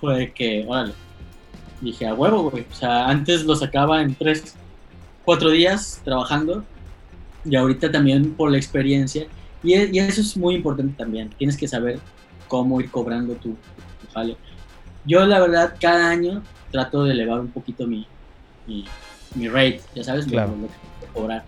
fue 0.00 0.32
que, 0.34 0.64
órale, 0.66 0.94
dije 1.82 2.06
a 2.06 2.14
huevo, 2.14 2.50
güey, 2.50 2.64
o 2.70 2.74
sea, 2.74 3.10
antes 3.10 3.44
lo 3.44 3.54
sacaba 3.56 4.00
en 4.00 4.14
tres, 4.14 4.56
cuatro 5.22 5.50
días 5.50 6.00
trabajando, 6.02 6.64
y 7.44 7.56
ahorita 7.56 7.92
también 7.92 8.32
por 8.32 8.50
la 8.50 8.56
experiencia, 8.56 9.26
y, 9.62 9.74
e- 9.74 9.90
y 9.92 9.98
eso 9.98 10.22
es 10.22 10.34
muy 10.34 10.54
importante 10.54 10.94
también. 10.96 11.28
Tienes 11.36 11.58
que 11.58 11.68
saber 11.68 12.00
cómo 12.48 12.80
ir 12.80 12.90
cobrando 12.90 13.34
tu, 13.34 13.50
tu 13.50 14.12
jale. 14.12 14.36
Yo, 15.04 15.24
la 15.26 15.40
verdad, 15.40 15.74
cada 15.80 16.08
año 16.10 16.42
trato 16.70 17.04
de 17.04 17.12
elevar 17.12 17.40
un 17.40 17.48
poquito 17.48 17.86
mi, 17.86 18.06
mi, 18.66 18.84
mi 19.34 19.48
rate, 19.48 19.80
ya 19.94 20.02
sabes, 20.04 20.26
Claro. 20.26 20.52
lo, 20.60 20.66
que 20.66 21.12
cobrar. 21.12 21.44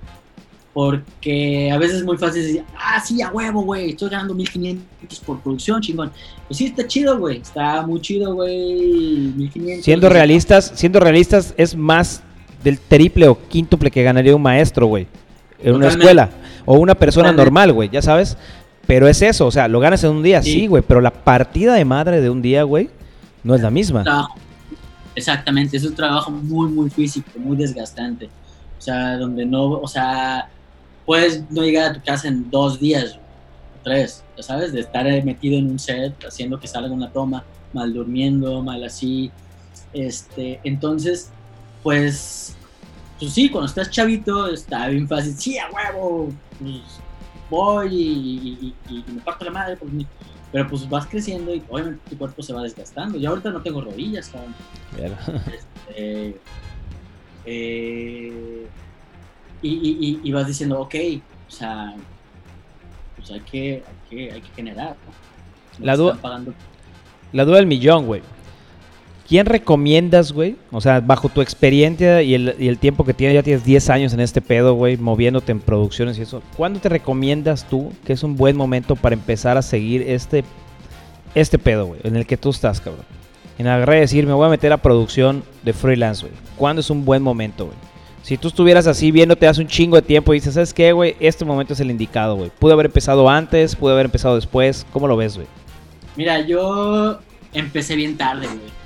Porque 0.73 1.71
a 1.73 1.79
veces 1.79 1.99
es 1.99 2.05
muy 2.05 2.19
fácil 2.19 2.43
decir, 2.43 2.65
ah, 2.79 3.01
sí, 3.03 3.23
a 3.23 3.31
huevo, 3.31 3.63
güey, 3.63 3.91
estoy 3.91 4.11
ganando 4.11 4.35
1500 4.35 5.21
por 5.21 5.41
producción, 5.41 5.81
chingón. 5.81 6.13
Pues 6.47 6.59
sí, 6.59 6.67
está 6.67 6.87
chido, 6.87 7.19
güey, 7.19 7.39
está 7.39 7.81
muy 7.87 7.99
chido, 8.03 8.35
güey, 8.35 9.33
1500. 9.37 9.85
Siendo 9.85 10.09
realistas, 10.11 10.73
siendo 10.75 11.01
realistas, 11.01 11.55
es 11.57 11.75
más 11.75 12.23
del 12.63 12.79
triple 12.79 13.27
o 13.29 13.39
quíntuple 13.49 13.91
que 13.91 14.03
ganaría 14.03 14.37
un 14.37 14.43
maestro, 14.43 14.87
güey. 14.87 15.07
En 15.63 15.77
una 15.77 15.89
Totalmente. 15.89 15.99
escuela. 16.05 16.31
O 16.67 16.77
una 16.79 16.95
persona 16.95 17.29
Totalmente. 17.31 17.45
normal, 17.45 17.73
güey, 17.73 17.89
ya 17.89 18.03
sabes. 18.03 18.37
Pero 18.87 19.09
es 19.09 19.21
eso, 19.23 19.47
o 19.47 19.51
sea, 19.51 19.67
lo 19.69 19.81
ganas 19.81 20.03
en 20.05 20.11
un 20.11 20.23
día, 20.23 20.43
Sí. 20.43 20.53
sí, 20.53 20.67
güey. 20.67 20.83
pero 20.87 21.01
la 21.01 21.11
partida 21.13 21.75
de 21.75 21.85
madre 21.85 22.21
de 22.21 22.31
un 22.31 22.41
día, 22.43 22.63
güey, 22.63 22.89
no 23.43 23.55
es 23.55 23.61
la 23.63 23.71
misma. 23.71 24.03
trabajo. 24.05 24.35
Exactamente, 25.15 25.77
es 25.79 25.85
un 25.85 25.95
trabajo 25.95 26.31
muy, 26.31 26.69
muy 26.71 26.91
físico, 26.91 27.31
muy 27.37 27.57
desgastante. 27.57 28.27
O 28.79 28.81
sea, 28.83 29.17
donde 29.17 29.47
no, 29.47 29.65
o 29.71 29.89
sea, 29.89 30.49
puedes 31.07 31.43
no 31.51 31.63
llegar 31.63 31.91
a 31.91 31.95
tu 31.95 32.03
casa 32.03 32.29
en 32.29 32.51
dos 32.51 32.79
días, 32.79 33.19
tres, 33.83 34.23
ya 34.37 34.43
sabes, 34.43 34.73
de 34.73 34.81
estar 34.81 35.07
metido 35.25 35.57
en 35.59 35.71
un 35.71 35.79
set, 35.79 36.13
haciendo 36.27 36.61
que 36.61 36.67
salga 36.69 36.93
una 36.93 37.11
toma, 37.11 37.45
mal 37.73 37.93
durmiendo, 37.95 38.63
mal 38.63 38.85
así. 38.85 39.31
Este, 39.95 40.61
entonces, 40.65 41.31
pues, 41.83 42.55
pues 43.19 43.33
sí, 43.33 43.49
cuando 43.49 43.67
estás 43.69 43.91
chavito 43.91 44.49
está 44.49 44.89
bien 44.89 45.09
fácil, 45.09 45.35
sí, 45.39 45.57
a 45.57 45.65
huevo, 45.71 46.29
pues 46.61 46.81
voy 47.51 47.89
y, 47.95 48.75
y- 48.91 48.95
y 49.09 49.13
me 49.13 49.21
parto 49.21 49.45
la 49.45 49.51
madre, 49.51 49.77
pues, 49.77 49.91
pero 50.53 50.69
pues 50.69 50.89
vas 50.89 51.07
creciendo 51.07 51.55
y 51.55 51.63
obviamente 51.69 52.01
tu 52.11 52.17
cuerpo 52.19 52.43
se 52.43 52.53
va 52.53 52.63
desgastando. 52.63 53.19
Yo 53.19 53.31
ahorita 53.31 53.51
no 53.51 53.61
tengo 53.63 53.81
rodillas, 53.81 54.29
cabrón. 54.29 54.55
Este, 55.87 56.41
eh, 57.45 58.67
y, 59.63 60.33
vas 60.33 60.47
diciendo, 60.47 60.81
ok, 60.81 60.95
o 61.49 61.51
sea, 61.51 61.95
pues 63.17 63.31
hay 63.31 63.41
que, 63.41 63.73
hay 63.87 64.09
que, 64.11 64.33
hay 64.33 64.41
que 64.41 64.49
generar. 64.55 64.97
¿no? 65.79 65.85
La 65.85 65.93
Nos 65.93 65.99
du- 65.99 66.07
están 66.09 66.23
pagando- 66.23 66.55
La 67.33 67.45
duda 67.45 67.57
del 67.57 67.67
millón, 67.67 68.07
güey. 68.07 68.23
¿Quién 69.29 69.47
recomiendas, 69.47 70.33
güey? 70.33 70.55
O 70.71 70.81
sea, 70.81 71.01
bajo 71.01 71.29
tu 71.29 71.41
experiencia 71.41 72.23
y 72.23 72.35
el, 72.35 72.79
tiempo 72.79 73.05
que 73.05 73.13
tienes, 73.13 73.35
ya 73.35 73.43
tienes 73.43 73.65
10 73.65 73.91
años 73.91 74.13
en 74.13 74.21
este 74.21 74.41
pedo, 74.41 74.75
güey, 74.75 74.97
moviéndote 74.97 75.51
en 75.51 75.59
producciones 75.59 76.17
y 76.19 76.23
eso. 76.23 76.43
¿Cuándo 76.57 76.79
te 76.79 76.89
recomiendas 76.89 77.69
tú 77.69 77.93
que 78.05 78.13
es 78.13 78.23
un 78.23 78.37
buen 78.37 78.57
momento 78.57 78.95
para 78.95 79.15
empezar 79.15 79.57
a 79.57 79.63
seguir 79.63 80.03
este, 80.03 80.45
este 81.35 81.59
pedo, 81.59 81.87
güey, 81.87 82.01
en 82.05 82.15
el 82.15 82.25
que 82.25 82.37
tú 82.37 82.51
estás, 82.51 82.81
cabrón? 82.81 83.05
En 83.59 83.67
agarrar 83.67 83.97
y 83.97 84.01
decir, 84.01 84.27
me 84.27 84.33
voy 84.33 84.47
a 84.47 84.51
meter 84.51 84.73
a 84.73 84.77
producción 84.77 85.43
de 85.65 85.73
freelance, 85.73 86.23
güey. 86.23 86.33
¿Cuándo 86.57 86.81
es 86.81 86.91
un 86.91 87.05
buen 87.05 87.23
momento, 87.23 87.67
güey? 87.67 87.77
Si 88.23 88.37
tú 88.37 88.49
estuvieras 88.49 88.87
así 88.87 89.11
viéndote 89.11 89.49
hace 89.49 89.61
un 89.61 89.69
chingo 89.69 89.97
de 89.97 90.03
tiempo 90.03 90.35
y 90.35 90.39
dices, 90.39 90.55
¿sabes 90.55 90.73
qué, 90.73 90.93
güey? 90.93 91.17
Este 91.19 91.45
momento 91.45 91.73
es 91.73 91.81
el 91.81 91.91
indicado, 91.91 92.37
güey. 92.37 92.51
Pude 92.59 92.73
haber 92.73 92.87
empezado 92.87 93.29
antes, 93.29 93.75
pude 93.75 93.93
haber 93.93 94.07
empezado 94.07 94.37
después. 94.37 94.87
¿Cómo 94.93 95.09
lo 95.09 95.17
ves, 95.17 95.37
güey? 95.37 95.49
Mira, 96.17 96.41
yo 96.41 97.19
empecé 97.53 97.97
bien 97.97 98.17
tarde, 98.17 98.47
güey. 98.47 98.86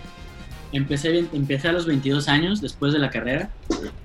Empecé, 0.72 1.24
empecé 1.32 1.68
a 1.68 1.72
los 1.72 1.86
22 1.86 2.28
años 2.28 2.60
después 2.60 2.92
de 2.92 3.00
la 3.00 3.10
carrera 3.10 3.50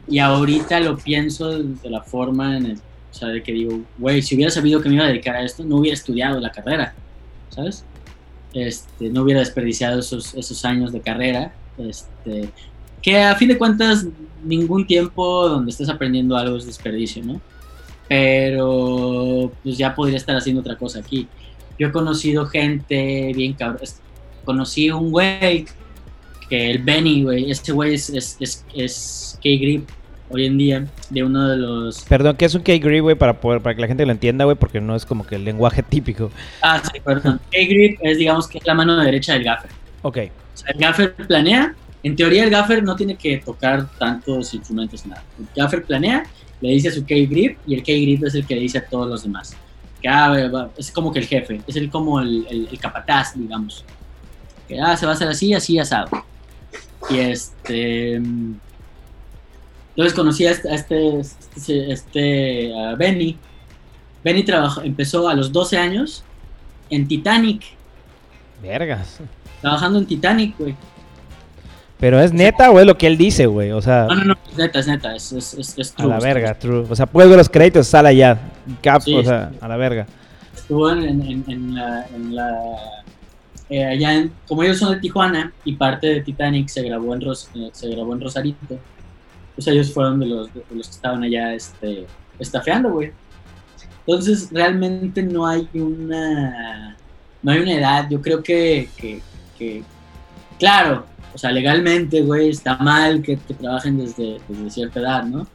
y 0.07 0.20
ahorita 0.20 0.80
lo 0.80 0.97
pienso 0.97 1.59
de 1.59 1.89
la 1.89 2.01
forma 2.01 2.57
en 2.57 2.66
el, 2.66 2.78
o 2.78 3.13
sea, 3.13 3.30
de 3.30 3.43
que 3.43 3.51
digo, 3.51 3.82
güey, 3.97 4.22
si 4.22 4.36
hubiera 4.36 4.51
sabido 4.51 4.82
que 4.82 4.89
me 4.89 4.95
iba 4.95 5.05
a 5.05 5.07
dedicar 5.07 5.36
a 5.36 5.43
esto, 5.43 5.63
no 5.63 5.78
hubiera 5.78 5.93
estudiado 5.93 6.39
la 6.39 6.51
carrera, 6.51 6.95
¿sabes? 7.49 7.86
Este, 8.53 9.09
no 9.09 9.22
hubiera 9.22 9.41
desperdiciado 9.41 9.99
esos, 9.99 10.34
esos 10.34 10.66
años 10.66 10.91
de 10.91 11.01
carrera, 11.01 11.53
este, 11.78 12.49
que 13.01 13.22
a 13.22 13.36
fin 13.36 13.49
de 13.49 13.57
cuentas 13.57 14.07
ningún 14.43 14.88
tiempo 14.88 15.47
donde 15.47 15.72
estés 15.72 15.89
aprendiendo 15.89 16.36
algo 16.36 16.57
es 16.57 16.66
desperdicio, 16.66 17.24
¿no? 17.24 17.41
Pero 18.07 19.51
pues 19.63 19.78
ya 19.78 19.93
podría 19.93 20.18
estar 20.18 20.36
haciendo 20.36 20.61
otra 20.61 20.78
cosa 20.78 20.99
aquí. 20.99 21.28
Yo 21.78 21.88
he 21.88 21.91
conocido 21.91 22.45
gente 22.45 23.32
bien 23.36 23.53
cabrón. 23.53 23.82
Conocí 24.43 24.89
un 24.91 25.11
güey 25.11 25.66
que 26.50 26.72
el 26.72 26.80
Benny, 26.80 27.24
güey, 27.24 27.52
este 27.52 27.72
güey 27.72 27.93
es, 27.96 28.10
es, 28.10 28.38
es, 28.39 28.66
es 28.74 29.34
K-Grip 29.43 29.88
hoy 30.30 30.46
en 30.46 30.58
día, 30.58 30.88
de 31.12 31.24
uno 31.24 31.48
de 31.50 31.58
los... 31.58 32.02
Perdón, 32.04 32.36
¿qué 32.36 32.46
es 32.46 32.56
un 32.56 32.62
K-Grip, 32.64 33.02
güey? 33.04 33.16
Para, 33.16 33.39
poder- 33.39 33.62
para 33.62 33.76
que 33.76 33.82
la 33.82 33.88
gente 33.88 34.06
lo 34.06 34.12
entienda, 34.12 34.46
güey, 34.46 34.58
porque 34.58 34.82
no 34.82 34.96
es 34.96 35.06
como 35.06 35.26
que 35.26 35.36
el 35.36 35.46
lenguaje 35.46 35.84
típico. 35.89 36.32
Ah, 36.62 36.82
sí, 36.84 37.00
perdón. 37.00 37.39
K-Grip 37.52 38.00
es, 38.02 38.18
digamos, 38.18 38.48
que 38.48 38.58
es 38.58 38.66
la 38.66 38.74
mano 38.74 38.96
derecha 38.98 39.34
del 39.34 39.43
gaffer. 39.43 39.70
Ok. 40.02 40.18
O 40.54 40.58
sea, 40.58 40.72
el 40.74 40.80
gaffer 40.80 41.14
planea. 41.16 41.76
En 42.04 42.16
teoría, 42.16 42.43
el 42.43 42.50
gaffer 42.52 42.84
no 42.84 42.96
tiene 42.96 43.16
que 43.16 43.38
tocar 43.38 43.88
tantos 43.98 44.54
instrumentos, 44.54 45.06
nada. 45.08 45.24
El 45.39 45.48
gaffer 45.56 45.84
planea, 45.84 46.24
le 46.62 46.70
dice 46.70 46.89
a 46.89 46.91
su 46.91 47.02
K-Grip 47.06 47.58
y 47.68 47.74
el 47.76 47.80
K-Grip 47.82 48.24
es 48.26 48.36
el 48.36 48.46
que 48.46 48.56
le 48.56 48.62
dice 48.62 48.78
a 48.78 48.86
todos 48.86 49.08
los 49.10 49.24
demás. 49.24 49.56
Que, 50.02 50.08
ah, 50.08 50.70
es 50.78 50.91
como 50.91 51.12
que 51.12 51.20
el 51.20 51.26
jefe, 51.28 51.62
es 51.66 51.76
el, 51.76 51.89
como 51.89 52.20
el, 52.20 52.46
el- 52.50 52.68
el 52.72 52.80
capataz, 52.80 53.34
digamos. 53.36 53.84
Que 54.68 54.80
ah, 54.80 54.96
se 54.98 55.06
va 55.06 55.12
a 55.14 55.16
hacer 55.16 55.28
así, 55.28 55.54
así, 55.54 55.78
asado. 55.80 56.08
Y 57.10 57.20
este. 57.20 58.20
mm, 58.20 58.56
Entonces 59.91 60.14
conocí 60.14 60.45
a 60.45 60.51
este, 60.51 60.70
a 60.70 60.76
este, 60.76 61.20
este, 61.20 61.91
este, 61.91 62.74
a 62.80 62.95
Benny. 62.95 63.38
Benny 64.24 64.43
trabajó, 64.43 64.82
empezó 64.82 65.28
a 65.30 65.34
los 65.36 65.51
12 65.51 65.78
años 65.78 66.24
en 66.89 67.08
Titanic, 67.08 67.62
Vergas. 68.62 69.20
trabajando 69.62 69.99
en 69.99 70.06
Titanic, 70.08 70.58
güey. 70.58 70.76
Pero 71.99 72.20
es 72.20 72.34
neta, 72.34 72.68
güey, 72.70 72.86
lo 72.86 72.97
que 72.97 73.08
él 73.08 73.18
dice, 73.18 73.45
güey. 73.45 73.72
O 73.72 73.82
sea, 73.82 74.08
No, 74.10 74.16
no, 74.16 74.24
no, 74.26 74.38
es 74.51 74.58
neta, 74.58 74.80
es 74.80 74.88
neta, 74.88 75.16
es, 75.16 75.32
es, 75.32 75.53
es, 75.53 75.78
es 75.78 75.91
a 75.93 75.95
true, 75.95 76.10
la 76.10 76.20
verga, 76.20 76.58
true. 76.58 76.86
O 76.89 76.95
sea, 76.95 77.06
puedes 77.06 77.30
ver 77.30 77.38
los 77.38 77.49
créditos, 77.49 77.88
sale 77.88 78.10
allá. 78.10 78.38
Cap, 78.82 79.01
Sí, 79.01 79.14
o 79.16 79.24
sea, 79.24 79.51
a 79.62 79.68
la 79.68 79.78
verga. 79.78 80.06
true. 80.06 80.16
Estuvo 80.56 80.89
en, 80.91 81.03
en, 81.22 81.43
en 81.47 81.76
la, 81.76 82.06
en 82.08 82.36
la 82.36 82.49
eh, 83.70 83.84
allá 83.84 84.13
en, 84.13 84.32
como 84.47 84.63
ellos 84.63 84.78
son 84.78 84.93
de 84.93 84.99
Tijuana 84.99 85.53
y 85.63 85.76
parte 85.76 86.07
de 86.07 86.22
Titanic 86.22 86.68
se 86.68 86.84
grabó 86.84 87.13
en 87.13 87.22
Ros, 87.22 87.49
eh, 87.55 87.70
se 87.72 87.89
grabó 87.89 88.13
en 88.13 88.22
Rosarito, 88.22 88.80
pues 89.55 89.68
ellos 89.68 89.91
fueron 89.91 90.20
de 90.20 90.28
los, 90.28 90.49
los 90.72 90.88
que 90.88 90.95
estaban 90.95 91.24
allá 91.24 91.53
este, 91.53 92.05
estafeando, 92.39 92.91
güey. 92.91 93.11
Entonces 94.05 94.49
realmente 94.51 95.24
no 95.24 95.47
hay 95.47 95.68
una 95.74 96.95
no 97.45 97.51
hay 97.51 97.59
una 97.59 97.74
edad, 97.74 98.09
yo 98.09 98.22
creo 98.22 98.41
que, 98.41 98.89
que, 98.97 99.84
claro, 100.57 101.05
o 101.32 101.38
sea, 101.38 101.51
legalmente, 101.51 102.22
güey, 102.22 102.49
está 102.49 102.76
mal 102.78 103.22
que, 103.22 103.38
que 103.38 103.53
trabajen 103.53 103.99
desde, 103.99 104.39
desde 104.47 104.70
cierta 104.72 104.99
edad, 104.99 105.24
¿no? 105.24 105.45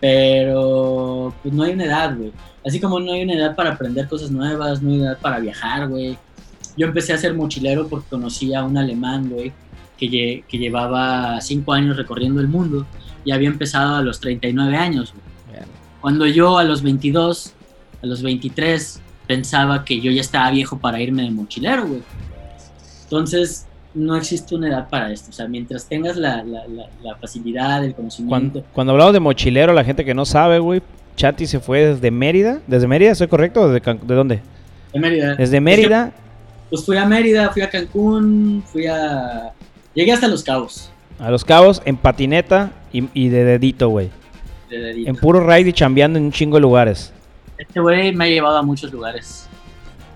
Pero 0.00 1.32
pues 1.40 1.54
no 1.54 1.62
hay 1.62 1.74
una 1.74 1.84
edad, 1.84 2.16
güey. 2.16 2.32
Así 2.66 2.80
como 2.80 2.98
no 2.98 3.12
hay 3.12 3.22
una 3.22 3.34
edad 3.34 3.54
para 3.54 3.70
aprender 3.70 4.08
cosas 4.08 4.32
nuevas, 4.32 4.82
no 4.82 4.90
hay 4.90 4.98
una 4.98 5.10
edad 5.10 5.18
para 5.18 5.38
viajar, 5.38 5.88
güey. 5.88 6.18
Yo 6.76 6.86
empecé 6.86 7.12
a 7.12 7.18
ser 7.18 7.34
mochilero 7.34 7.86
porque 7.88 8.06
conocí 8.08 8.54
a 8.54 8.64
un 8.64 8.76
alemán, 8.78 9.28
güey, 9.30 9.52
que, 9.98 10.06
lle- 10.08 10.44
que 10.48 10.58
llevaba 10.58 11.40
cinco 11.40 11.72
años 11.72 11.96
recorriendo 11.96 12.40
el 12.40 12.48
mundo 12.48 12.86
y 13.24 13.30
había 13.32 13.48
empezado 13.48 13.96
a 13.96 14.02
los 14.02 14.18
39 14.20 14.76
años, 14.76 15.12
güey. 15.12 15.62
Cuando 16.00 16.26
yo 16.26 16.58
a 16.58 16.64
los 16.64 16.82
22, 16.82 17.52
a 18.02 18.06
los 18.06 18.22
23, 18.22 19.00
pensaba 19.28 19.84
que 19.84 20.00
yo 20.00 20.10
ya 20.10 20.20
estaba 20.20 20.50
viejo 20.50 20.78
para 20.78 21.00
irme 21.00 21.22
de 21.22 21.30
mochilero, 21.30 21.86
güey. 21.86 22.02
Entonces, 23.04 23.66
no 23.94 24.16
existe 24.16 24.54
una 24.54 24.68
edad 24.68 24.88
para 24.88 25.12
esto. 25.12 25.30
O 25.30 25.32
sea, 25.32 25.46
mientras 25.46 25.86
tengas 25.86 26.16
la, 26.16 26.42
la, 26.42 26.66
la, 26.66 26.86
la 27.02 27.16
facilidad, 27.16 27.84
el 27.84 27.94
conocimiento. 27.94 28.30
Cuando, 28.30 28.64
cuando 28.72 28.92
hablamos 28.94 29.12
de 29.12 29.20
mochilero, 29.20 29.72
la 29.72 29.84
gente 29.84 30.04
que 30.04 30.14
no 30.14 30.24
sabe, 30.24 30.58
güey, 30.58 30.82
Chanti 31.16 31.46
se 31.46 31.60
fue 31.60 31.86
desde 31.86 32.10
Mérida. 32.10 32.60
¿Desde 32.66 32.88
Mérida? 32.88 33.10
¿Estoy 33.12 33.28
correcto? 33.28 33.60
¿O 33.62 33.68
¿De, 33.68 33.80
Can- 33.80 34.00
¿De 34.06 34.14
dónde? 34.14 34.40
De 34.92 34.98
Mérida. 35.00 35.34
Desde 35.36 35.60
Mérida 35.60 36.12
pues 36.72 36.86
fui 36.86 36.96
a 36.96 37.04
Mérida, 37.04 37.50
fui 37.50 37.60
a 37.60 37.68
Cancún, 37.68 38.64
fui 38.64 38.86
a. 38.86 39.52
Llegué 39.94 40.10
hasta 40.10 40.26
Los 40.26 40.42
Cabos. 40.42 40.90
a 41.18 41.30
Los 41.30 41.44
Cabos 41.44 41.82
en 41.84 41.98
patineta 41.98 42.72
y, 42.94 43.04
y 43.12 43.28
de 43.28 43.44
dedito, 43.44 43.90
güey. 43.90 44.08
de 44.70 44.78
dedito. 44.78 45.10
En 45.10 45.16
puro 45.16 45.46
ride 45.46 45.68
y 45.68 45.72
chambeando 45.74 46.18
en 46.18 46.24
un 46.24 46.32
chingo 46.32 46.56
de 46.56 46.62
lugares. 46.62 47.12
Este 47.58 47.78
güey 47.78 48.14
me 48.14 48.24
ha 48.24 48.28
llevado 48.28 48.56
a 48.56 48.62
muchos 48.62 48.90
lugares. 48.90 49.46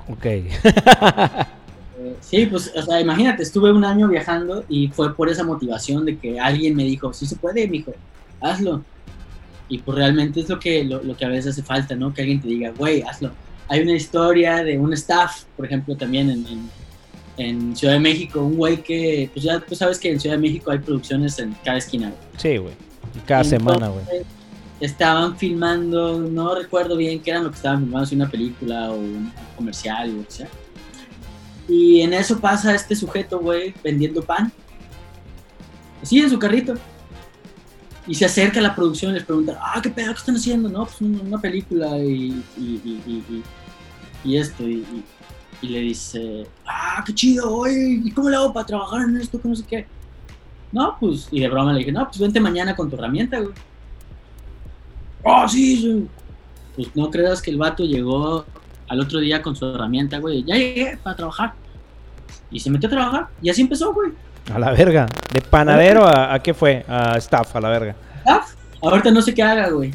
Ok. 0.08 0.24
Sí, 2.20 2.46
pues, 2.46 2.72
o 2.74 2.82
sea, 2.82 3.00
imagínate, 3.00 3.42
estuve 3.42 3.70
un 3.72 3.84
año 3.84 4.08
viajando 4.08 4.64
y 4.68 4.88
fue 4.88 5.14
por 5.14 5.28
esa 5.28 5.44
motivación 5.44 6.04
de 6.06 6.18
que 6.18 6.38
alguien 6.40 6.74
me 6.74 6.84
dijo, 6.84 7.12
sí 7.12 7.26
se 7.26 7.36
puede, 7.36 7.68
mijo, 7.68 7.92
hazlo. 8.40 8.82
Y 9.68 9.78
pues 9.78 9.98
realmente 9.98 10.40
es 10.40 10.48
lo 10.48 10.58
que, 10.58 10.84
lo, 10.84 11.02
lo 11.02 11.16
que 11.16 11.24
a 11.24 11.28
veces 11.28 11.52
hace 11.52 11.62
falta, 11.62 11.94
¿no? 11.96 12.14
Que 12.14 12.22
alguien 12.22 12.40
te 12.40 12.48
diga, 12.48 12.70
güey, 12.70 13.02
hazlo. 13.02 13.32
Hay 13.68 13.80
una 13.80 13.92
historia 13.92 14.62
de 14.62 14.78
un 14.78 14.92
staff, 14.92 15.44
por 15.56 15.66
ejemplo, 15.66 15.96
también 15.96 16.30
en, 16.30 16.46
en, 16.46 16.70
en 17.36 17.76
Ciudad 17.76 17.94
de 17.94 18.00
México, 18.00 18.40
un 18.40 18.56
güey 18.56 18.82
que, 18.82 19.30
pues 19.32 19.44
ya 19.44 19.60
tú 19.60 19.74
sabes 19.74 19.98
que 19.98 20.10
en 20.12 20.20
Ciudad 20.20 20.36
de 20.36 20.42
México 20.42 20.70
hay 20.70 20.78
producciones 20.78 21.38
en 21.38 21.54
cada 21.64 21.78
esquina. 21.78 22.12
Sí, 22.36 22.56
güey. 22.56 22.74
Cada 23.26 23.44
semana, 23.44 23.88
güey. 23.88 24.04
Estaban 24.80 25.36
filmando, 25.36 26.18
no 26.20 26.54
recuerdo 26.54 26.96
bien 26.96 27.20
qué 27.20 27.30
eran 27.30 27.44
lo 27.44 27.50
que 27.50 27.56
estaban 27.56 27.80
filmando, 27.80 28.06
si 28.06 28.14
una 28.14 28.30
película 28.30 28.90
o 28.90 28.96
un 28.96 29.32
comercial 29.56 30.10
o 30.10 30.12
lo 30.18 30.24
que 30.24 30.30
sea. 30.30 30.48
Y 31.68 32.02
en 32.02 32.12
eso 32.12 32.38
pasa 32.38 32.74
este 32.74 32.94
sujeto, 32.94 33.40
güey, 33.40 33.74
vendiendo 33.82 34.22
pan. 34.22 34.52
Así 36.02 36.20
en 36.20 36.30
su 36.30 36.38
carrito. 36.38 36.74
Y 38.06 38.14
se 38.14 38.24
acerca 38.24 38.60
a 38.60 38.62
la 38.62 38.74
producción 38.74 39.10
y 39.10 39.14
les 39.14 39.24
pregunta, 39.24 39.58
ah, 39.60 39.80
¿qué 39.82 39.90
pedo? 39.90 40.12
¿Qué 40.12 40.18
están 40.18 40.36
haciendo? 40.36 40.68
No, 40.68 40.84
pues 40.84 41.00
una, 41.00 41.22
una 41.22 41.40
película 41.40 41.98
y, 41.98 42.40
y, 42.56 42.80
y, 42.84 43.24
y, 43.28 43.42
y- 44.26 44.36
esto. 44.38 44.62
Y, 44.62 44.74
y- 44.74 45.04
y 45.62 45.68
le 45.68 45.78
dice, 45.80 46.46
ah, 46.66 47.02
qué 47.06 47.14
chido, 47.14 47.50
oye, 47.56 48.00
¿y 48.04 48.10
cómo 48.10 48.28
le 48.28 48.36
hago 48.36 48.52
para 48.52 48.66
trabajar 48.66 49.00
en 49.08 49.16
esto? 49.16 49.40
Que 49.40 49.48
no 49.48 49.56
sé 49.56 49.64
qué. 49.66 49.86
No, 50.70 50.96
pues, 51.00 51.28
y 51.30 51.40
de 51.40 51.48
broma 51.48 51.72
le 51.72 51.78
dije, 51.78 51.92
no, 51.92 52.04
pues 52.06 52.18
vente 52.18 52.38
mañana 52.40 52.76
con 52.76 52.90
tu 52.90 52.96
herramienta, 52.96 53.38
güey. 53.40 53.54
Oh, 55.22 55.48
sí, 55.48 55.76
sí. 55.78 56.06
Pues 56.76 56.88
no 56.94 57.10
creas 57.10 57.40
que 57.40 57.50
el 57.50 57.56
vato 57.56 57.84
llegó 57.84 58.44
al 58.88 59.00
otro 59.00 59.18
día 59.18 59.40
con 59.40 59.56
su 59.56 59.64
herramienta, 59.66 60.18
güey. 60.18 60.44
Ya 60.44 60.56
llegué 60.56 60.98
para 61.02 61.16
trabajar. 61.16 61.54
Y 62.50 62.60
se 62.60 62.70
metió 62.70 62.88
a 62.88 62.90
trabajar. 62.90 63.28
Y 63.40 63.48
así 63.50 63.62
empezó, 63.62 63.92
güey. 63.94 64.12
A 64.52 64.58
la 64.58 64.70
verga. 64.72 65.06
De 65.32 65.40
panadero 65.40 66.04
a, 66.04 66.34
a 66.34 66.38
qué 66.40 66.52
fue? 66.54 66.84
A 66.86 67.16
staff, 67.16 67.56
a 67.56 67.60
la 67.60 67.70
verga. 67.70 67.96
Ah, 68.28 68.44
Ahorita 68.82 69.10
no 69.10 69.22
sé 69.22 69.32
qué 69.34 69.42
haga, 69.42 69.70
güey. 69.70 69.92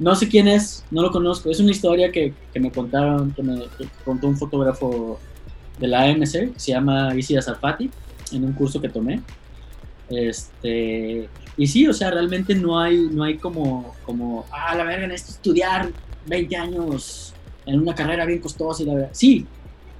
No 0.00 0.16
sé 0.16 0.28
quién 0.28 0.48
es, 0.48 0.84
no 0.90 1.02
lo 1.02 1.12
conozco. 1.12 1.50
Es 1.50 1.60
una 1.60 1.70
historia 1.70 2.10
que, 2.10 2.34
que 2.52 2.58
me 2.58 2.72
contaron, 2.72 3.32
que 3.32 3.42
me 3.42 3.66
contó 4.04 4.26
un 4.26 4.36
fotógrafo 4.36 5.20
de 5.78 5.86
la 5.86 6.02
AMC, 6.02 6.56
se 6.56 6.72
llama 6.72 7.14
Isi 7.14 7.36
Azarfati, 7.36 7.90
en 8.32 8.44
un 8.44 8.52
curso 8.52 8.80
que 8.80 8.88
tomé. 8.88 9.20
Este, 10.08 11.28
y 11.56 11.66
sí, 11.66 11.86
o 11.86 11.92
sea, 11.92 12.10
realmente 12.10 12.54
no 12.54 12.80
hay, 12.80 13.08
no 13.12 13.22
hay 13.22 13.36
como, 13.36 13.94
como, 14.04 14.46
ah, 14.50 14.74
la 14.74 14.84
verga, 14.84 15.06
necesito 15.06 15.36
estudiar 15.36 15.90
20 16.26 16.56
años 16.56 17.32
en 17.66 17.80
una 17.80 17.94
carrera 17.94 18.24
bien 18.24 18.40
costosa 18.40 18.82
y 18.82 18.86
la 18.86 18.94
verdad. 18.94 19.10
Sí, 19.12 19.46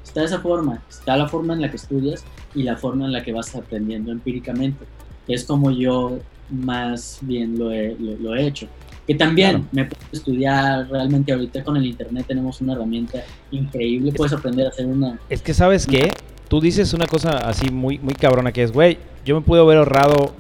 está 0.03 0.25
esa 0.25 0.41
forma, 0.41 0.83
está 0.89 1.17
la 1.17 1.29
forma 1.29 1.55
en 1.55 1.61
la 1.61 1.71
que 1.71 1.77
estudias 1.77 2.25
y 2.55 2.63
la 2.65 2.77
forma 2.77 3.05
en 3.07 3.13
la 3.13 3.23
que 3.23 3.33
vas 3.33 3.55
aprendiendo 3.55 4.11
empíricamente. 4.11 4.85
Es 5.29 5.45
como 5.45 5.71
yo 5.71 6.19
más 6.51 7.19
bien 7.23 7.59
lo 7.59 7.71
he, 7.71 7.97
lo, 7.99 8.35
he 8.35 8.47
hecho. 8.47 8.67
Que 9.11 9.17
también 9.17 9.67
me 9.73 9.87
puedo 9.87 10.07
estudiar 10.13 10.89
realmente 10.89 11.33
ahorita 11.33 11.65
con 11.65 11.77
el 11.77 11.85
internet 11.85 12.27
tenemos 12.29 12.61
una 12.61 12.75
herramienta 12.75 13.19
increíble, 13.51 14.13
puedes 14.13 14.33
aprender 14.33 14.67
a 14.67 14.69
hacer 14.69 14.87
una... 14.87 15.19
Es 15.29 15.43
que 15.43 15.53
sabes 15.53 15.85
qué, 15.85 16.13
tú 16.47 16.61
dices 16.61 16.95
una 16.95 17.07
cosa 17.07 17.39
así 17.39 17.71
muy, 17.71 17.99
muy 17.99 18.15
cabrona 18.15 18.53
que 18.53 18.63
es, 18.63 18.71
güey, 18.71 18.99
yo 19.25 19.35
me 19.35 19.41
pude 19.41 19.63
haber 19.63 19.79
ahorrado 19.79 20.33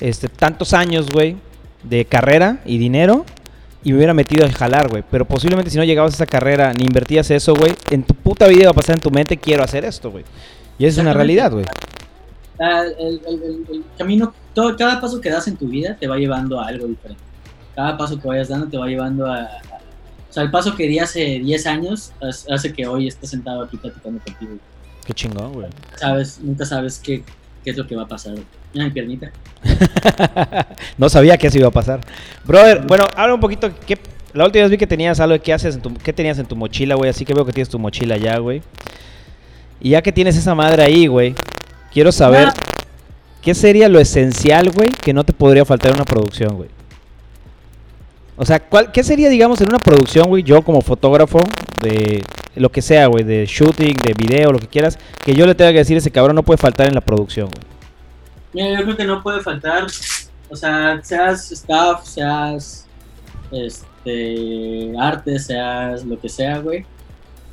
este, 0.00 0.28
tantos 0.28 0.74
años, 0.74 1.12
güey, 1.12 1.36
de 1.84 2.06
carrera 2.06 2.60
y 2.66 2.78
dinero 2.78 3.24
y 3.84 3.92
me 3.92 3.98
hubiera 3.98 4.14
metido 4.14 4.44
a 4.44 4.50
jalar, 4.50 4.88
güey. 4.88 5.04
Pero 5.08 5.24
posiblemente 5.24 5.70
si 5.70 5.78
no 5.78 5.84
llegabas 5.84 6.14
a 6.14 6.16
esa 6.16 6.26
carrera 6.26 6.72
ni 6.72 6.86
invertías 6.86 7.30
eso, 7.30 7.54
güey, 7.54 7.72
en 7.92 8.02
tu 8.02 8.14
puta 8.14 8.48
vida 8.48 8.64
va 8.64 8.70
a 8.72 8.74
pasar 8.74 8.96
en 8.96 9.00
tu 9.00 9.12
mente, 9.12 9.36
quiero 9.36 9.62
hacer 9.62 9.84
esto, 9.84 10.10
güey. 10.10 10.24
Y 10.76 10.86
esa 10.86 11.00
es 11.00 11.02
una 11.02 11.14
realidad, 11.14 11.52
güey. 11.52 11.66
Ah, 12.60 12.82
el, 12.98 13.20
camino, 13.96 14.34
todo, 14.54 14.76
cada 14.76 15.00
paso 15.00 15.20
que 15.20 15.30
das 15.30 15.46
en 15.46 15.56
tu 15.56 15.68
vida 15.68 15.96
te 15.96 16.08
va 16.08 16.16
llevando 16.16 16.58
a 16.60 16.66
algo 16.66 16.88
diferente. 16.88 17.27
Cada 17.78 17.96
paso 17.96 18.20
que 18.20 18.26
vayas 18.26 18.48
dando 18.48 18.66
te 18.66 18.76
va 18.76 18.88
llevando 18.88 19.24
a, 19.24 19.42
o 20.28 20.32
sea, 20.32 20.42
el 20.42 20.50
paso 20.50 20.74
que 20.74 20.88
di 20.88 20.98
hace 20.98 21.38
10 21.38 21.66
años 21.68 22.12
hace 22.50 22.72
que 22.72 22.84
hoy 22.88 23.06
estés 23.06 23.30
sentado 23.30 23.62
aquí 23.62 23.76
platicando 23.76 24.18
contigo. 24.18 24.56
Qué 25.06 25.12
chingón, 25.12 25.52
güey. 25.52 25.68
Sabes, 25.94 26.40
nunca 26.42 26.64
sabes 26.64 26.98
qué, 26.98 27.22
qué 27.62 27.70
es 27.70 27.76
lo 27.76 27.86
que 27.86 27.94
va 27.94 28.02
a 28.02 28.08
pasar. 28.08 28.34
Mira 28.74 28.86
mi 28.86 28.90
piernita. 28.90 29.30
no 30.98 31.08
sabía 31.08 31.38
que 31.38 31.46
eso 31.46 31.58
iba 31.58 31.68
a 31.68 31.70
pasar. 31.70 32.00
Brother, 32.44 32.84
bueno, 32.84 33.04
habla 33.14 33.34
un 33.34 33.40
poquito. 33.40 33.70
¿qué, 33.86 33.96
la 34.32 34.44
última 34.44 34.64
vez 34.64 34.72
vi 34.72 34.76
que 34.76 34.88
tenías 34.88 35.20
algo. 35.20 35.40
¿Qué, 35.40 35.52
haces 35.52 35.76
en 35.76 35.80
tu, 35.80 35.94
qué 35.94 36.12
tenías 36.12 36.40
en 36.40 36.46
tu 36.46 36.56
mochila, 36.56 36.96
güey? 36.96 37.10
Así 37.10 37.24
que 37.24 37.32
veo 37.32 37.44
que 37.44 37.52
tienes 37.52 37.68
tu 37.68 37.78
mochila 37.78 38.16
ya, 38.16 38.38
güey. 38.38 38.60
Y 39.80 39.90
ya 39.90 40.02
que 40.02 40.10
tienes 40.10 40.36
esa 40.36 40.56
madre 40.56 40.82
ahí, 40.82 41.06
güey, 41.06 41.36
quiero 41.92 42.10
saber 42.10 42.48
qué 43.40 43.54
sería 43.54 43.88
lo 43.88 44.00
esencial, 44.00 44.68
güey, 44.72 44.88
que 45.00 45.12
no 45.12 45.22
te 45.22 45.32
podría 45.32 45.64
faltar 45.64 45.92
en 45.92 45.98
una 45.98 46.04
producción, 46.04 46.56
güey. 46.56 46.77
O 48.40 48.46
sea, 48.46 48.60
¿cuál, 48.60 48.92
¿qué 48.92 49.02
sería, 49.02 49.28
digamos, 49.28 49.60
en 49.60 49.68
una 49.68 49.78
producción, 49.78 50.28
güey, 50.28 50.44
yo 50.44 50.62
como 50.62 50.80
fotógrafo 50.80 51.40
de 51.82 52.22
lo 52.54 52.70
que 52.70 52.82
sea, 52.82 53.08
güey, 53.08 53.24
de 53.24 53.44
shooting, 53.46 53.96
de 53.96 54.14
video, 54.16 54.52
lo 54.52 54.60
que 54.60 54.68
quieras, 54.68 54.96
que 55.24 55.34
yo 55.34 55.44
le 55.44 55.56
tenga 55.56 55.72
que 55.72 55.78
decir 55.78 55.96
ese 55.96 56.12
cabrón 56.12 56.36
no 56.36 56.44
puede 56.44 56.56
faltar 56.56 56.86
en 56.86 56.94
la 56.94 57.00
producción, 57.00 57.48
güey? 57.48 57.64
Mira, 58.52 58.78
yo 58.78 58.84
creo 58.84 58.96
que 58.96 59.04
no 59.04 59.24
puede 59.24 59.40
faltar, 59.40 59.86
o 60.48 60.54
sea, 60.54 61.00
seas 61.02 61.50
staff, 61.50 62.04
seas 62.04 62.86
este, 63.50 64.92
arte, 64.96 65.36
seas 65.40 66.04
lo 66.04 66.18
que 66.20 66.28
sea, 66.28 66.58
güey, 66.58 66.86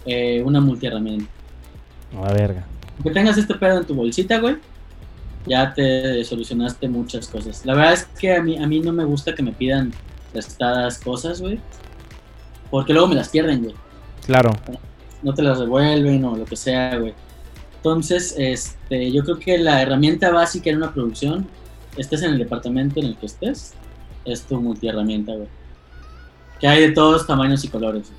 eh, 0.06 0.44
una 0.46 0.62
multiherramienta. 0.62 1.26
A 2.16 2.32
verga. 2.32 2.64
Que 3.02 3.10
tengas 3.10 3.40
este 3.40 3.56
pedo 3.56 3.80
en 3.80 3.86
tu 3.86 3.96
bolsita, 3.96 4.38
güey, 4.38 4.58
ya 5.48 5.74
te 5.74 6.24
solucionaste 6.24 6.88
muchas 6.88 7.28
cosas. 7.28 7.66
La 7.66 7.74
verdad 7.74 7.94
es 7.94 8.06
que 8.06 8.36
a 8.36 8.44
mí, 8.44 8.56
a 8.60 8.68
mí 8.68 8.82
no 8.82 8.94
me 8.94 9.04
gusta 9.04 9.34
que 9.34 9.42
me 9.42 9.52
pidan 9.52 9.92
prestadas 10.36 11.00
cosas, 11.00 11.40
güey, 11.40 11.60
porque 12.70 12.92
luego 12.92 13.08
me 13.08 13.16
las 13.16 13.30
pierden, 13.30 13.64
güey. 13.64 13.76
Claro. 14.26 14.52
No 15.24 15.34
te 15.34 15.42
las 15.42 15.60
devuelven 15.60 16.26
o 16.26 16.36
lo 16.36 16.44
que 16.44 16.58
sea, 16.58 16.98
güey. 16.98 17.14
Entonces, 17.78 18.36
este, 18.38 19.12
yo 19.12 19.24
creo 19.24 19.40
que 19.40 19.58
la 19.58 19.82
herramienta 19.82 20.30
básica 20.32 20.70
en 20.70 20.78
una 20.78 20.94
producción, 20.94 21.48
estés 21.96 22.22
en 22.24 22.34
el 22.34 22.40
departamento 22.40 23.00
en 23.00 23.06
el 23.08 23.18
que 23.18 23.28
estés, 23.28 23.74
es 24.26 24.42
tu 24.42 24.60
multiherramienta, 24.60 25.34
güey. 25.34 25.48
Que 26.60 26.68
hay 26.68 26.82
de 26.82 26.92
todos 26.92 27.26
tamaños 27.26 27.64
y 27.64 27.70
colores. 27.70 28.12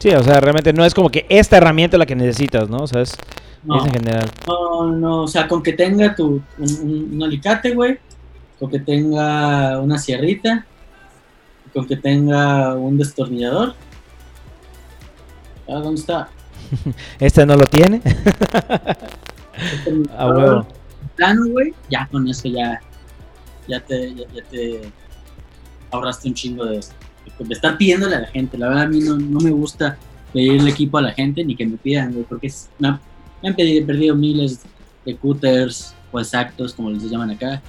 Sí, 0.00 0.08
o 0.08 0.22
sea, 0.24 0.40
realmente 0.40 0.72
no 0.72 0.84
es 0.84 0.94
como 0.94 1.10
que 1.10 1.26
esta 1.28 1.58
herramienta 1.58 1.96
es 1.96 1.98
la 2.00 2.06
que 2.06 2.16
necesitas, 2.16 2.68
¿no? 2.68 2.78
O 2.78 2.86
sea, 2.88 3.02
es, 3.02 3.16
en 3.64 3.92
general. 3.92 4.28
No, 4.48 4.90
no, 4.90 5.22
o 5.22 5.28
sea, 5.28 5.46
con 5.46 5.62
que 5.62 5.74
tenga 5.74 6.16
tu, 6.16 6.42
un, 6.58 7.22
alicate, 7.22 7.72
güey, 7.72 7.98
con 8.58 8.68
que 8.68 8.80
tenga 8.80 9.78
una 9.80 9.98
sierrita, 9.98 10.66
con 11.72 11.86
que 11.86 11.96
tenga 11.96 12.74
un 12.74 12.98
destornillador. 12.98 13.74
Ah, 15.68 15.80
¿dónde 15.80 16.00
está? 16.00 16.28
este 17.18 17.46
no 17.46 17.56
lo 17.56 17.66
tiene. 17.66 18.00
A 20.16 20.26
huevo. 20.28 20.66
Plano, 21.16 21.46
güey, 21.48 21.74
ya 21.90 22.08
con 22.10 22.26
eso 22.26 22.48
ya, 22.48 22.80
ya 23.68 23.80
te, 23.80 24.14
ya, 24.14 24.24
te 24.50 24.80
ahorraste 25.90 26.28
un 26.28 26.34
chingo 26.34 26.64
de, 26.64 26.80
de, 27.38 27.54
estar 27.54 27.76
pidiéndole 27.76 28.16
a 28.16 28.20
la 28.20 28.28
gente. 28.28 28.56
La 28.56 28.68
verdad 28.68 28.84
a 28.84 28.88
mí 28.88 29.00
no, 29.00 29.16
no 29.16 29.40
me 29.40 29.50
gusta 29.50 29.98
pedir 30.32 30.60
el 30.60 30.68
equipo 30.68 30.98
a 30.98 31.02
la 31.02 31.12
gente 31.12 31.44
ni 31.44 31.54
que 31.54 31.66
me 31.66 31.76
pidan, 31.76 32.12
güey, 32.12 32.24
porque 32.24 32.50
me, 32.78 32.88
han 32.88 33.54
perdido, 33.54 34.16
miles 34.16 34.62
de 35.04 35.16
cutters 35.16 35.94
o 36.10 36.20
exactos, 36.20 36.72
como 36.72 36.90
les 36.90 37.02
llaman 37.10 37.30
acá. 37.30 37.60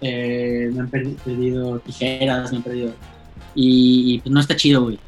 Eh, 0.00 0.70
me 0.72 0.80
han 0.80 0.88
perdido 0.88 1.78
tijeras, 1.80 2.50
me 2.50 2.58
han 2.58 2.62
perdido... 2.62 2.92
Y, 3.54 4.14
y 4.14 4.18
pues 4.20 4.32
no 4.32 4.40
está 4.40 4.56
chido, 4.56 4.82
güey. 4.82 4.98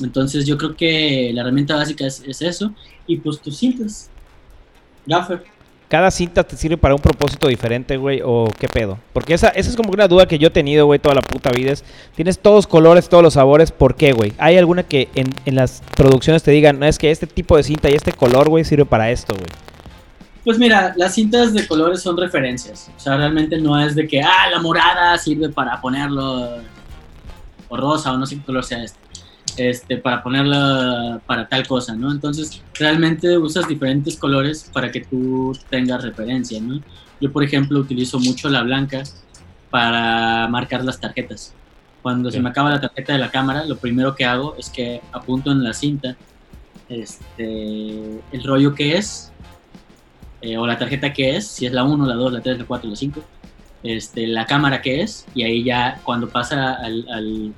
Entonces 0.00 0.46
yo 0.46 0.58
creo 0.58 0.74
que 0.74 1.30
la 1.32 1.42
herramienta 1.42 1.76
básica 1.76 2.06
es, 2.06 2.22
eso. 2.42 2.72
Y 3.06 3.16
pues 3.18 3.40
tus 3.40 3.56
cintas. 3.56 4.10
Gaffer. 5.06 5.44
¿Cada 5.88 6.10
cinta 6.10 6.42
te 6.42 6.56
sirve 6.56 6.76
para 6.76 6.94
un 6.94 7.00
propósito 7.00 7.46
diferente, 7.46 7.96
güey? 7.96 8.20
¿O 8.24 8.48
qué 8.58 8.66
pedo? 8.68 8.98
Porque 9.12 9.34
esa, 9.34 9.48
esa 9.48 9.70
es 9.70 9.76
como 9.76 9.92
una 9.92 10.08
duda 10.08 10.26
que 10.26 10.38
yo 10.38 10.48
he 10.48 10.50
tenido, 10.50 10.86
güey, 10.86 10.98
toda 10.98 11.14
la 11.14 11.20
puta 11.20 11.50
vida. 11.50 11.72
Es, 11.72 11.84
tienes 12.16 12.38
todos 12.38 12.56
los 12.56 12.66
colores, 12.66 13.08
todos 13.08 13.22
los 13.22 13.34
sabores. 13.34 13.70
¿Por 13.70 13.94
qué, 13.94 14.12
güey? 14.12 14.32
¿Hay 14.38 14.56
alguna 14.56 14.82
que 14.82 15.08
en, 15.14 15.32
en 15.44 15.54
las 15.54 15.82
producciones 15.96 16.42
te 16.42 16.50
digan, 16.50 16.80
no, 16.80 16.86
es 16.86 16.98
que 16.98 17.10
este 17.10 17.26
tipo 17.26 17.56
de 17.56 17.62
cinta 17.62 17.90
y 17.90 17.94
este 17.94 18.12
color, 18.12 18.48
güey, 18.48 18.64
sirve 18.64 18.86
para 18.86 19.10
esto, 19.10 19.34
güey? 19.34 19.46
Pues 20.42 20.58
mira, 20.58 20.94
las 20.96 21.14
cintas 21.14 21.54
de 21.54 21.66
colores 21.66 22.02
son 22.02 22.16
referencias. 22.16 22.90
O 22.96 23.00
sea, 23.00 23.16
realmente 23.16 23.58
no 23.58 23.78
es 23.80 23.94
de 23.94 24.08
que, 24.08 24.20
ah, 24.20 24.50
la 24.50 24.60
morada 24.60 25.16
sirve 25.18 25.48
para 25.50 25.80
ponerlo 25.80 26.58
o 27.74 27.76
rosa 27.76 28.12
o 28.12 28.16
no 28.16 28.26
sé 28.26 28.36
qué 28.36 28.42
color 28.42 28.64
sea 28.64 28.82
este 28.82 28.98
este, 29.56 29.98
para 29.98 30.22
ponerla 30.22 31.20
para 31.26 31.48
tal 31.48 31.66
cosa, 31.66 31.94
¿no? 31.94 32.10
Entonces, 32.10 32.62
realmente 32.74 33.38
usas 33.38 33.68
diferentes 33.68 34.16
colores 34.16 34.68
para 34.72 34.90
que 34.90 35.02
tú 35.02 35.56
tengas 35.70 36.02
referencia, 36.02 36.60
¿no? 36.60 36.80
Yo, 37.20 37.32
por 37.32 37.44
ejemplo, 37.44 37.78
utilizo 37.78 38.18
mucho 38.18 38.48
la 38.48 38.62
blanca 38.62 39.02
para 39.70 40.48
marcar 40.48 40.84
las 40.84 41.00
tarjetas. 41.00 41.54
Cuando 42.02 42.30
se 42.30 42.40
me 42.40 42.50
acaba 42.50 42.70
la 42.70 42.80
tarjeta 42.80 43.12
de 43.12 43.18
la 43.18 43.30
cámara, 43.30 43.64
lo 43.64 43.76
primero 43.76 44.14
que 44.14 44.24
hago 44.24 44.56
es 44.58 44.68
que 44.68 45.00
apunto 45.12 45.52
en 45.52 45.62
la 45.62 45.72
cinta 45.72 46.16
este, 46.88 48.20
el 48.32 48.44
rollo 48.44 48.74
que 48.74 48.96
es, 48.96 49.32
eh, 50.42 50.58
o 50.58 50.66
la 50.66 50.78
tarjeta 50.78 51.12
que 51.12 51.36
es, 51.36 51.46
si 51.46 51.64
es 51.64 51.72
la 51.72 51.84
1, 51.84 52.06
la 52.06 52.14
2, 52.14 52.32
la 52.32 52.40
3, 52.42 52.58
la 52.58 52.64
4, 52.66 52.90
la 52.90 52.96
5, 52.96 53.24
este, 53.84 54.26
la 54.26 54.46
cámara 54.46 54.82
que 54.82 55.02
es, 55.02 55.26
y 55.34 55.44
ahí 55.44 55.62
ya 55.62 56.00
cuando 56.04 56.28
pasa 56.28 56.74
al 56.74 57.54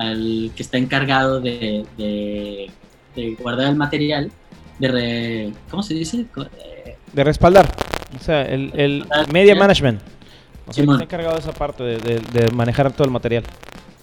al 0.00 0.50
que 0.56 0.62
está 0.62 0.78
encargado 0.78 1.40
de, 1.40 1.84
de, 1.98 2.70
guardar 3.38 3.68
el 3.68 3.76
material, 3.76 4.32
de 4.78 5.52
¿cómo 5.70 5.82
se 5.82 5.92
dice? 5.92 6.24
De 7.12 7.24
respaldar. 7.24 7.68
O 8.18 8.22
sea, 8.22 8.42
el, 8.42 8.72
el 8.74 9.04
media 9.30 9.54
management. 9.54 10.00
O 10.66 10.72
sea, 10.72 10.84
está 10.84 11.02
encargado 11.02 11.34
de 11.34 11.40
esa 11.40 11.52
parte, 11.52 11.84
de, 11.84 12.50
manejar 12.54 12.90
todo 12.92 13.04
el 13.04 13.10
material. 13.10 13.44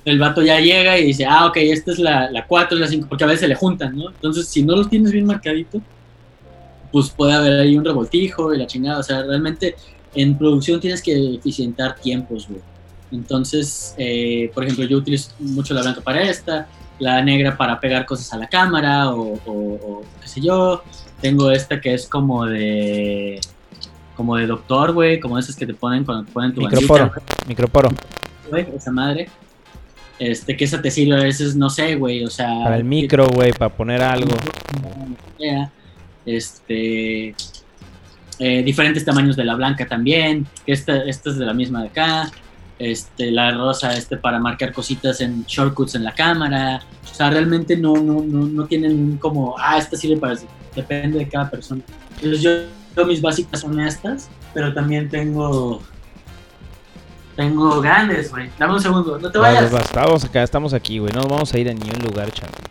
El 0.05 0.19
vato 0.19 0.41
ya 0.41 0.59
llega 0.59 0.99
y 0.99 1.05
dice, 1.05 1.25
ah, 1.25 1.47
ok, 1.47 1.57
esta 1.57 1.91
es 1.91 1.99
la, 1.99 2.29
la 2.29 2.45
4, 2.45 2.77
la 2.77 2.87
5, 2.87 3.07
porque 3.09 3.23
a 3.23 3.27
veces 3.27 3.41
se 3.41 3.47
le 3.47 3.55
juntan, 3.55 3.97
¿no? 3.97 4.09
Entonces, 4.09 4.47
si 4.47 4.63
no 4.63 4.75
los 4.75 4.89
tienes 4.89 5.11
bien 5.11 5.25
marcadito, 5.25 5.81
pues 6.91 7.09
puede 7.09 7.33
haber 7.33 7.59
ahí 7.59 7.75
un 7.75 7.83
revoltijo 7.83 8.53
y 8.53 8.59
la 8.59 8.67
chingada. 8.67 8.99
O 8.99 9.03
sea, 9.03 9.23
realmente 9.23 9.75
en 10.17 10.37
producción 10.37 10.79
tienes 10.79 11.01
que 11.01 11.35
eficientar 11.35 11.95
tiempos, 11.95 12.47
güey. 12.47 12.61
Entonces, 13.11 13.93
eh, 13.97 14.51
por 14.53 14.63
ejemplo, 14.63 14.83
yo 14.85 14.97
utilizo 14.97 15.31
mucho 15.39 15.73
la 15.73 15.81
blanca 15.81 16.01
para 16.01 16.23
esta, 16.23 16.67
la 16.99 17.21
negra 17.21 17.55
para 17.55 17.79
pegar 17.79 18.05
cosas 18.05 18.33
a 18.33 18.37
la 18.37 18.47
cámara 18.47 19.11
o, 19.11 20.03
qué 20.21 20.27
sé 20.27 20.41
yo. 20.41 20.83
Tengo 21.21 21.51
esta 21.51 21.79
que 21.79 21.93
es 21.93 22.07
como 22.07 22.45
de 22.45 23.39
como 24.15 24.35
de 24.35 24.47
doctor, 24.47 24.93
güey, 24.93 25.19
como 25.19 25.37
esas 25.37 25.55
que 25.55 25.67
te 25.67 25.75
ponen 25.75 26.03
cuando 26.03 26.25
te 26.25 26.31
ponen 26.31 26.53
tu 26.53 26.61
microporo, 26.61 27.11
microporo. 27.47 27.89
Güey, 28.49 28.67
esa 28.75 28.91
madre. 28.91 29.29
Este, 30.17 30.57
que 30.57 30.65
esa 30.65 30.81
te 30.81 30.89
sirve 30.89 31.15
a 31.15 31.23
veces, 31.23 31.55
no 31.55 31.69
sé, 31.69 31.93
güey, 31.93 32.23
o 32.23 32.29
sea... 32.31 32.47
Para 32.63 32.77
el 32.77 32.83
micro, 32.83 33.27
güey, 33.29 33.51
para 33.51 33.71
poner 33.71 34.01
algo. 34.01 34.31
Este... 36.25 37.35
Eh, 38.39 38.61
diferentes 38.63 39.03
tamaños 39.03 39.35
de 39.35 39.45
la 39.45 39.55
blanca 39.55 39.87
también. 39.87 40.47
Esta, 40.65 41.03
esta 41.03 41.29
es 41.31 41.37
de 41.37 41.45
la 41.45 41.53
misma 41.53 41.81
de 41.81 41.87
acá 41.87 42.31
este, 42.79 43.31
la 43.31 43.51
rosa 43.51 43.93
este, 43.93 44.17
para 44.17 44.39
marcar 44.39 44.71
cositas 44.71 45.21
en 45.21 45.43
shortcuts 45.45 45.95
en 45.95 46.03
la 46.03 46.13
cámara. 46.13 46.81
O 47.09 47.13
sea, 47.13 47.29
realmente 47.29 47.75
no, 47.75 47.95
no, 47.95 48.21
no, 48.21 48.45
no 48.45 48.65
tienen 48.65 49.17
como, 49.17 49.55
ah, 49.57 49.77
esta 49.77 49.97
sirve 49.97 50.17
para 50.17 50.33
eso. 50.33 50.45
Depende 50.75 51.19
de 51.19 51.27
cada 51.27 51.49
persona. 51.49 51.81
Entonces 52.15 52.41
yo, 52.41 53.05
mis 53.05 53.21
básicas 53.21 53.61
son 53.61 53.79
estas, 53.79 54.29
pero 54.53 54.73
también 54.73 55.09
tengo 55.09 55.81
Tengo 57.35 57.81
grandes, 57.81 58.31
güey. 58.31 58.49
Dame 58.57 58.73
un 58.73 58.81
segundo, 58.81 59.19
no 59.19 59.31
te 59.31 59.37
vayas. 59.37 59.73
va, 59.73 59.79
estamos 59.79 60.23
acá, 60.23 60.43
estamos 60.43 60.73
aquí, 60.73 60.99
güey. 60.99 61.11
No 61.13 61.21
nos 61.21 61.29
vamos 61.29 61.53
a 61.53 61.59
ir 61.59 61.69
a 61.69 61.73
ningún 61.73 62.03
lugar, 62.03 62.31
Chanti. 62.31 62.63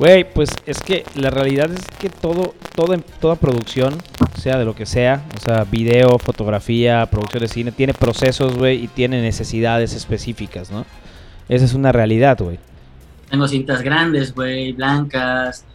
Güey, 0.00 0.24
pues 0.32 0.48
es 0.64 0.80
que 0.80 1.04
la 1.14 1.28
realidad 1.28 1.70
es 1.70 1.86
que 1.98 2.08
todo, 2.08 2.54
todo 2.74 2.96
toda 3.20 3.36
producción, 3.36 3.98
sea 4.38 4.56
de 4.56 4.64
lo 4.64 4.74
que 4.74 4.86
sea, 4.86 5.22
o 5.36 5.40
sea, 5.40 5.64
video, 5.64 6.18
fotografía, 6.18 7.04
producción 7.04 7.42
de 7.42 7.48
cine, 7.48 7.70
tiene 7.70 7.92
procesos, 7.92 8.56
güey, 8.56 8.82
y 8.82 8.88
tiene 8.88 9.20
necesidades 9.20 9.92
específicas, 9.92 10.70
¿no? 10.70 10.86
Esa 11.50 11.66
es 11.66 11.74
una 11.74 11.92
realidad, 11.92 12.38
güey. 12.40 12.58
Tengo 13.28 13.46
cintas 13.46 13.82
grandes, 13.82 14.34
güey, 14.34 14.72
blancas. 14.72 15.66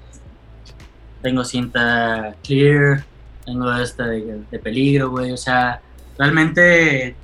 Tengo 1.22 1.44
cinta 1.46 2.36
clear. 2.44 3.06
Tengo 3.46 3.72
esta 3.76 4.08
de, 4.08 4.42
peligro, 4.58 5.12
güey. 5.12 5.34
O 5.34 5.38
sea, 5.38 5.82
realmente, 6.18 7.16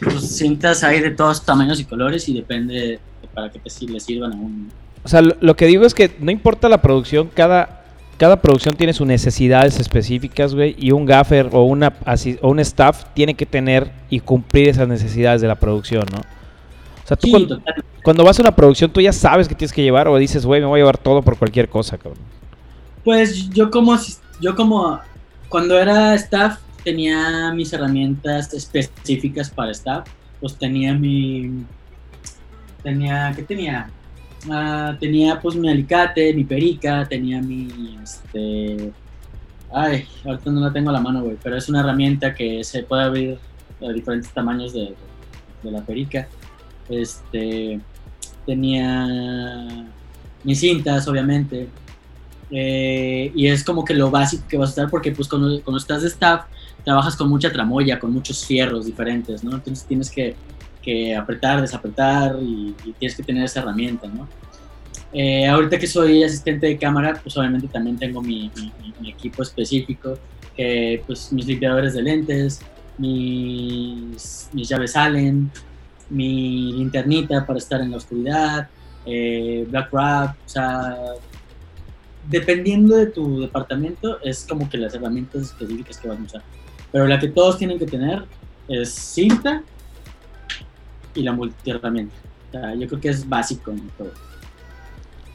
pues 0.00 0.36
cintas 0.38 0.82
hay 0.82 0.98
de 0.98 1.12
todos 1.12 1.44
tamaños 1.44 1.78
y 1.78 1.84
colores 1.84 2.28
y 2.28 2.34
depende 2.34 2.74
de 2.74 3.00
para 3.32 3.48
qué 3.48 3.60
te 3.60 3.70
sir- 3.70 3.90
le 3.90 4.00
sirvan 4.00 4.32
a 4.32 4.36
un. 4.36 4.81
O 5.04 5.08
sea, 5.08 5.20
lo, 5.20 5.34
lo 5.40 5.56
que 5.56 5.66
digo 5.66 5.84
es 5.84 5.94
que 5.94 6.14
no 6.20 6.30
importa 6.30 6.68
la 6.68 6.80
producción, 6.80 7.28
cada, 7.34 7.82
cada 8.22 8.40
producción 8.40 8.76
tiene 8.76 8.92
sus 8.92 9.06
necesidades 9.06 9.80
específicas, 9.80 10.54
güey, 10.54 10.76
y 10.78 10.92
un 10.92 11.06
gaffer 11.06 11.48
o, 11.52 11.64
una, 11.64 11.92
o 12.40 12.48
un 12.48 12.60
staff 12.60 13.04
tiene 13.14 13.34
que 13.34 13.46
tener 13.46 13.90
y 14.10 14.20
cumplir 14.20 14.68
esas 14.68 14.86
necesidades 14.86 15.40
de 15.40 15.48
la 15.48 15.56
producción, 15.56 16.04
¿no? 16.12 16.20
O 16.20 17.06
sea, 17.06 17.16
tú 17.16 17.26
Sí, 17.26 17.48
cuando, 18.04 18.24
vas 18.24 18.38
a 18.38 18.42
una 18.42 18.54
producción, 18.54 18.92
tú 18.92 19.00
ya 19.00 19.12
sabes 19.12 19.48
que 19.48 19.54
tienes 19.56 19.72
que 19.72 19.82
llevar 19.82 20.06
o 20.08 20.16
dices, 20.18 20.46
güey, 20.46 20.60
me 20.60 20.66
voy 20.68 20.78
a 20.78 20.82
llevar 20.82 20.98
todo 20.98 21.22
por 21.22 21.36
cualquier 21.36 21.68
cosa, 21.68 21.98
cabrón. 21.98 22.22
Pues 23.02 23.50
yo 23.50 23.70
como, 23.70 23.98
yo 24.40 24.54
como, 24.54 25.00
cuando 25.48 25.78
era 25.78 26.14
staff, 26.14 26.58
tenía 26.84 27.52
mis 27.54 27.72
herramientas 27.72 28.54
específicas 28.54 29.50
para 29.50 29.72
staff. 29.72 30.06
Pues 30.40 30.56
tenía 30.56 30.94
mi, 30.94 31.64
tenía, 32.82 33.32
¿qué 33.34 33.42
tenía? 33.42 33.90
Ah, 34.50 34.96
tenía 34.98 35.40
pues 35.40 35.54
mi 35.54 35.68
alicate, 35.68 36.34
mi 36.34 36.44
perica, 36.44 37.06
tenía 37.08 37.40
mi, 37.40 37.96
este, 38.02 38.92
ay, 39.72 40.04
ahorita 40.24 40.50
no 40.50 40.60
la 40.60 40.72
tengo 40.72 40.90
a 40.90 40.94
la 40.94 41.00
mano, 41.00 41.22
güey, 41.22 41.36
pero 41.42 41.56
es 41.56 41.68
una 41.68 41.80
herramienta 41.80 42.34
que 42.34 42.64
se 42.64 42.82
puede 42.82 43.02
abrir 43.04 43.38
a 43.80 43.92
diferentes 43.92 44.32
tamaños 44.32 44.72
de, 44.72 44.94
de 45.62 45.70
la 45.70 45.80
perica. 45.82 46.26
Este, 46.88 47.80
tenía 48.44 49.86
mis 50.42 50.58
cintas, 50.58 51.06
obviamente, 51.06 51.68
eh, 52.50 53.32
y 53.34 53.46
es 53.46 53.64
como 53.64 53.84
que 53.84 53.94
lo 53.94 54.10
básico 54.10 54.44
que 54.46 54.58
vas 54.58 54.68
a 54.68 54.72
estar 54.72 54.90
porque 54.90 55.10
pues 55.12 55.26
cuando, 55.26 55.62
cuando 55.62 55.78
estás 55.78 56.02
de 56.02 56.08
staff 56.08 56.44
trabajas 56.84 57.16
con 57.16 57.28
mucha 57.28 57.50
tramoya, 57.50 57.98
con 57.98 58.12
muchos 58.12 58.44
fierros 58.44 58.84
diferentes, 58.84 59.42
¿no? 59.42 59.54
Entonces 59.54 59.86
tienes 59.86 60.10
que, 60.10 60.34
que 60.82 61.14
apretar, 61.16 61.60
desapretar 61.60 62.36
y, 62.42 62.74
y 62.84 62.92
tienes 62.98 63.16
que 63.16 63.22
tener 63.22 63.44
esa 63.44 63.60
herramienta, 63.60 64.08
¿no? 64.08 64.28
Eh, 65.12 65.46
ahorita 65.46 65.78
que 65.78 65.86
soy 65.86 66.22
asistente 66.24 66.66
de 66.66 66.78
cámara, 66.78 67.18
pues 67.22 67.36
obviamente 67.36 67.68
también 67.68 67.98
tengo 67.98 68.22
mi, 68.22 68.50
mi- 68.56 68.72
mi- 69.00 69.10
equipo 69.10 69.42
específico, 69.42 70.18
que 70.56 71.02
pues 71.06 71.32
mis 71.32 71.46
limpiadores 71.46 71.92
de 71.94 72.02
lentes, 72.02 72.60
mis, 72.98 74.48
mis 74.52 74.68
llaves 74.68 74.96
Allen, 74.96 75.50
mi 76.10 76.72
linternita 76.72 77.46
para 77.46 77.58
estar 77.58 77.80
en 77.80 77.90
la 77.90 77.96
oscuridad, 77.98 78.68
eh, 79.06 79.66
Black 79.70 79.92
Wrap, 79.92 80.36
o 80.44 80.48
sea, 80.48 80.96
dependiendo 82.28 82.96
de 82.96 83.06
tu 83.06 83.40
departamento, 83.40 84.20
es 84.22 84.46
como 84.48 84.68
que 84.70 84.78
las 84.78 84.94
herramientas 84.94 85.42
específicas 85.42 85.98
que 85.98 86.08
vas 86.08 86.18
a 86.18 86.22
usar. 86.22 86.42
Pero 86.90 87.06
la 87.06 87.18
que 87.18 87.28
todos 87.28 87.58
tienen 87.58 87.78
que 87.78 87.86
tener 87.86 88.24
es 88.68 88.92
cinta 88.92 89.62
y 91.14 91.22
la 91.22 91.32
multiherramienta. 91.32 92.14
O 92.48 92.52
sea, 92.52 92.74
yo 92.74 92.86
creo 92.88 93.00
que 93.00 93.08
es 93.08 93.28
básico 93.28 93.70
en 93.70 93.88
todo. 93.98 94.10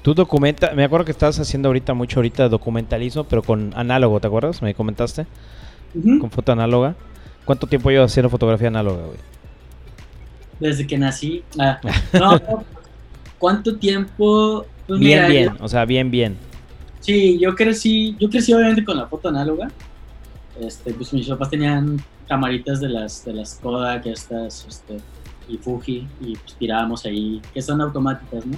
Tú 0.04 0.14
documenta, 0.14 0.72
me 0.74 0.84
acuerdo 0.84 1.06
que 1.06 1.12
estás 1.12 1.40
haciendo 1.40 1.70
ahorita 1.70 1.94
mucho 1.94 2.20
ahorita 2.20 2.48
documentalismo, 2.48 3.26
pero 3.26 3.42
con 3.44 3.74
análogo, 3.76 4.20
¿te 4.20 4.28
acuerdas? 4.28 4.62
Me 4.62 4.74
comentaste, 4.74 5.26
con 6.20 6.32
foto 6.32 6.52
análoga. 6.54 6.96
¿Cuánto 7.46 7.68
tiempo 7.68 7.90
llevas 7.90 8.12
haciendo 8.12 8.30
fotografía 8.30 8.68
análoga, 8.70 9.06
güey? 9.06 9.18
Desde 10.60 10.88
que 10.88 10.98
nací. 10.98 11.44
Ah, 11.60 11.80
no, 12.14 12.64
¿cuánto 13.38 13.76
tiempo? 13.78 14.66
Pues 14.88 15.00
Bien, 15.00 15.20
mira, 15.20 15.28
bien, 15.28 15.58
yo- 15.58 15.66
o 15.66 15.68
sea, 15.68 15.84
bien, 15.86 16.10
bien. 16.10 16.38
Sí, 17.02 17.38
yo 17.40 17.56
crecí, 17.56 18.16
yo 18.20 18.30
crecí 18.30 18.54
obviamente 18.54 18.84
con 18.84 18.98
la 18.98 19.08
foto 19.08 19.30
análoga. 19.30 19.70
Este, 20.60 20.94
pues 20.94 21.14
mis 21.14 21.28
papás 21.28 21.50
tenían 21.50 22.02
camaritas 22.28 22.80
de 22.82 22.90
las 22.90 23.24
de 23.26 23.34
las 23.34 23.56
Kodak, 23.56 24.06
estas, 24.08 24.66
este, 24.68 24.98
y 25.48 25.58
Fuji, 25.58 26.08
y 26.22 26.36
pues 26.36 26.56
tirábamos 26.56 27.06
ahí, 27.06 27.42
que 27.54 27.62
son 27.62 27.82
automáticas, 27.82 28.46
¿no? 28.46 28.58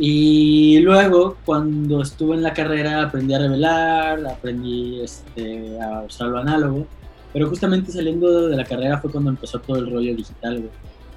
Y 0.00 0.78
luego, 0.80 1.36
cuando 1.44 2.02
estuve 2.02 2.36
en 2.36 2.42
la 2.42 2.54
carrera, 2.54 3.02
aprendí 3.02 3.34
a 3.34 3.38
revelar, 3.40 4.24
aprendí 4.26 5.00
este, 5.00 5.80
a 5.80 6.02
usar 6.02 6.28
lo 6.28 6.38
análogo, 6.38 6.86
pero 7.32 7.48
justamente 7.48 7.90
saliendo 7.90 8.48
de 8.48 8.56
la 8.56 8.64
carrera 8.64 8.98
fue 8.98 9.10
cuando 9.10 9.30
empezó 9.30 9.58
todo 9.58 9.78
el 9.78 9.90
rollo 9.90 10.14
digital, 10.14 10.58
güey. 10.58 10.70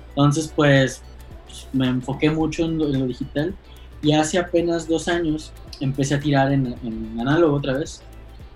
Entonces, 0.10 0.52
pues, 0.56 1.04
pues, 1.46 1.68
me 1.74 1.88
enfoqué 1.88 2.32
mucho 2.32 2.66
en 2.66 2.80
lo, 2.80 2.88
en 2.88 3.00
lo 3.00 3.06
digital 3.06 3.54
y 4.02 4.14
hace 4.14 4.40
apenas 4.40 4.88
dos 4.88 5.08
años 5.08 5.52
empecé 5.80 6.16
a 6.16 6.20
tirar 6.20 6.52
en, 6.52 6.76
en 6.84 7.20
análogo 7.20 7.58
otra 7.58 7.78
vez. 7.78 8.02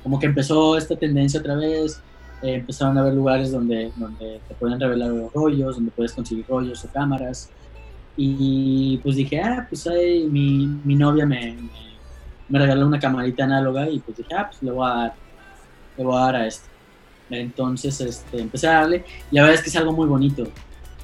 Como 0.01 0.19
que 0.19 0.25
empezó 0.25 0.75
esta 0.75 0.95
tendencia 0.95 1.39
otra 1.39 1.55
vez, 1.55 2.01
eh, 2.41 2.55
empezaron 2.55 2.97
a 2.97 3.01
haber 3.01 3.13
lugares 3.13 3.51
donde, 3.51 3.91
donde 3.95 4.41
te 4.47 4.55
pueden 4.55 4.79
revelar 4.79 5.09
los 5.11 5.31
rollos, 5.33 5.75
donde 5.75 5.91
puedes 5.91 6.13
conseguir 6.13 6.45
rollos 6.47 6.83
o 6.85 6.89
cámaras. 6.91 7.49
Y 8.17 8.97
pues 9.03 9.15
dije, 9.17 9.41
ah, 9.41 9.65
pues 9.69 9.85
ahí 9.87 10.27
mi, 10.29 10.67
mi 10.83 10.95
novia 10.95 11.25
me, 11.25 11.53
me, 11.53 11.69
me 12.47 12.59
regaló 12.59 12.87
una 12.87 12.99
camarita 12.99 13.43
análoga 13.43 13.89
y 13.89 13.99
pues 13.99 14.17
dije, 14.17 14.33
ah, 14.35 14.47
pues 14.49 14.61
le 14.63 14.71
voy 14.71 14.87
a 14.89 14.93
dar, 14.95 15.13
le 15.97 16.03
voy 16.03 16.15
a 16.17 16.19
dar 16.25 16.35
a 16.37 16.47
esto. 16.47 16.69
Entonces 17.29 17.99
este, 18.01 18.39
empecé 18.41 18.67
a 18.67 18.81
darle 18.81 19.03
y 19.31 19.35
la 19.35 19.41
verdad 19.41 19.55
es 19.55 19.63
que 19.63 19.69
es 19.69 19.75
algo 19.75 19.91
muy 19.93 20.07
bonito. 20.07 20.43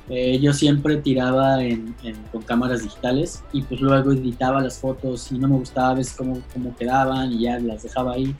Eh, 0.07 0.39
yo 0.39 0.53
siempre 0.53 0.97
tiraba 0.97 1.63
en, 1.63 1.95
en- 2.03 2.23
con 2.31 2.41
cámaras 2.43 2.83
digitales 2.83 3.43
y 3.53 3.61
pues 3.63 3.79
luego 3.81 4.11
editaba 4.11 4.61
las 4.61 4.79
fotos 4.79 5.31
y 5.31 5.37
no 5.37 5.47
me 5.47 5.55
gustaba 5.57 5.89
a 5.91 5.93
veces 5.95 6.15
cómo, 6.15 6.41
cómo 6.53 6.75
quedaban 6.75 7.31
y 7.33 7.41
ya 7.43 7.59
las 7.59 7.83
dejaba 7.83 8.13
ahí. 8.13 8.35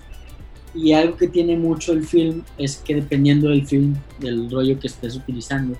Y 0.74 0.94
algo 0.94 1.18
que 1.18 1.28
tiene 1.28 1.58
mucho 1.58 1.92
el 1.94 2.04
film 2.06 2.44
es 2.58 2.78
que 2.78 2.96
dependiendo 2.96 3.50
del 3.50 3.68
film, 3.68 3.96
del 4.20 4.50
rollo 4.50 4.80
que 4.80 4.88
estés 4.88 5.16
utilizando, 5.16 5.76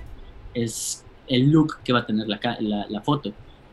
es 0.54 1.04
el 1.28 1.50
look 1.50 1.78
que 1.82 1.92
va 1.92 2.00
a 2.00 2.06
tener 2.06 2.26
la, 2.28 2.38
la, 2.60 2.86
la 2.88 3.00
foto. 3.00 3.32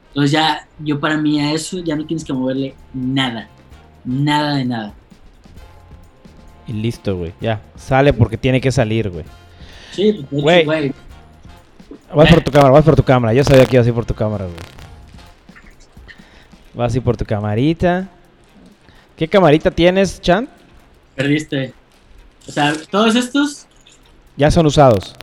Entonces 0.10 0.32
ya, 0.32 0.68
yo 0.80 1.00
para 1.00 1.18
mí 1.18 1.40
a 1.42 1.52
eso 1.54 1.80
ya 1.84 1.96
no 1.96 2.06
tienes 2.06 2.24
que 2.24 2.32
moverle 2.34 2.74
nada, 2.94 3.50
nada 4.06 4.56
de 4.56 4.66
nada. 4.66 4.94
Y 6.68 6.74
listo, 6.74 7.18
güey. 7.18 7.34
Ya, 7.42 7.62
sale 7.76 8.14
porque 8.14 8.38
tiene 8.38 8.62
que 8.62 8.72
salir, 8.72 9.10
güey. 9.10 9.26
Sí, 9.92 10.26
pues, 10.30 10.42
Güey. 10.44 10.66
güey, 10.66 10.94
Vas 12.16 12.30
por 12.30 12.44
tu 12.44 12.52
cámara, 12.52 12.72
vas 12.72 12.86
por 12.86 12.96
tu 12.96 13.04
cámara. 13.04 13.34
Yo 13.34 13.44
sabía 13.44 13.66
que 13.66 13.76
ibas 13.76 13.86
a 13.86 13.90
ir 13.90 13.96
por 13.96 14.06
tu 14.06 14.14
cámara, 14.14 14.46
güey. 14.46 14.58
Vas 16.74 16.94
a 16.94 16.98
ir 16.98 17.04
por 17.04 17.18
tu 17.18 17.26
camarita. 17.26 18.08
¿Qué 19.18 19.28
camarita 19.28 19.70
tienes, 19.70 20.22
Chan? 20.22 20.48
Perdiste. 21.24 21.74
O 22.48 22.52
sea, 22.52 22.74
todos 22.90 23.14
estos 23.16 23.68
Ya 24.38 24.50
son 24.50 24.66
usados. 24.66 25.14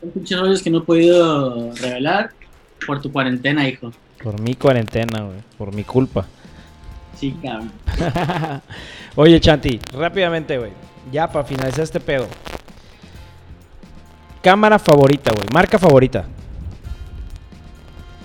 son 0.00 0.10
pinches 0.10 0.38
rollos 0.40 0.60
que 0.62 0.68
no 0.70 0.78
he 0.78 0.80
podido 0.80 1.72
revelar 1.76 2.30
por 2.84 3.00
tu 3.00 3.12
cuarentena, 3.12 3.66
hijo. 3.68 3.92
Por 4.22 4.40
mi 4.40 4.54
cuarentena, 4.54 5.22
güey. 5.22 5.38
Por 5.56 5.72
mi 5.72 5.84
culpa. 5.84 6.26
Sí, 7.16 7.36
cabrón. 7.40 7.70
Oye, 9.14 9.38
Chanti, 9.40 9.78
rápidamente, 9.92 10.58
güey. 10.58 10.72
Ya 11.12 11.30
para 11.30 11.44
finalizar 11.44 11.84
este 11.84 12.00
pedo. 12.00 12.26
Cámara 14.42 14.78
favorita, 14.80 15.30
güey. 15.32 15.46
Marca 15.54 15.78
favorita. 15.78 16.24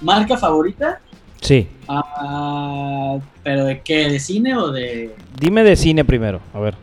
¿Marca 0.01 0.35
favorita? 0.35 0.99
Sí. 1.41 1.67
Ah, 1.87 3.17
¿Pero 3.43 3.65
de 3.65 3.81
qué? 3.81 4.09
¿De 4.09 4.19
cine 4.19 4.55
o 4.57 4.71
de...? 4.71 5.15
Dime 5.39 5.63
de 5.63 5.75
cine 5.75 6.03
primero. 6.03 6.41
A 6.53 6.59
ver. 6.59 6.75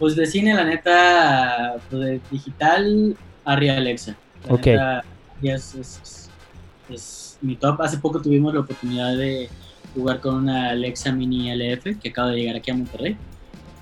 Pues 0.00 0.16
de 0.16 0.26
cine, 0.26 0.54
la 0.54 0.64
neta, 0.64 1.76
pues 1.88 2.02
de 2.02 2.20
digital, 2.30 3.16
Arri 3.44 3.68
Alexa. 3.68 4.16
La 4.48 4.54
Ok. 4.54 4.66
neta, 4.66 5.04
ya 5.42 5.54
es, 5.54 5.74
es- 5.76 6.00
es- 6.02 6.30
es 6.88 7.38
mi 7.42 7.54
top. 7.54 7.80
Hace 7.82 7.98
poco 7.98 8.20
tuvimos 8.20 8.52
la 8.54 8.60
oportunidad 8.60 9.16
de 9.16 9.48
jugar 9.94 10.20
con 10.20 10.34
una 10.36 10.70
Alexa 10.70 11.12
Mini 11.12 11.50
LF 11.50 11.96
que 12.00 12.08
acaba 12.08 12.30
de 12.30 12.38
llegar 12.38 12.56
aquí 12.56 12.70
a 12.70 12.74
Monterrey. 12.74 13.16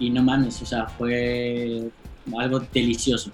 Y 0.01 0.11
no 0.11 0.23
mames, 0.23 0.61
o 0.61 0.67
sea, 0.67 0.87
fue 0.87 1.89
algo 2.39 2.61
delicioso. 2.73 3.31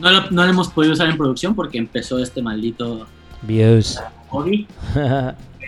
No 0.00 0.10
lo, 0.10 0.30
no 0.30 0.44
lo 0.44 0.50
hemos 0.50 0.68
podido 0.70 0.94
usar 0.94 1.08
en 1.10 1.16
producción 1.18 1.54
porque 1.54 1.76
empezó 1.78 2.18
este 2.18 2.40
maldito 2.42 3.06
Views. 3.42 4.00
hobby. 4.28 4.66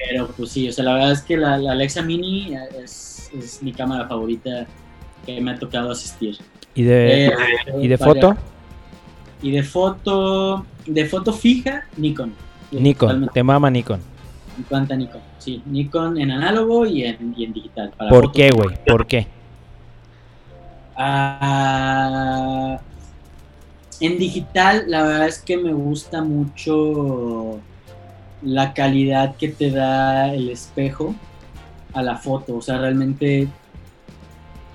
Pero 0.08 0.26
pues 0.36 0.50
sí, 0.50 0.68
o 0.68 0.72
sea, 0.72 0.84
la 0.84 0.94
verdad 0.94 1.12
es 1.12 1.22
que 1.22 1.36
la, 1.36 1.56
la 1.58 1.72
Alexa 1.72 2.02
Mini 2.02 2.54
es, 2.82 3.30
es 3.38 3.62
mi 3.62 3.72
cámara 3.72 4.06
favorita 4.08 4.66
que 5.24 5.40
me 5.40 5.52
ha 5.52 5.58
tocado 5.58 5.90
asistir. 5.90 6.38
¿Y 6.74 6.82
de, 6.82 7.26
Eh, 7.26 7.32
¿y 7.80 7.88
de 7.88 7.98
foto? 7.98 8.36
Y 9.42 9.50
de 9.50 9.62
foto, 9.62 10.64
de 10.86 11.04
foto 11.06 11.32
fija, 11.32 11.84
Nikon. 11.96 12.32
Nikon, 12.72 13.08
Totalmente. 13.08 13.32
te 13.34 13.42
mama 13.42 13.70
Nikon. 13.70 14.00
Me 14.56 14.64
encanta 14.64 14.96
Nikon. 14.96 15.20
Sí, 15.38 15.62
Nikon 15.66 16.18
en 16.18 16.30
análogo 16.30 16.86
y 16.86 17.04
en, 17.04 17.34
y 17.36 17.44
en 17.44 17.52
digital. 17.52 17.92
para 17.96 18.10
¿Por 18.10 18.32
qué, 18.32 18.50
güey? 18.50 18.76
¿Por 18.86 19.06
qué? 19.06 19.26
Ah, 20.96 22.78
en 24.00 24.18
digital, 24.18 24.84
la 24.88 25.02
verdad 25.02 25.28
es 25.28 25.38
que 25.40 25.56
me 25.56 25.72
gusta 25.72 26.22
mucho 26.22 27.58
la 28.42 28.74
calidad 28.74 29.36
que 29.36 29.48
te 29.48 29.70
da 29.70 30.32
el 30.34 30.48
espejo 30.50 31.14
a 31.92 32.02
la 32.02 32.16
foto. 32.16 32.56
O 32.56 32.62
sea, 32.62 32.78
realmente 32.78 33.48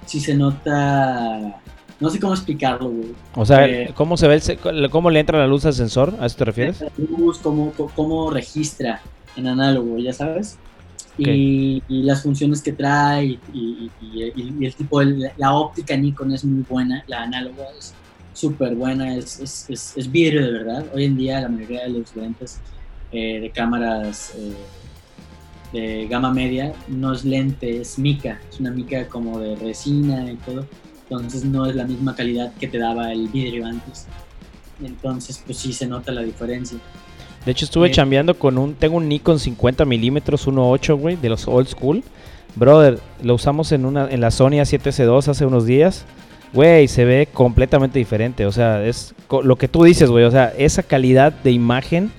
sí 0.09 0.19
se 0.19 0.33
nota. 0.35 1.61
No 1.99 2.09
sé 2.09 2.19
cómo 2.19 2.33
explicarlo, 2.33 2.89
güey. 2.89 3.13
O 3.35 3.45
sea, 3.45 3.67
Eh. 3.67 3.91
¿cómo 3.93 4.15
se 4.17 4.27
ve 4.27 4.41
el, 4.71 4.89
cómo 4.89 5.09
le 5.09 5.19
entra 5.19 5.37
la 5.37 5.47
luz 5.47 5.65
al 5.65 5.73
sensor? 5.73 6.15
¿A 6.19 6.25
eso 6.25 6.37
te 6.37 6.45
refieres? 6.45 6.81
La 6.81 6.89
luz, 6.97 7.37
cómo, 7.39 7.71
cómo 7.95 8.31
registra 8.31 9.01
en 9.35 9.47
análogo, 9.47 9.97
ya 9.99 10.13
sabes. 10.13 10.57
Y, 11.17 11.83
y 11.89 12.03
las 12.03 12.23
funciones 12.23 12.61
que 12.61 12.71
trae 12.71 13.25
y- 13.25 13.39
y- 13.53 13.91
y 14.01 14.65
el 14.65 14.73
tipo, 14.73 15.01
de, 15.03 15.31
la 15.35 15.53
óptica 15.53 15.97
Nikon 15.97 16.31
es 16.31 16.45
muy 16.45 16.63
buena, 16.69 17.03
la 17.07 17.23
análoga 17.23 17.65
es 17.77 17.93
súper 18.33 18.73
buena, 18.75 19.15
es, 19.15 19.37
es, 19.41 19.65
es, 19.69 19.93
es 19.97 20.09
vidrio 20.09 20.45
de 20.45 20.51
verdad. 20.53 20.85
Hoy 20.93 21.03
en 21.03 21.17
día 21.17 21.41
la 21.41 21.49
mayoría 21.49 21.83
de 21.83 21.89
los 21.89 22.15
lentes 22.15 22.61
eh, 23.11 23.41
de 23.41 23.49
cámaras 23.49 24.33
eh, 24.37 24.53
de 25.73 26.07
gama 26.07 26.31
media 26.33 26.73
no 26.87 27.13
es 27.13 27.23
lente, 27.25 27.81
es 27.81 27.99
mica, 27.99 28.39
es 28.51 28.59
una 28.59 28.71
mica 28.71 29.07
como 29.07 29.39
de 29.39 29.55
resina 29.55 30.31
y 30.31 30.35
todo. 30.37 30.65
Entonces 31.09 31.43
no 31.45 31.65
es 31.65 31.75
la 31.75 31.85
misma 31.85 32.15
calidad 32.15 32.53
que 32.59 32.67
te 32.67 32.77
daba 32.77 33.11
el 33.11 33.27
vidrio 33.29 33.65
antes. 33.65 34.07
Entonces, 34.83 35.41
pues 35.45 35.57
sí 35.57 35.73
se 35.73 35.87
nota 35.87 36.11
la 36.11 36.21
diferencia. 36.21 36.77
De 37.45 37.51
hecho, 37.51 37.65
estuve 37.65 37.87
Eh. 37.87 37.91
chambeando 37.91 38.37
con 38.37 38.57
un. 38.57 38.75
Tengo 38.75 38.97
un 38.97 39.07
Nikon 39.09 39.39
50 39.39 39.85
milímetros 39.85 40.47
1.8, 40.47 40.95
güey, 40.95 41.15
de 41.15 41.29
los 41.29 41.47
old 41.47 41.67
school. 41.67 42.03
Brother, 42.55 42.99
lo 43.23 43.35
usamos 43.35 43.71
en 43.71 43.85
una 43.85 44.09
en 44.09 44.21
la 44.21 44.31
Sony 44.31 44.59
A7S2 44.61 45.27
hace 45.27 45.45
unos 45.45 45.65
días. 45.65 46.05
Güey, 46.53 46.87
se 46.87 47.05
ve 47.05 47.27
completamente 47.31 47.99
diferente. 47.99 48.45
O 48.45 48.51
sea, 48.51 48.83
es 48.85 49.13
lo 49.43 49.55
que 49.55 49.67
tú 49.67 49.83
dices, 49.83 50.09
güey. 50.09 50.25
O 50.25 50.31
sea, 50.31 50.53
esa 50.57 50.81
calidad 50.83 51.31
de 51.31 51.51
imagen, 51.51 52.11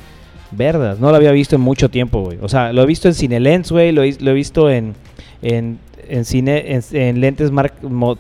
verdad, 0.52 0.96
no 0.98 1.10
lo 1.10 1.16
había 1.16 1.32
visto 1.32 1.56
en 1.56 1.62
mucho 1.62 1.88
tiempo, 1.90 2.22
güey. 2.22 2.38
O 2.42 2.48
sea, 2.48 2.72
lo 2.72 2.82
he 2.82 2.86
visto 2.86 3.08
en 3.08 3.14
CineLens, 3.14 3.70
güey. 3.70 3.92
Lo, 3.92 4.02
he- 4.02 4.16
lo 4.20 4.30
he 4.30 4.34
visto 4.34 4.68
en, 4.70 4.94
en, 5.42 5.78
en, 6.08 6.24
cine, 6.24 6.72
en, 6.74 6.82
en 6.92 7.20
lentes 7.20 7.50
mar- 7.50 7.72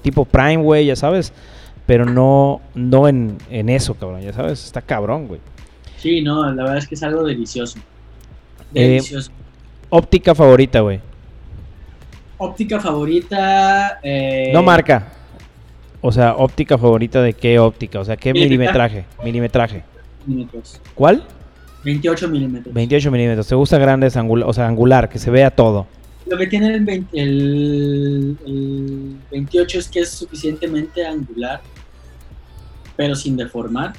tipo 0.02 0.24
Prime, 0.24 0.58
güey, 0.62 0.86
ya 0.86 0.96
sabes. 0.96 1.32
Pero 1.86 2.04
no, 2.06 2.60
no 2.74 3.08
en, 3.08 3.36
en 3.50 3.68
eso, 3.68 3.94
cabrón, 3.94 4.20
ya 4.20 4.32
sabes. 4.32 4.64
Está 4.64 4.80
cabrón, 4.80 5.26
güey. 5.26 5.40
Sí, 5.98 6.20
no, 6.22 6.44
la 6.52 6.62
verdad 6.62 6.78
es 6.78 6.86
que 6.86 6.94
es 6.94 7.02
algo 7.02 7.24
delicioso. 7.24 7.78
Eh, 8.74 8.82
Delicioso. 8.88 9.32
Óptica 9.88 10.34
favorita, 10.34 10.80
güey. 10.80 11.00
Óptica 12.38 12.80
favorita. 12.80 13.98
eh, 14.02 14.50
No 14.54 14.62
marca. 14.62 15.08
O 16.00 16.10
sea, 16.12 16.34
óptica 16.36 16.78
favorita 16.78 17.20
de 17.20 17.34
qué 17.34 17.58
óptica, 17.58 18.00
o 18.00 18.04
sea, 18.04 18.16
qué 18.16 18.32
Milimetraje. 18.32 19.04
milimetraje. 19.22 19.24
Milimetraje. 19.24 19.82
milímetros. 20.26 20.80
¿Cuál? 20.94 21.24
28 21.84 22.28
milímetros. 22.28 22.74
28 22.74 23.10
milímetros. 23.10 23.46
¿Te 23.48 23.54
gusta 23.54 23.78
grandes 23.78 24.16
angular, 24.16 24.48
o 24.48 24.52
sea, 24.52 24.66
angular, 24.66 25.08
que 25.08 25.18
se 25.18 25.30
vea 25.30 25.50
todo? 25.50 25.86
Lo 26.26 26.36
que 26.36 26.46
tiene 26.46 26.74
el, 26.74 26.84
20 26.84 27.20
el- 27.20 28.36
el 28.46 29.16
28 29.32 29.78
es 29.78 29.88
que 29.88 30.00
es 30.00 30.10
suficientemente 30.10 31.04
angular, 31.06 31.60
pero 32.96 33.14
sin 33.14 33.36
deformar. 33.36 33.94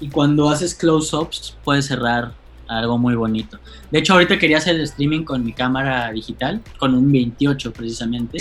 Y 0.00 0.08
cuando 0.08 0.48
haces 0.48 0.74
close-ups, 0.74 1.56
puedes 1.64 1.86
cerrar 1.86 2.32
algo 2.66 2.98
muy 2.98 3.14
bonito. 3.14 3.58
De 3.90 3.98
hecho, 3.98 4.14
ahorita 4.14 4.38
quería 4.38 4.58
hacer 4.58 4.76
el 4.76 4.82
streaming 4.82 5.24
con 5.24 5.44
mi 5.44 5.52
cámara 5.52 6.10
digital, 6.12 6.60
con 6.78 6.94
un 6.94 7.10
28 7.10 7.72
precisamente. 7.72 8.38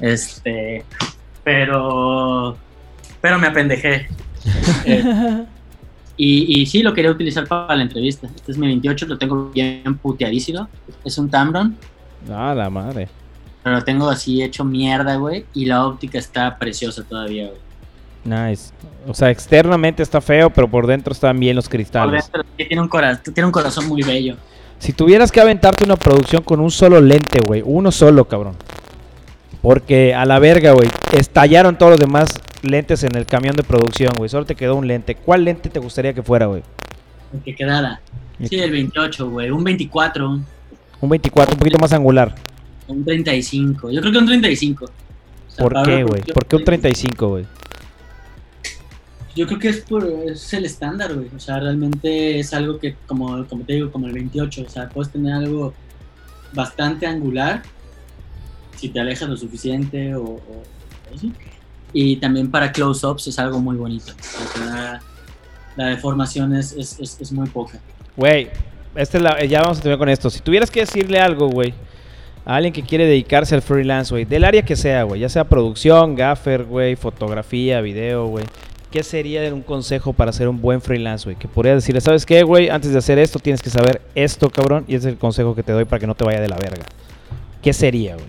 Este, 0.00 0.84
pero, 1.44 2.56
pero 3.20 3.38
me 3.38 3.46
apendejé. 3.46 4.08
Eh, 4.84 5.44
y, 6.16 6.60
y 6.62 6.66
sí, 6.66 6.82
lo 6.82 6.94
quería 6.94 7.10
utilizar 7.10 7.46
para 7.46 7.76
la 7.76 7.82
entrevista. 7.82 8.28
Este 8.34 8.52
es 8.52 8.58
mi 8.58 8.66
28, 8.68 9.06
lo 9.06 9.18
tengo 9.18 9.50
bien 9.50 9.98
puteadísimo. 10.02 10.68
Es 11.04 11.18
un 11.18 11.28
Tamron, 11.30 11.76
Ah, 12.32 12.54
la 12.56 12.70
madre. 12.70 13.08
pero 13.62 13.76
lo 13.76 13.84
tengo 13.84 14.08
así 14.08 14.42
hecho 14.42 14.64
mierda, 14.64 15.16
güey. 15.16 15.44
Y 15.54 15.66
la 15.66 15.86
óptica 15.86 16.18
está 16.18 16.56
preciosa 16.58 17.02
todavía, 17.04 17.48
güey. 17.48 17.60
Nice. 18.50 18.72
O 19.06 19.14
sea, 19.14 19.30
externamente 19.30 20.02
está 20.02 20.20
feo, 20.20 20.50
pero 20.50 20.68
por 20.68 20.86
dentro 20.86 21.12
están 21.12 21.38
bien 21.38 21.54
los 21.54 21.66
Por 21.66 21.72
cristales. 21.72 22.24
dentro 22.24 22.42
sí 22.56 22.64
tiene 22.66 22.82
un, 22.82 22.88
cora- 22.88 23.22
tiene 23.22 23.44
un 23.46 23.52
corazón 23.52 23.86
muy 23.86 24.02
bello. 24.02 24.36
Si 24.78 24.92
tuvieras 24.92 25.30
que 25.30 25.40
aventarte 25.40 25.84
una 25.84 25.96
producción 25.96 26.42
con 26.42 26.58
un 26.60 26.70
solo 26.70 27.00
lente, 27.00 27.38
güey, 27.46 27.62
uno 27.64 27.92
solo, 27.92 28.26
cabrón. 28.26 28.56
Porque 29.62 30.14
a 30.14 30.24
la 30.24 30.38
verga, 30.38 30.72
güey, 30.72 30.88
estallaron 31.12 31.76
todos 31.78 31.92
los 31.92 32.00
demás 32.00 32.28
lentes 32.70 33.02
en 33.04 33.16
el 33.16 33.26
camión 33.26 33.56
de 33.56 33.62
producción, 33.62 34.12
güey. 34.16 34.28
Solo 34.28 34.44
te 34.46 34.54
quedó 34.54 34.74
un 34.76 34.86
lente. 34.86 35.14
¿Cuál 35.14 35.44
lente 35.44 35.68
te 35.68 35.78
gustaría 35.78 36.12
que 36.14 36.22
fuera, 36.22 36.46
güey? 36.46 36.62
el 37.32 37.40
Que 37.42 37.54
quedara. 37.54 38.00
Sí, 38.42 38.56
el 38.58 38.70
28, 38.70 39.30
güey. 39.30 39.50
Un 39.50 39.64
24, 39.64 40.40
Un 41.00 41.08
24, 41.08 41.54
un 41.54 41.58
poquito 41.58 41.78
más 41.78 41.92
angular. 41.92 42.34
un 42.88 43.04
35. 43.04 43.90
Yo 43.90 44.00
creo 44.00 44.12
que 44.12 44.18
un 44.18 44.26
35. 44.26 44.84
O 44.84 44.88
sea, 45.50 45.62
¿Por 45.64 45.82
qué, 45.82 46.04
güey? 46.04 46.22
¿Por 46.22 46.46
qué 46.46 46.56
un 46.56 46.64
35, 46.64 47.28
güey? 47.28 47.46
Yo 49.34 49.46
creo 49.46 49.58
que 49.58 49.68
es, 49.68 49.80
por, 49.82 50.06
es 50.26 50.52
el 50.54 50.64
estándar, 50.64 51.14
güey. 51.14 51.28
O 51.34 51.38
sea, 51.38 51.58
realmente 51.60 52.38
es 52.38 52.54
algo 52.54 52.78
que, 52.78 52.96
como, 53.06 53.46
como 53.46 53.64
te 53.64 53.74
digo, 53.74 53.90
como 53.90 54.06
el 54.06 54.12
28. 54.12 54.64
O 54.66 54.68
sea, 54.70 54.88
puedes 54.88 55.12
tener 55.12 55.32
algo 55.32 55.74
bastante 56.54 57.06
angular 57.06 57.62
si 58.76 58.88
te 58.88 59.00
alejas 59.00 59.28
lo 59.28 59.36
suficiente 59.36 60.14
o. 60.14 60.40
Y 61.92 62.16
también 62.16 62.50
para 62.50 62.72
close-ups 62.72 63.28
es 63.28 63.38
algo 63.38 63.58
muy 63.60 63.76
bonito. 63.76 64.12
Sea, 64.54 65.00
la 65.76 65.86
deformación 65.86 66.54
es, 66.54 66.72
es, 66.72 67.18
es, 67.20 67.32
muy 67.32 67.48
poca. 67.48 67.78
Güey, 68.16 68.48
esta 68.94 69.18
es 69.18 69.22
la- 69.22 69.44
ya 69.44 69.62
vamos 69.62 69.78
a 69.78 69.80
terminar 69.82 69.98
con 69.98 70.08
esto. 70.08 70.30
Si 70.30 70.40
tuvieras 70.40 70.70
que 70.70 70.80
decirle 70.80 71.18
algo, 71.18 71.48
güey, 71.48 71.74
a 72.44 72.56
alguien 72.56 72.72
que 72.72 72.82
quiere 72.82 73.06
dedicarse 73.06 73.54
al 73.54 73.62
freelance, 73.62 74.12
güey, 74.12 74.24
del 74.24 74.44
área 74.44 74.62
que 74.62 74.76
sea, 74.76 75.02
güey, 75.02 75.20
ya 75.20 75.28
sea 75.28 75.44
producción, 75.44 76.14
gaffer, 76.14 76.64
güey, 76.64 76.96
fotografía, 76.96 77.80
video, 77.80 78.26
güey, 78.26 78.44
¿qué 78.90 79.02
sería 79.02 79.52
un 79.52 79.62
consejo 79.62 80.12
para 80.12 80.32
ser 80.32 80.48
un 80.48 80.60
buen 80.60 80.80
freelance, 80.80 81.24
güey? 81.24 81.36
Que 81.36 81.48
podría 81.48 81.74
decirle, 81.74 82.00
¿sabes 82.00 82.24
qué, 82.24 82.42
güey? 82.42 82.68
Antes 82.70 82.92
de 82.92 82.98
hacer 82.98 83.18
esto 83.18 83.38
tienes 83.38 83.60
que 83.62 83.70
saber 83.70 84.00
esto, 84.14 84.48
cabrón, 84.48 84.84
y 84.86 84.94
ese 84.94 85.08
es 85.08 85.12
el 85.14 85.18
consejo 85.18 85.54
que 85.54 85.62
te 85.62 85.72
doy 85.72 85.84
para 85.84 86.00
que 86.00 86.06
no 86.06 86.14
te 86.14 86.24
vaya 86.24 86.40
de 86.40 86.48
la 86.48 86.56
verga. 86.56 86.84
¿Qué 87.62 87.72
sería, 87.72 88.14
güey? 88.14 88.28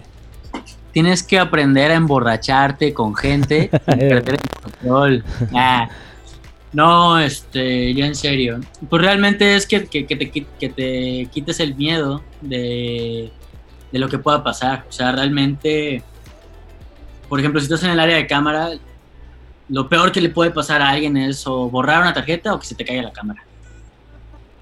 Tienes 0.98 1.22
que 1.22 1.38
aprender 1.38 1.92
a 1.92 1.94
emborracharte 1.94 2.92
con 2.92 3.14
gente 3.16 3.70
y 3.72 3.78
perder 3.86 4.40
el 4.42 4.62
control. 4.64 5.24
Ah. 5.54 5.88
No, 6.74 7.20
este, 7.20 7.94
ya 7.94 8.08
en 8.08 8.16
serio. 8.16 8.60
Pues 8.90 9.04
realmente 9.04 9.56
es 9.56 9.68
que, 9.68 9.86
que- 9.86 10.08
que 10.08 10.16
te, 10.16 10.32
que 10.32 10.70
te 10.70 11.30
quites 11.32 11.60
el 11.60 11.76
miedo 11.76 12.24
de, 12.42 13.32
de 13.92 14.00
lo 14.00 14.10
que 14.10 14.18
pueda 14.18 14.44
pasar. 14.44 14.86
O 14.90 14.92
sea, 14.92 15.12
realmente, 15.12 16.02
por 17.30 17.40
ejemplo, 17.40 17.60
si 17.62 17.66
estás 17.66 17.84
en 17.84 17.92
el 17.92 18.00
área 18.00 18.16
de 18.16 18.26
cámara, 18.26 18.70
lo 19.70 19.88
peor 19.88 20.12
que 20.12 20.20
le 20.20 20.30
puede 20.30 20.50
pasar 20.50 20.82
a 20.82 20.90
alguien 20.90 21.16
es 21.16 21.46
o 21.46 21.70
borrar 21.70 22.02
una 22.02 22.14
tarjeta 22.16 22.56
o 22.56 22.60
que 22.60 22.66
se 22.66 22.74
te 22.74 22.84
caiga 22.84 23.04
la 23.04 23.14
cámara. 23.14 23.44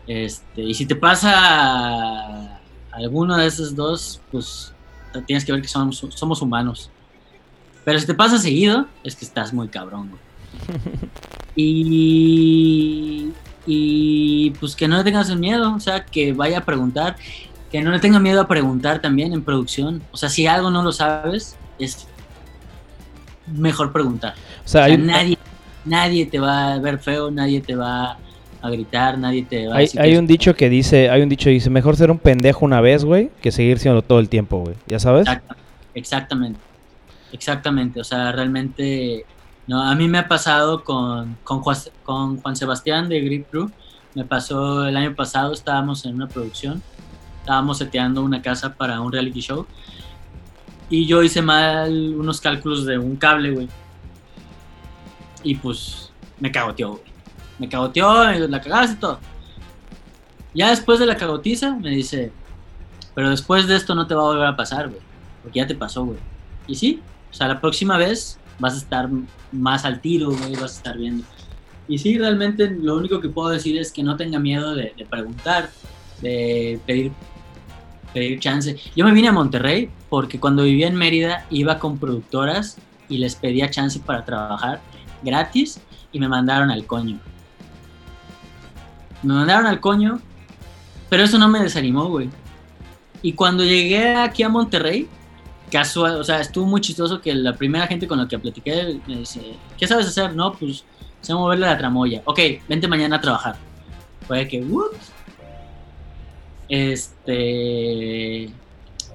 Este, 0.06 0.64
y 0.64 0.74
si 0.74 0.86
te 0.86 0.98
pasa 0.98 2.60
alguno 2.92 3.38
de 3.38 3.48
esos 3.48 3.74
dos, 3.74 4.20
pues 4.34 4.74
tienes 5.24 5.46
que 5.46 5.52
ver 5.52 5.62
que 5.62 5.68
somos, 5.68 6.06
somos 6.10 6.42
humanos. 6.42 6.90
Pero 7.84 8.00
si 8.00 8.06
te 8.06 8.14
pasa 8.14 8.38
seguido, 8.38 8.88
es 9.04 9.16
que 9.16 9.26
estás 9.26 9.54
muy 9.54 9.68
cabrón, 9.68 10.10
güey. 10.10 10.22
Y, 11.58 13.32
y 13.66 14.50
pues 14.60 14.76
que 14.76 14.90
no 14.90 14.98
le 14.98 15.06
tengas 15.06 15.30
el 15.30 15.40
miedo, 15.40 15.74
o 15.74 15.80
sea, 15.80 16.04
que 16.04 16.34
vaya 16.34 16.58
a 16.58 16.66
preguntar, 16.66 17.16
que 17.72 17.82
no 17.82 17.92
le 17.92 18.00
tenga 18.00 18.20
miedo 18.20 18.42
a 18.42 18.48
preguntar 18.48 19.02
también 19.02 19.32
en 19.32 19.42
producción. 19.42 20.04
O 20.12 20.18
sea, 20.18 20.28
si 20.28 20.48
algo 20.48 20.70
no 20.70 20.84
lo 20.84 20.92
sabes, 20.92 21.56
es 21.80 22.08
mejor 23.48 23.94
preguntar. 23.94 24.34
O 24.66 24.68
sea, 24.68 24.84
O 24.84 24.88
sea, 24.88 24.98
nadie, 24.98 25.38
nadie 25.86 26.26
te 26.26 26.40
va 26.40 26.74
a 26.74 26.80
ver 26.80 27.00
feo, 27.00 27.32
nadie 27.32 27.62
te 27.62 27.76
va 27.76 28.18
a 28.68 28.70
gritar, 28.72 29.18
nadie 29.18 29.44
te 29.44 29.68
va 29.68 29.76
a 29.76 29.78
hay, 29.78 29.86
decir 29.86 30.02
hay 30.02 30.12
que 30.14 30.20
un 30.20 30.28
dicho 30.28 30.56
que 30.56 30.70
dice, 30.70 31.10
hay 31.10 31.22
un 31.22 31.30
dicho 31.30 31.46
que 31.46 31.52
dice, 31.52 31.70
mejor 31.70 31.96
ser 31.96 32.12
un 32.12 32.20
pendejo 32.20 32.66
una 32.66 32.82
vez, 32.82 33.04
güey, 33.06 33.30
que 33.42 33.52
seguir 33.52 33.80
siendo 33.80 34.02
todo 34.02 34.20
el 34.20 34.30
tiempo, 34.30 34.60
güey. 34.60 34.76
¿Ya 34.88 35.00
sabes? 35.00 35.28
Exacta- 35.28 35.56
Exactamente. 35.94 36.60
Exactamente. 37.32 38.00
O 38.02 38.04
sea, 38.04 38.32
realmente. 38.32 39.26
No, 39.68 39.82
a 39.82 39.96
mí 39.96 40.08
me 40.08 40.20
ha 40.20 40.28
pasado 40.28 40.84
con, 40.84 41.38
con, 41.44 41.62
Juan, 41.62 41.78
con 42.04 42.38
Juan 42.42 42.56
Sebastián 42.56 43.10
de 43.10 43.22
Grip 43.22 43.50
Crew. 43.50 43.72
Me 44.14 44.24
pasó 44.24 44.88
el 44.88 44.96
año 44.96 45.16
pasado, 45.16 45.54
estábamos 45.54 46.06
en 46.06 46.16
una 46.16 46.28
producción. 46.28 46.82
Estábamos 47.42 47.78
seteando 47.80 48.24
una 48.24 48.42
casa 48.42 48.76
para 48.76 49.02
un 49.02 49.12
reality 49.12 49.42
show. 49.42 49.66
Y 50.90 51.06
yo 51.08 51.24
hice 51.24 51.42
mal 51.42 52.14
unos 52.16 52.40
cálculos 52.40 52.86
de 52.86 52.98
un 52.98 53.16
cable, 53.16 53.52
güey. 53.52 53.68
Y 55.44 55.56
pues 55.56 56.12
me 56.40 56.52
cagoteó, 56.52 56.92
güey. 56.92 57.15
Me 57.60 57.70
cagoteó, 57.70 58.26
me 58.26 58.48
la 58.48 58.62
cagaste 58.62 58.96
y 58.96 59.00
todo. 59.00 59.20
Ya 60.54 60.70
después 60.70 61.00
de 61.00 61.06
la 61.06 61.18
cagotiza, 61.18 61.76
me 61.76 61.90
dice, 61.90 62.32
pero 63.14 63.30
después 63.30 63.68
de 63.68 63.76
esto 63.76 63.96
no 63.96 64.08
te 64.08 64.16
va 64.16 64.22
a 64.22 64.26
volver 64.26 64.48
a 64.48 64.56
pasar, 64.56 64.90
güey. 64.90 65.02
Porque 65.42 65.60
ya 65.60 65.68
te 65.68 65.76
pasó, 65.76 66.06
güey. 66.06 66.20
Y 66.68 66.76
sí, 66.76 67.02
o 67.32 67.34
sea, 67.34 67.48
la 67.48 67.60
próxima 67.60 67.98
vez 67.98 68.40
vas 68.60 68.74
a 68.74 68.78
estar 68.78 69.10
más 69.52 69.86
al 69.86 70.02
tiro, 70.02 70.32
güey, 70.32 70.54
vas 70.54 70.74
a 70.74 70.78
estar 70.78 70.98
viendo. 70.98 71.24
Y 71.88 71.98
sí, 71.98 72.18
realmente 72.18 72.70
lo 72.70 72.96
único 72.96 73.20
que 73.20 73.30
puedo 73.30 73.50
decir 73.50 73.78
es 73.78 73.92
que 73.92 74.02
no 74.02 74.16
tenga 74.16 74.40
miedo 74.40 74.74
de, 74.74 74.94
de 74.98 75.06
preguntar, 75.06 75.70
de 76.22 76.80
pedir, 76.86 77.12
pedir 78.14 78.40
chance. 78.40 78.78
Yo 78.96 79.06
me 79.06 79.12
vine 79.12 79.28
a 79.28 79.32
Monterrey 79.32 79.90
porque 80.10 80.40
cuando 80.40 80.64
vivía 80.64 80.88
en 80.88 80.96
Mérida 80.96 81.46
iba 81.50 81.78
con 81.78 82.00
productoras 82.00 82.78
y 83.08 83.18
les 83.18 83.36
pedía 83.36 83.70
chance 83.70 84.00
para 84.00 84.26
trabajar 84.26 84.82
gratis 85.22 85.80
y 86.12 86.20
me 86.20 86.28
mandaron 86.28 86.72
al 86.72 86.86
coño. 86.86 87.20
Me 89.26 89.34
mandaron 89.34 89.66
al 89.66 89.80
coño, 89.80 90.20
pero 91.10 91.24
eso 91.24 91.38
no 91.38 91.48
me 91.48 91.60
desanimó, 91.60 92.06
güey. 92.08 92.30
Y 93.22 93.34
cuando 93.34 93.64
llegué 93.64 94.16
aquí 94.16 94.44
a 94.44 94.50
Monterrey, 94.50 95.08
casual, 95.72 96.20
o 96.20 96.24
sea, 96.24 96.40
estuvo 96.40 96.66
muy 96.66 96.82
chistoso 96.82 97.22
que 97.22 97.34
la 97.34 97.54
primera 97.54 97.88
gente 97.88 98.08
con 98.08 98.20
la 98.20 98.28
que 98.28 98.38
platiqué 98.38 99.00
me 99.08 99.18
dice, 99.18 99.42
¿qué 99.78 99.88
sabes 99.88 100.08
hacer? 100.08 100.36
No, 100.36 100.54
pues 100.54 100.86
sé 101.22 101.34
moverle 101.34 101.66
la 101.66 101.78
tramoya. 101.78 102.22
Ok, 102.26 102.40
vente 102.70 102.88
mañana 102.88 103.18
a 103.18 103.22
trabajar. 103.22 103.56
Fue 104.28 104.48
que, 104.48 104.62
¿what? 104.62 104.92
Este. 106.70 108.50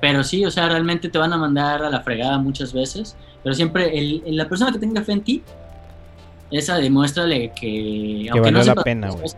Pero 0.01 0.25
sí, 0.25 0.45
o 0.45 0.51
sea, 0.51 0.69
realmente 0.69 1.09
te 1.09 1.19
van 1.19 1.33
a 1.33 1.37
mandar 1.37 1.83
a 1.85 1.91
la 1.91 2.01
fregada 2.01 2.39
muchas 2.39 2.73
veces. 2.73 3.17
Pero 3.43 3.55
siempre, 3.55 3.97
el, 3.99 4.23
la 4.37 4.49
persona 4.49 4.73
que 4.73 4.79
tenga 4.79 5.03
fe 5.03 5.13
en 5.13 5.21
ti, 5.23 5.43
esa 6.51 6.77
demuéstrale 6.77 7.53
que. 7.59 8.29
Que 8.33 8.41
valió 8.41 8.65
la 8.65 8.75
pena, 8.77 9.11
güey. 9.11 9.31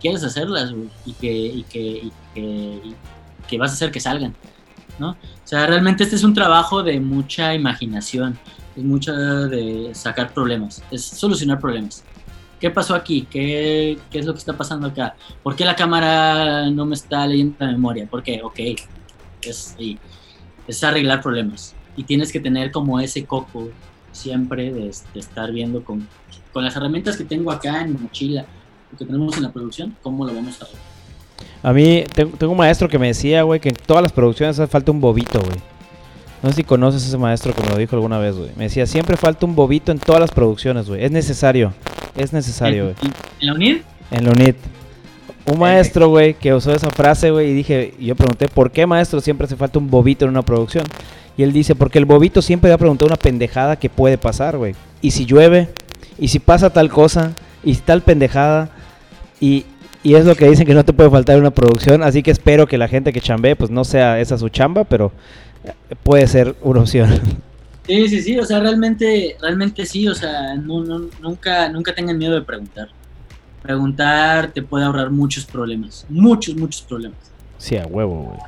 Quieres 0.00 0.24
hacerlas. 0.24 0.72
Y 1.04 1.12
que, 1.14 1.32
y 1.32 1.62
que, 1.64 1.80
y 1.80 2.12
que, 2.34 2.40
y 2.40 2.94
que 3.48 3.58
vas 3.58 3.70
a 3.70 3.74
hacer 3.74 3.90
que 3.90 4.00
salgan. 4.00 4.34
¿no? 4.98 5.10
O 5.10 5.16
sea, 5.44 5.66
realmente 5.66 6.04
este 6.04 6.16
es 6.16 6.24
un 6.24 6.34
trabajo 6.34 6.82
de 6.82 7.00
mucha 7.00 7.54
imaginación. 7.54 8.38
Es 8.76 8.84
mucho 8.84 9.14
de 9.14 9.90
sacar 9.94 10.32
problemas. 10.32 10.82
Es 10.90 11.04
solucionar 11.04 11.58
problemas. 11.58 12.04
¿Qué 12.60 12.70
pasó 12.70 12.94
aquí? 12.94 13.26
¿Qué, 13.30 13.98
¿Qué, 14.10 14.18
es 14.18 14.26
lo 14.26 14.34
que 14.34 14.38
está 14.38 14.56
pasando 14.56 14.88
acá? 14.88 15.16
¿Por 15.42 15.56
qué 15.56 15.64
la 15.64 15.74
cámara 15.74 16.70
no 16.70 16.84
me 16.84 16.94
está 16.94 17.26
leyendo 17.26 17.56
la 17.58 17.72
memoria? 17.72 18.06
¿Por 18.06 18.22
qué? 18.22 18.42
Ok, 18.42 18.60
es, 19.42 19.76
es 20.66 20.84
arreglar 20.84 21.22
problemas. 21.22 21.74
Y 21.96 22.04
tienes 22.04 22.30
que 22.30 22.38
tener 22.38 22.70
como 22.70 23.00
ese 23.00 23.24
coco 23.24 23.70
siempre 24.12 24.72
de, 24.72 24.94
de, 25.14 25.20
estar 25.20 25.50
viendo 25.52 25.82
con, 25.82 26.06
con 26.52 26.64
las 26.64 26.76
herramientas 26.76 27.16
que 27.16 27.24
tengo 27.24 27.50
acá 27.50 27.80
en 27.80 27.94
mi 27.94 27.98
mochila, 27.98 28.44
que 28.98 29.04
tenemos 29.04 29.36
en 29.36 29.42
la 29.42 29.52
producción, 29.52 29.96
cómo 30.02 30.24
lo 30.24 30.34
vamos 30.34 30.60
a 30.60 30.64
hacer. 30.64 30.76
A 31.62 31.72
mí, 31.72 32.04
tengo, 32.14 32.36
tengo 32.36 32.52
un 32.52 32.58
maestro 32.58 32.88
que 32.88 32.98
me 32.98 33.08
decía, 33.08 33.42
güey, 33.42 33.60
que 33.60 33.68
en 33.68 33.74
todas 33.74 34.02
las 34.02 34.12
producciones 34.12 34.58
hace 34.58 34.70
falta 34.70 34.90
un 34.90 35.00
bobito, 35.00 35.40
güey. 35.40 35.58
No 36.42 36.48
sé 36.48 36.56
si 36.56 36.64
conoces 36.64 37.04
a 37.04 37.06
ese 37.06 37.18
maestro 37.18 37.54
que 37.54 37.62
me 37.62 37.68
lo 37.68 37.76
dijo 37.76 37.94
alguna 37.96 38.18
vez, 38.18 38.34
güey. 38.34 38.50
Me 38.56 38.64
decía, 38.64 38.86
siempre 38.86 39.16
falta 39.16 39.44
un 39.44 39.54
bobito 39.54 39.92
en 39.92 39.98
todas 39.98 40.20
las 40.20 40.30
producciones, 40.30 40.88
güey. 40.88 41.04
Es 41.04 41.10
necesario. 41.10 41.74
Es 42.16 42.32
necesario, 42.32 42.84
güey. 42.84 42.96
¿En, 43.02 43.12
¿En 43.40 43.46
la 43.46 43.54
UNID? 43.54 43.76
En 44.10 44.24
la 44.24 44.30
UNID. 44.30 44.54
Un 45.46 45.58
maestro, 45.58 46.08
güey, 46.08 46.34
que 46.34 46.54
usó 46.54 46.72
esa 46.72 46.90
frase, 46.90 47.30
güey, 47.30 47.50
y 47.50 47.54
dije, 47.54 47.94
y 47.98 48.06
yo 48.06 48.16
pregunté, 48.16 48.48
¿por 48.48 48.70
qué 48.70 48.86
maestro 48.86 49.20
siempre 49.20 49.46
hace 49.46 49.56
falta 49.56 49.78
un 49.78 49.90
bobito 49.90 50.24
en 50.24 50.30
una 50.30 50.42
producción? 50.42 50.84
Y 51.36 51.42
él 51.42 51.52
dice, 51.52 51.74
porque 51.74 51.98
el 51.98 52.04
bobito 52.04 52.40
siempre 52.40 52.70
va 52.70 52.76
a 52.76 52.78
preguntar 52.78 53.06
una 53.06 53.16
pendejada 53.16 53.76
que 53.76 53.90
puede 53.90 54.16
pasar, 54.16 54.56
güey. 54.56 54.74
Y 55.02 55.10
si 55.10 55.26
llueve, 55.26 55.68
y 56.18 56.28
si 56.28 56.38
pasa 56.38 56.70
tal 56.70 56.88
cosa, 56.88 57.32
y 57.64 57.74
si 57.74 57.80
tal 57.80 58.02
pendejada, 58.02 58.70
y, 59.40 59.64
y 60.02 60.14
es 60.14 60.24
lo 60.24 60.34
que 60.34 60.48
dicen 60.48 60.66
que 60.66 60.74
no 60.74 60.84
te 60.84 60.92
puede 60.92 61.10
faltar 61.10 61.38
una 61.38 61.50
producción, 61.50 62.02
así 62.02 62.22
que 62.22 62.30
espero 62.30 62.66
que 62.66 62.78
la 62.78 62.88
gente 62.88 63.12
que 63.12 63.20
chambee, 63.20 63.56
pues 63.56 63.70
no 63.70 63.84
sea 63.84 64.20
esa 64.20 64.38
su 64.38 64.48
chamba, 64.48 64.84
pero 64.84 65.12
puede 66.02 66.26
ser 66.26 66.54
una 66.62 66.80
opción. 66.80 67.10
Sí, 67.86 68.08
sí, 68.08 68.22
sí, 68.22 68.38
o 68.38 68.44
sea, 68.44 68.60
realmente, 68.60 69.36
realmente 69.40 69.84
sí, 69.84 70.06
o 70.06 70.14
sea, 70.14 70.54
no, 70.54 70.84
no, 70.84 71.08
nunca, 71.20 71.68
nunca 71.68 71.92
tengan 71.92 72.16
miedo 72.18 72.34
de 72.34 72.42
preguntar. 72.42 72.88
Preguntar 73.62 74.52
te 74.52 74.62
puede 74.62 74.84
ahorrar 74.84 75.10
muchos 75.10 75.44
problemas, 75.44 76.06
muchos, 76.08 76.54
muchos 76.54 76.82
problemas. 76.82 77.18
Sí, 77.58 77.76
a 77.76 77.86
huevo, 77.86 78.22
güey. 78.22 78.38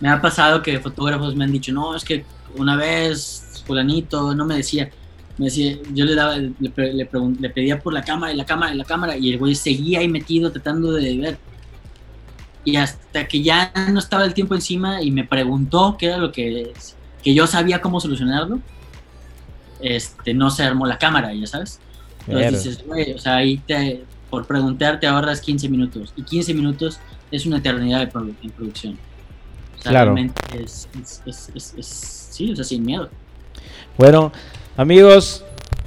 Me 0.00 0.10
ha 0.10 0.20
pasado 0.20 0.62
que 0.62 0.78
fotógrafos 0.78 1.34
me 1.34 1.44
han 1.44 1.52
dicho, 1.52 1.72
no, 1.72 1.96
es 1.96 2.04
que 2.04 2.24
una 2.56 2.76
vez 2.76 3.62
fulanito 3.66 4.34
no 4.34 4.44
me 4.44 4.56
decía, 4.56 4.90
me 5.36 5.46
decía, 5.46 5.76
yo 5.92 6.04
le 6.04 6.14
daba, 6.14 6.36
le, 6.36 6.52
le, 6.60 7.08
le, 7.40 7.50
pedía 7.50 7.80
por 7.80 7.92
la 7.92 8.02
cámara 8.02 8.32
y 8.32 8.36
la 8.36 8.44
cámara 8.44 8.72
y 8.72 8.76
la 8.76 8.84
cámara 8.84 9.16
y 9.16 9.32
el 9.32 9.38
güey 9.38 9.54
seguía 9.54 9.98
ahí 9.98 10.08
metido 10.08 10.52
tratando 10.52 10.92
de 10.92 11.16
ver. 11.16 11.38
Y 12.64 12.76
hasta 12.76 13.26
que 13.26 13.42
ya 13.42 13.72
no 13.92 13.98
estaba 13.98 14.24
el 14.24 14.32
tiempo 14.32 14.54
encima 14.54 15.02
y 15.02 15.10
me 15.10 15.24
preguntó 15.24 15.96
qué 15.98 16.06
era 16.06 16.18
lo 16.18 16.32
que, 16.32 16.72
que 17.22 17.34
yo 17.34 17.46
sabía 17.46 17.80
cómo 17.80 18.00
solucionarlo, 18.00 18.60
este, 19.80 20.32
no 20.32 20.50
se 20.50 20.62
armó 20.62 20.86
la 20.86 20.98
cámara, 20.98 21.34
ya 21.34 21.46
sabes. 21.46 21.80
Entonces 22.26 22.46
Pero. 22.46 22.50
dices, 22.50 22.86
güey, 22.86 23.12
o 23.12 23.18
sea, 23.18 23.36
ahí 23.36 23.58
te, 23.58 24.04
por 24.30 24.46
preguntar 24.46 25.00
te 25.00 25.06
ahorras 25.06 25.40
15 25.40 25.68
minutos. 25.68 26.12
Y 26.16 26.22
15 26.22 26.54
minutos 26.54 27.00
es 27.30 27.44
una 27.44 27.58
eternidad 27.58 28.00
de 28.00 28.06
produ 28.06 28.34
en 28.42 28.50
producción. 28.50 28.98
O 29.78 29.82
sea, 29.82 29.90
claro. 29.90 30.14
realmente 30.14 30.40
es, 30.62 30.88
es, 31.26 31.50
es, 31.54 31.74
es, 31.76 32.28
sí, 32.30 32.52
o 32.52 32.56
sea, 32.56 32.64
sin 32.64 32.84
miedo. 32.84 33.10
Bueno, 33.98 34.32
amigos, 34.76 35.44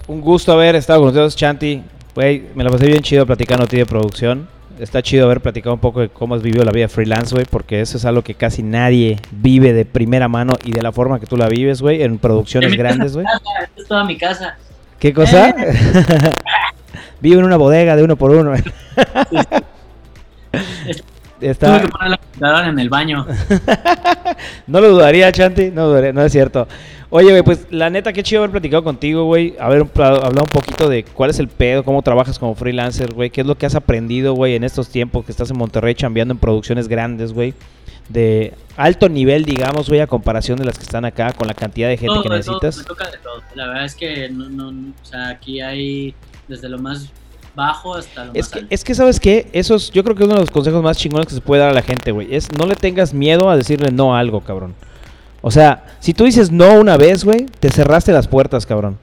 un 0.07 0.21
gusto 0.21 0.51
haber 0.51 0.75
estado 0.75 0.99
con 0.99 1.09
ustedes, 1.09 1.35
Chanti. 1.35 1.83
Güey, 2.15 2.47
me 2.55 2.63
la 2.63 2.69
pasé 2.69 2.88
bien 2.88 3.01
chido 3.01 3.25
platicando 3.25 3.65
a 3.65 3.67
ti 3.67 3.77
de 3.77 3.85
producción 3.85 4.47
está 4.79 5.01
chido 5.01 5.25
haber 5.25 5.41
platicado 5.41 5.73
un 5.73 5.79
poco 5.79 6.01
de 6.01 6.09
cómo 6.09 6.35
has 6.35 6.41
vivido 6.41 6.63
la 6.63 6.71
vida 6.71 6.88
freelance, 6.88 7.33
güey, 7.33 7.45
porque 7.49 7.81
eso 7.81 7.97
es 7.97 8.05
algo 8.05 8.21
que 8.21 8.35
casi 8.35 8.63
nadie 8.63 9.19
vive 9.31 9.73
de 9.73 9.85
primera 9.85 10.27
mano 10.27 10.53
y 10.63 10.71
de 10.71 10.81
la 10.81 10.91
forma 10.91 11.19
que 11.19 11.25
tú 11.25 11.38
la 11.38 11.47
vives, 11.47 11.81
güey, 11.81 12.03
en 12.03 12.17
producciones 12.17 12.75
grandes, 12.77 13.13
güey. 13.13 13.25
Es 13.75 13.85
toda 13.88 14.03
mi 14.03 14.17
casa. 14.17 14.57
¿Qué 14.99 15.13
cosa? 15.13 15.49
Eh. 15.49 15.73
Vive 17.21 17.39
en 17.39 17.45
una 17.45 17.57
bodega 17.57 17.95
de 17.95 18.03
uno 18.03 18.15
por 18.15 18.31
uno. 18.31 18.53
Está... 21.41 21.67
Tuve 21.67 21.81
que 21.81 21.88
poner 21.89 22.09
la 22.11 22.17
computadora 22.17 22.67
en 22.67 22.79
el 22.79 22.89
baño. 22.89 23.27
no 24.67 24.81
lo 24.81 24.89
dudaría, 24.89 25.31
Chanti, 25.31 25.69
no 25.71 25.88
dudaría, 25.88 26.13
no 26.13 26.23
es 26.23 26.31
cierto. 26.31 26.67
Oye, 27.10 27.30
güey, 27.30 27.41
pues 27.41 27.68
la 27.70 27.89
neta, 27.89 28.12
qué 28.12 28.22
chido 28.22 28.41
haber 28.41 28.51
platicado 28.51 28.84
contigo, 28.84 29.24
güey. 29.24 29.55
Haber 29.60 29.84
hablado 29.95 30.43
un 30.43 30.49
poquito 30.51 30.89
de 30.89 31.05
cuál 31.05 31.30
es 31.30 31.39
el 31.39 31.47
pedo, 31.47 31.84
cómo 31.84 32.01
trabajas 32.01 32.38
como 32.38 32.53
freelancer, 32.53 33.14
güey. 33.14 33.30
Qué 33.30 33.41
es 33.41 33.47
lo 33.47 33.55
que 33.55 33.66
has 33.66 33.76
aprendido, 33.76 34.34
güey, 34.34 34.55
en 34.55 34.66
estos 34.66 34.89
tiempos 34.89 35.24
que 35.24 35.32
estás 35.32 35.49
en 35.49 35.58
Monterrey 35.58 35.95
chambeando 35.95 36.34
en 36.34 36.38
producciones 36.38 36.89
grandes, 36.89 37.32
güey. 37.32 37.53
De 38.10 38.53
alto 38.76 39.08
nivel, 39.08 39.45
digamos, 39.45 39.88
güey, 39.88 40.01
a 40.01 40.08
comparación 40.08 40.58
de 40.58 40.66
las 40.66 40.78
que 40.78 40.84
están 40.84 41.05
acá, 41.05 41.32
con 41.32 41.47
la 41.47 41.53
cantidad 41.53 41.88
de 41.88 41.97
gente 41.97 42.14
todo, 42.14 42.24
que 42.24 42.30
necesitas. 42.30 42.76
Todo, 42.76 42.84
me 42.84 42.88
toca 42.88 43.10
de 43.10 43.18
todo. 43.20 43.41
La 43.55 43.68
verdad 43.68 43.86
es 43.86 43.95
que, 43.95 44.30
no, 44.30 44.49
no, 44.49 44.70
o 44.70 45.05
sea, 45.05 45.30
aquí 45.30 45.62
hay 45.62 46.14
desde 46.49 46.68
lo 46.68 46.78
más 46.78 47.10
bajo 47.55 47.95
hasta 47.95 48.26
lo 48.26 48.34
es 48.34 48.45
más 48.45 48.49
que, 48.49 48.60
alto. 48.60 48.74
Es 48.74 48.84
que, 48.84 48.95
¿sabes 48.95 49.20
qué? 49.22 49.47
Eso 49.53 49.76
es, 49.76 49.91
yo 49.91 50.03
creo 50.03 50.16
que 50.16 50.24
es 50.24 50.28
uno 50.28 50.36
de 50.36 50.41
los 50.41 50.51
consejos 50.51 50.84
más 50.84 50.97
chingones 50.97 51.28
que 51.28 51.36
se 51.36 51.41
puede 51.41 51.62
dar 51.62 51.70
a 51.70 51.74
la 51.74 51.82
gente, 51.82 52.12
güey. 52.12 52.34
Es 52.36 52.51
no 52.51 52.66
le 52.66 52.76
tengas 52.76 53.14
miedo 53.14 53.49
a 53.49 53.55
decirle 53.55 53.91
no 53.91 54.14
a 54.14 54.20
algo, 54.20 54.41
cabrón. 54.41 54.76
O 55.41 55.51
sea, 55.51 55.85
si 55.99 56.13
tú 56.13 56.25
dices 56.25 56.51
no 56.51 56.79
una 56.79 56.97
vez, 56.97 57.23
güey, 57.23 57.45
te 57.59 57.69
cerraste 57.69 58.11
las 58.11 58.27
puertas, 58.27 58.65
cabrón. 58.65 58.97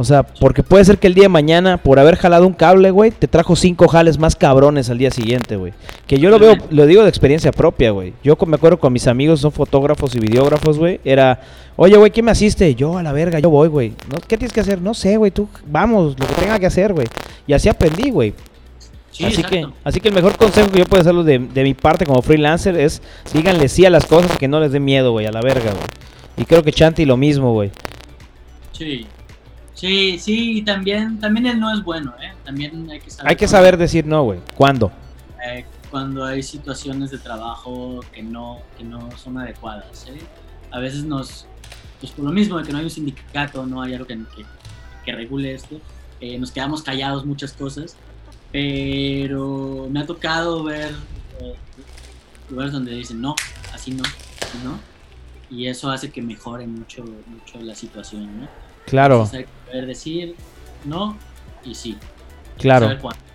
O 0.00 0.04
sea, 0.04 0.22
porque 0.22 0.62
puede 0.62 0.84
ser 0.84 0.98
que 0.98 1.08
el 1.08 1.14
día 1.14 1.24
de 1.24 1.28
mañana, 1.28 1.76
por 1.76 1.98
haber 1.98 2.14
jalado 2.14 2.46
un 2.46 2.52
cable, 2.52 2.92
güey, 2.92 3.10
te 3.10 3.26
trajo 3.26 3.56
cinco 3.56 3.88
jales 3.88 4.16
más 4.16 4.36
cabrones 4.36 4.90
al 4.90 4.98
día 4.98 5.10
siguiente, 5.10 5.56
güey. 5.56 5.72
Que 6.06 6.20
yo 6.20 6.30
lo 6.30 6.38
veo, 6.38 6.54
lo 6.70 6.86
digo 6.86 7.02
de 7.02 7.08
experiencia 7.08 7.50
propia, 7.50 7.90
güey. 7.90 8.14
Yo 8.22 8.38
me 8.46 8.54
acuerdo 8.54 8.78
con 8.78 8.92
mis 8.92 9.08
amigos, 9.08 9.40
son 9.40 9.50
fotógrafos 9.50 10.14
y 10.14 10.20
videógrafos, 10.20 10.78
güey. 10.78 11.00
Era, 11.04 11.40
oye, 11.74 11.96
güey, 11.96 12.12
¿qué 12.12 12.22
me 12.22 12.30
asiste? 12.30 12.76
Yo 12.76 12.96
a 12.96 13.02
la 13.02 13.10
verga, 13.10 13.40
yo 13.40 13.50
voy, 13.50 13.66
güey. 13.66 13.88
¿No? 14.08 14.18
¿Qué 14.20 14.38
tienes 14.38 14.52
que 14.52 14.60
hacer? 14.60 14.80
No 14.80 14.94
sé, 14.94 15.16
güey, 15.16 15.32
tú, 15.32 15.48
vamos, 15.66 16.14
lo 16.16 16.26
que 16.28 16.34
tenga 16.34 16.60
que 16.60 16.66
hacer, 16.66 16.92
güey. 16.92 17.08
Y 17.48 17.52
así 17.52 17.68
aprendí, 17.68 18.10
güey. 18.10 18.34
Sí, 19.10 19.24
así, 19.24 19.40
exacto. 19.40 19.50
que, 19.50 19.68
así 19.84 20.00
que 20.00 20.08
el 20.08 20.14
mejor 20.14 20.36
consejo 20.36 20.70
que 20.70 20.78
yo 20.78 20.84
puedo 20.84 21.00
hacerlo 21.00 21.24
de, 21.24 21.38
de 21.38 21.62
mi 21.62 21.74
parte 21.74 22.06
como 22.06 22.22
freelancer 22.22 22.76
es 22.76 23.02
díganle 23.32 23.68
sí 23.68 23.84
a 23.84 23.90
las 23.90 24.06
cosas 24.06 24.32
y 24.34 24.38
que 24.38 24.48
no 24.48 24.60
les 24.60 24.70
dé 24.72 24.80
miedo, 24.80 25.12
güey, 25.12 25.26
a 25.26 25.32
la 25.32 25.40
verga, 25.40 25.72
güey. 25.72 25.86
Y 26.36 26.44
creo 26.44 26.62
que 26.62 26.72
Chanti 26.72 27.04
lo 27.04 27.16
mismo, 27.16 27.52
güey. 27.52 27.70
Sí. 28.72 29.06
Sí, 29.74 30.18
sí, 30.18 30.58
y 30.58 30.62
también, 30.62 31.20
también 31.20 31.46
el 31.46 31.60
no 31.60 31.72
es 31.72 31.84
bueno, 31.84 32.12
¿eh? 32.20 32.32
También 32.44 32.90
hay 32.90 32.98
que 32.98 33.10
saber. 33.10 33.30
Hay 33.30 33.36
que 33.36 33.46
saber 33.48 33.76
decir 33.76 34.06
no, 34.06 34.24
güey. 34.24 34.40
¿Cuándo? 34.56 34.90
Eh, 35.46 35.64
cuando 35.90 36.24
hay 36.24 36.42
situaciones 36.42 37.10
de 37.10 37.18
trabajo 37.18 38.00
que 38.12 38.22
no, 38.22 38.58
que 38.76 38.84
no 38.84 39.08
son 39.16 39.38
adecuadas, 39.38 40.06
¿eh? 40.08 40.18
A 40.72 40.80
veces 40.80 41.04
nos, 41.04 41.46
pues 42.00 42.12
por 42.12 42.24
lo 42.24 42.32
mismo 42.32 42.58
de 42.58 42.64
que 42.64 42.72
no 42.72 42.78
hay 42.78 42.84
un 42.84 42.90
sindicato, 42.90 43.66
no 43.66 43.80
hay 43.80 43.94
algo 43.94 44.06
que, 44.06 44.16
que, 44.16 44.44
que 45.04 45.12
regule 45.12 45.54
esto, 45.54 45.80
eh, 46.20 46.38
nos 46.38 46.50
quedamos 46.50 46.82
callados 46.82 47.24
muchas 47.24 47.52
cosas, 47.52 47.96
pero 48.52 49.88
me 49.90 50.00
ha 50.00 50.06
tocado 50.06 50.64
ver 50.64 50.92
eh, 51.40 51.54
lugares 52.50 52.72
donde 52.72 52.92
dicen 52.92 53.20
no, 53.20 53.34
así 53.74 53.92
no, 53.92 54.02
así 54.02 54.58
no, 54.64 54.78
y 55.50 55.66
eso 55.66 55.90
hace 55.90 56.10
que 56.10 56.22
mejore 56.22 56.66
mucho, 56.66 57.04
mucho 57.04 57.60
la 57.60 57.74
situación, 57.74 58.40
¿no? 58.40 58.48
Claro. 58.86 59.16
Entonces 59.16 59.38
hay 59.38 59.44
que 59.44 59.70
saber 59.70 59.86
decir 59.86 60.36
no 60.84 61.16
y 61.64 61.74
sí. 61.74 61.96
Claro. 62.58 62.86
Saber 62.86 63.00
cuándo. 63.00 63.28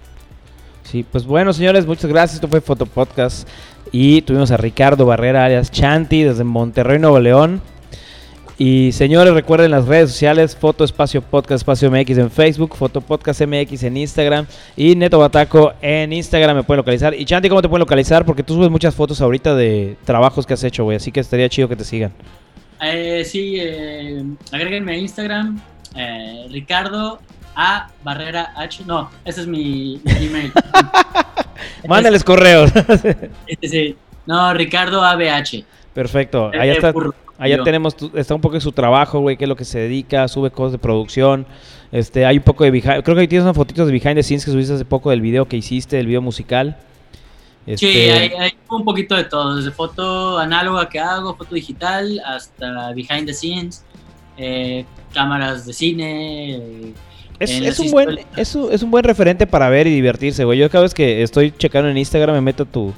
Sí, 0.84 1.06
pues 1.10 1.26
bueno, 1.26 1.54
señores, 1.54 1.86
muchas 1.86 2.10
gracias. 2.10 2.36
Esto 2.36 2.48
fue 2.48 2.62
Fotopodcast. 2.62 3.48
Y 3.92 4.22
tuvimos 4.24 4.52
a 4.52 4.58
Ricardo 4.58 5.06
Barrera, 5.06 5.46
alias 5.46 5.72
Chanti, 5.72 6.24
desde 6.24 6.44
Monterrey, 6.44 7.00
Nuevo 7.00 7.20
León. 7.20 7.62
Y 8.58 8.92
señores, 8.92 9.34
recuerden 9.34 9.72
las 9.72 9.88
redes 9.88 10.12
sociales, 10.12 10.56
Foto 10.56 10.84
Espacio 10.84 11.24
Podcast 11.24 11.62
Espacio 11.62 11.90
MX 11.90 12.18
en 12.20 12.32
Facebook, 12.32 12.76
Foto 12.76 13.02
Podcast 13.02 13.42
MX 13.42 13.84
en 13.84 13.98
Instagram 13.98 14.46
y 14.78 14.96
Neto 14.96 15.18
Bataco 15.18 15.74
en 15.82 16.14
Instagram 16.14 16.58
me 16.58 16.64
pueden 16.64 16.78
localizar. 16.78 17.16
Y 17.16 17.26
Chanti, 17.26 17.50
¿cómo 17.50 17.64
te 17.64 17.70
pueden 17.70 17.80
localizar? 17.80 18.26
Porque 18.26 18.44
tú 18.44 18.54
subes 18.54 18.70
muchas 18.70 18.94
fotos 18.94 19.22
ahorita 19.22 19.56
de 19.56 19.98
trabajos 20.06 20.46
que 20.46 20.54
has 20.54 20.64
hecho, 20.64 20.84
güey, 20.84 20.98
así 20.98 21.12
que 21.12 21.20
estaría 21.20 21.50
chido 21.50 21.68
que 21.68 21.76
te 21.76 21.84
sigan. 21.84 22.14
Eh, 22.82 23.24
sí, 23.26 23.56
eh, 23.60 24.24
agréguenme 24.52 24.94
a 24.94 24.98
Instagram, 24.98 25.60
eh, 25.96 26.48
Ricardo 26.52 27.20
A 27.56 27.90
Barrera 28.04 28.54
H. 28.56 28.84
No, 28.86 29.10
ese 29.26 29.42
es 29.42 29.48
mi, 29.48 30.00
mi 30.04 30.28
email. 30.28 30.54
Mándales 31.88 32.24
correos. 32.24 32.72
Este 33.48 33.68
sí. 33.68 33.96
No, 34.26 34.54
Ricardo 34.54 35.04
ABH. 35.04 35.66
Perfecto. 35.94 36.48
Allá 36.54 36.74
está, 36.74 36.94
allá 37.38 37.64
tenemos, 37.64 37.96
tu- 37.96 38.12
está 38.16 38.34
un 38.34 38.42
poco 38.42 38.56
de 38.56 38.62
su 38.62 38.72
trabajo, 38.72 39.20
güey, 39.20 39.38
qué 39.38 39.46
es 39.46 39.50
lo 39.50 39.56
que 39.56 39.66
se 39.66 39.80
dedica, 39.80 40.28
sube 40.28 40.50
cosas 40.52 40.74
de 40.74 40.78
producción. 40.80 41.46
Este, 41.92 42.26
hay 42.26 42.38
un 42.38 42.44
poco 42.44 42.64
de 42.64 42.72
behind, 42.72 43.04
creo 43.04 43.16
que 43.16 43.22
ahí 43.22 43.28
tienes 43.28 43.44
unas 43.44 43.56
fotitos 43.56 43.86
de 43.86 43.92
behind 43.94 44.16
the 44.16 44.24
scenes 44.24 44.44
que 44.46 44.52
subiste 44.52 44.74
hace 44.74 44.86
poco 44.86 45.12
del 45.12 45.22
video 45.22 45.48
que 45.48 45.58
hiciste, 45.58 45.98
del 45.98 46.08
video 46.08 46.22
musical. 46.22 46.78
Sí, 47.66 47.72
Este, 47.74 48.12
hay, 48.12 48.30
hay 48.40 48.52
un 48.70 48.84
poquito 48.84 49.16
de 49.16 49.24
todo, 49.26 49.56
desde 49.56 49.72
foto 49.72 50.38
análoga 50.40 50.90
que 50.90 51.00
hago, 51.00 51.36
foto 51.36 51.54
digital, 51.56 52.20
hasta 52.26 52.92
behind 52.94 53.26
the 53.28 53.34
scenes, 53.34 53.86
eh, 54.38 54.84
cámaras 55.14 55.66
de 55.68 55.74
cine. 55.74 56.56
eh, 56.56 56.94
Es, 57.40 57.80
un 57.80 57.92
buen, 57.92 58.20
es, 58.36 58.56
un, 58.56 58.72
es 58.72 58.82
un 58.84 58.90
buen 58.92 59.04
referente 59.04 59.46
para 59.48 59.70
ver 59.70 59.86
y 59.88 59.92
divertirse, 59.94 60.44
güey. 60.44 60.58
Yo 60.60 60.70
cada 60.70 60.82
vez 60.84 60.94
que 60.94 61.22
estoy 61.24 61.52
checando 61.52 61.90
en 61.90 61.98
Instagram 61.98 62.36
me 62.36 62.42
meto 62.42 62.66
tu, 62.66 62.94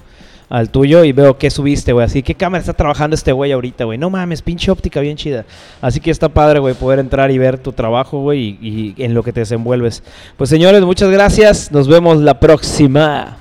al 0.49 0.69
tuyo 0.69 1.03
y 1.03 1.11
veo 1.11 1.37
qué 1.37 1.49
subiste, 1.49 1.93
güey. 1.93 2.05
Así, 2.05 2.23
¿qué 2.23 2.35
cámara 2.35 2.59
está 2.59 2.73
trabajando 2.73 3.15
este 3.15 3.31
güey 3.31 3.51
ahorita, 3.51 3.85
güey? 3.85 3.97
No 3.97 4.09
mames, 4.09 4.41
pinche 4.41 4.71
óptica 4.71 4.99
bien 4.99 5.17
chida. 5.17 5.45
Así 5.81 5.99
que 5.99 6.11
está 6.11 6.29
padre, 6.29 6.59
güey, 6.59 6.73
poder 6.75 6.99
entrar 6.99 7.31
y 7.31 7.37
ver 7.37 7.57
tu 7.57 7.71
trabajo, 7.71 8.19
güey, 8.21 8.57
y, 8.61 8.93
y 8.95 9.03
en 9.03 9.13
lo 9.13 9.23
que 9.23 9.33
te 9.33 9.41
desenvuelves. 9.41 10.03
Pues 10.37 10.49
señores, 10.49 10.81
muchas 10.83 11.09
gracias. 11.09 11.71
Nos 11.71 11.87
vemos 11.87 12.17
la 12.17 12.39
próxima. 12.39 13.37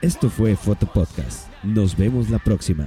Esto 0.00 0.30
fue 0.30 0.54
Foto 0.54 0.86
Podcast. 0.86 1.48
Nos 1.64 1.96
vemos 1.96 2.30
la 2.30 2.38
próxima. 2.38 2.86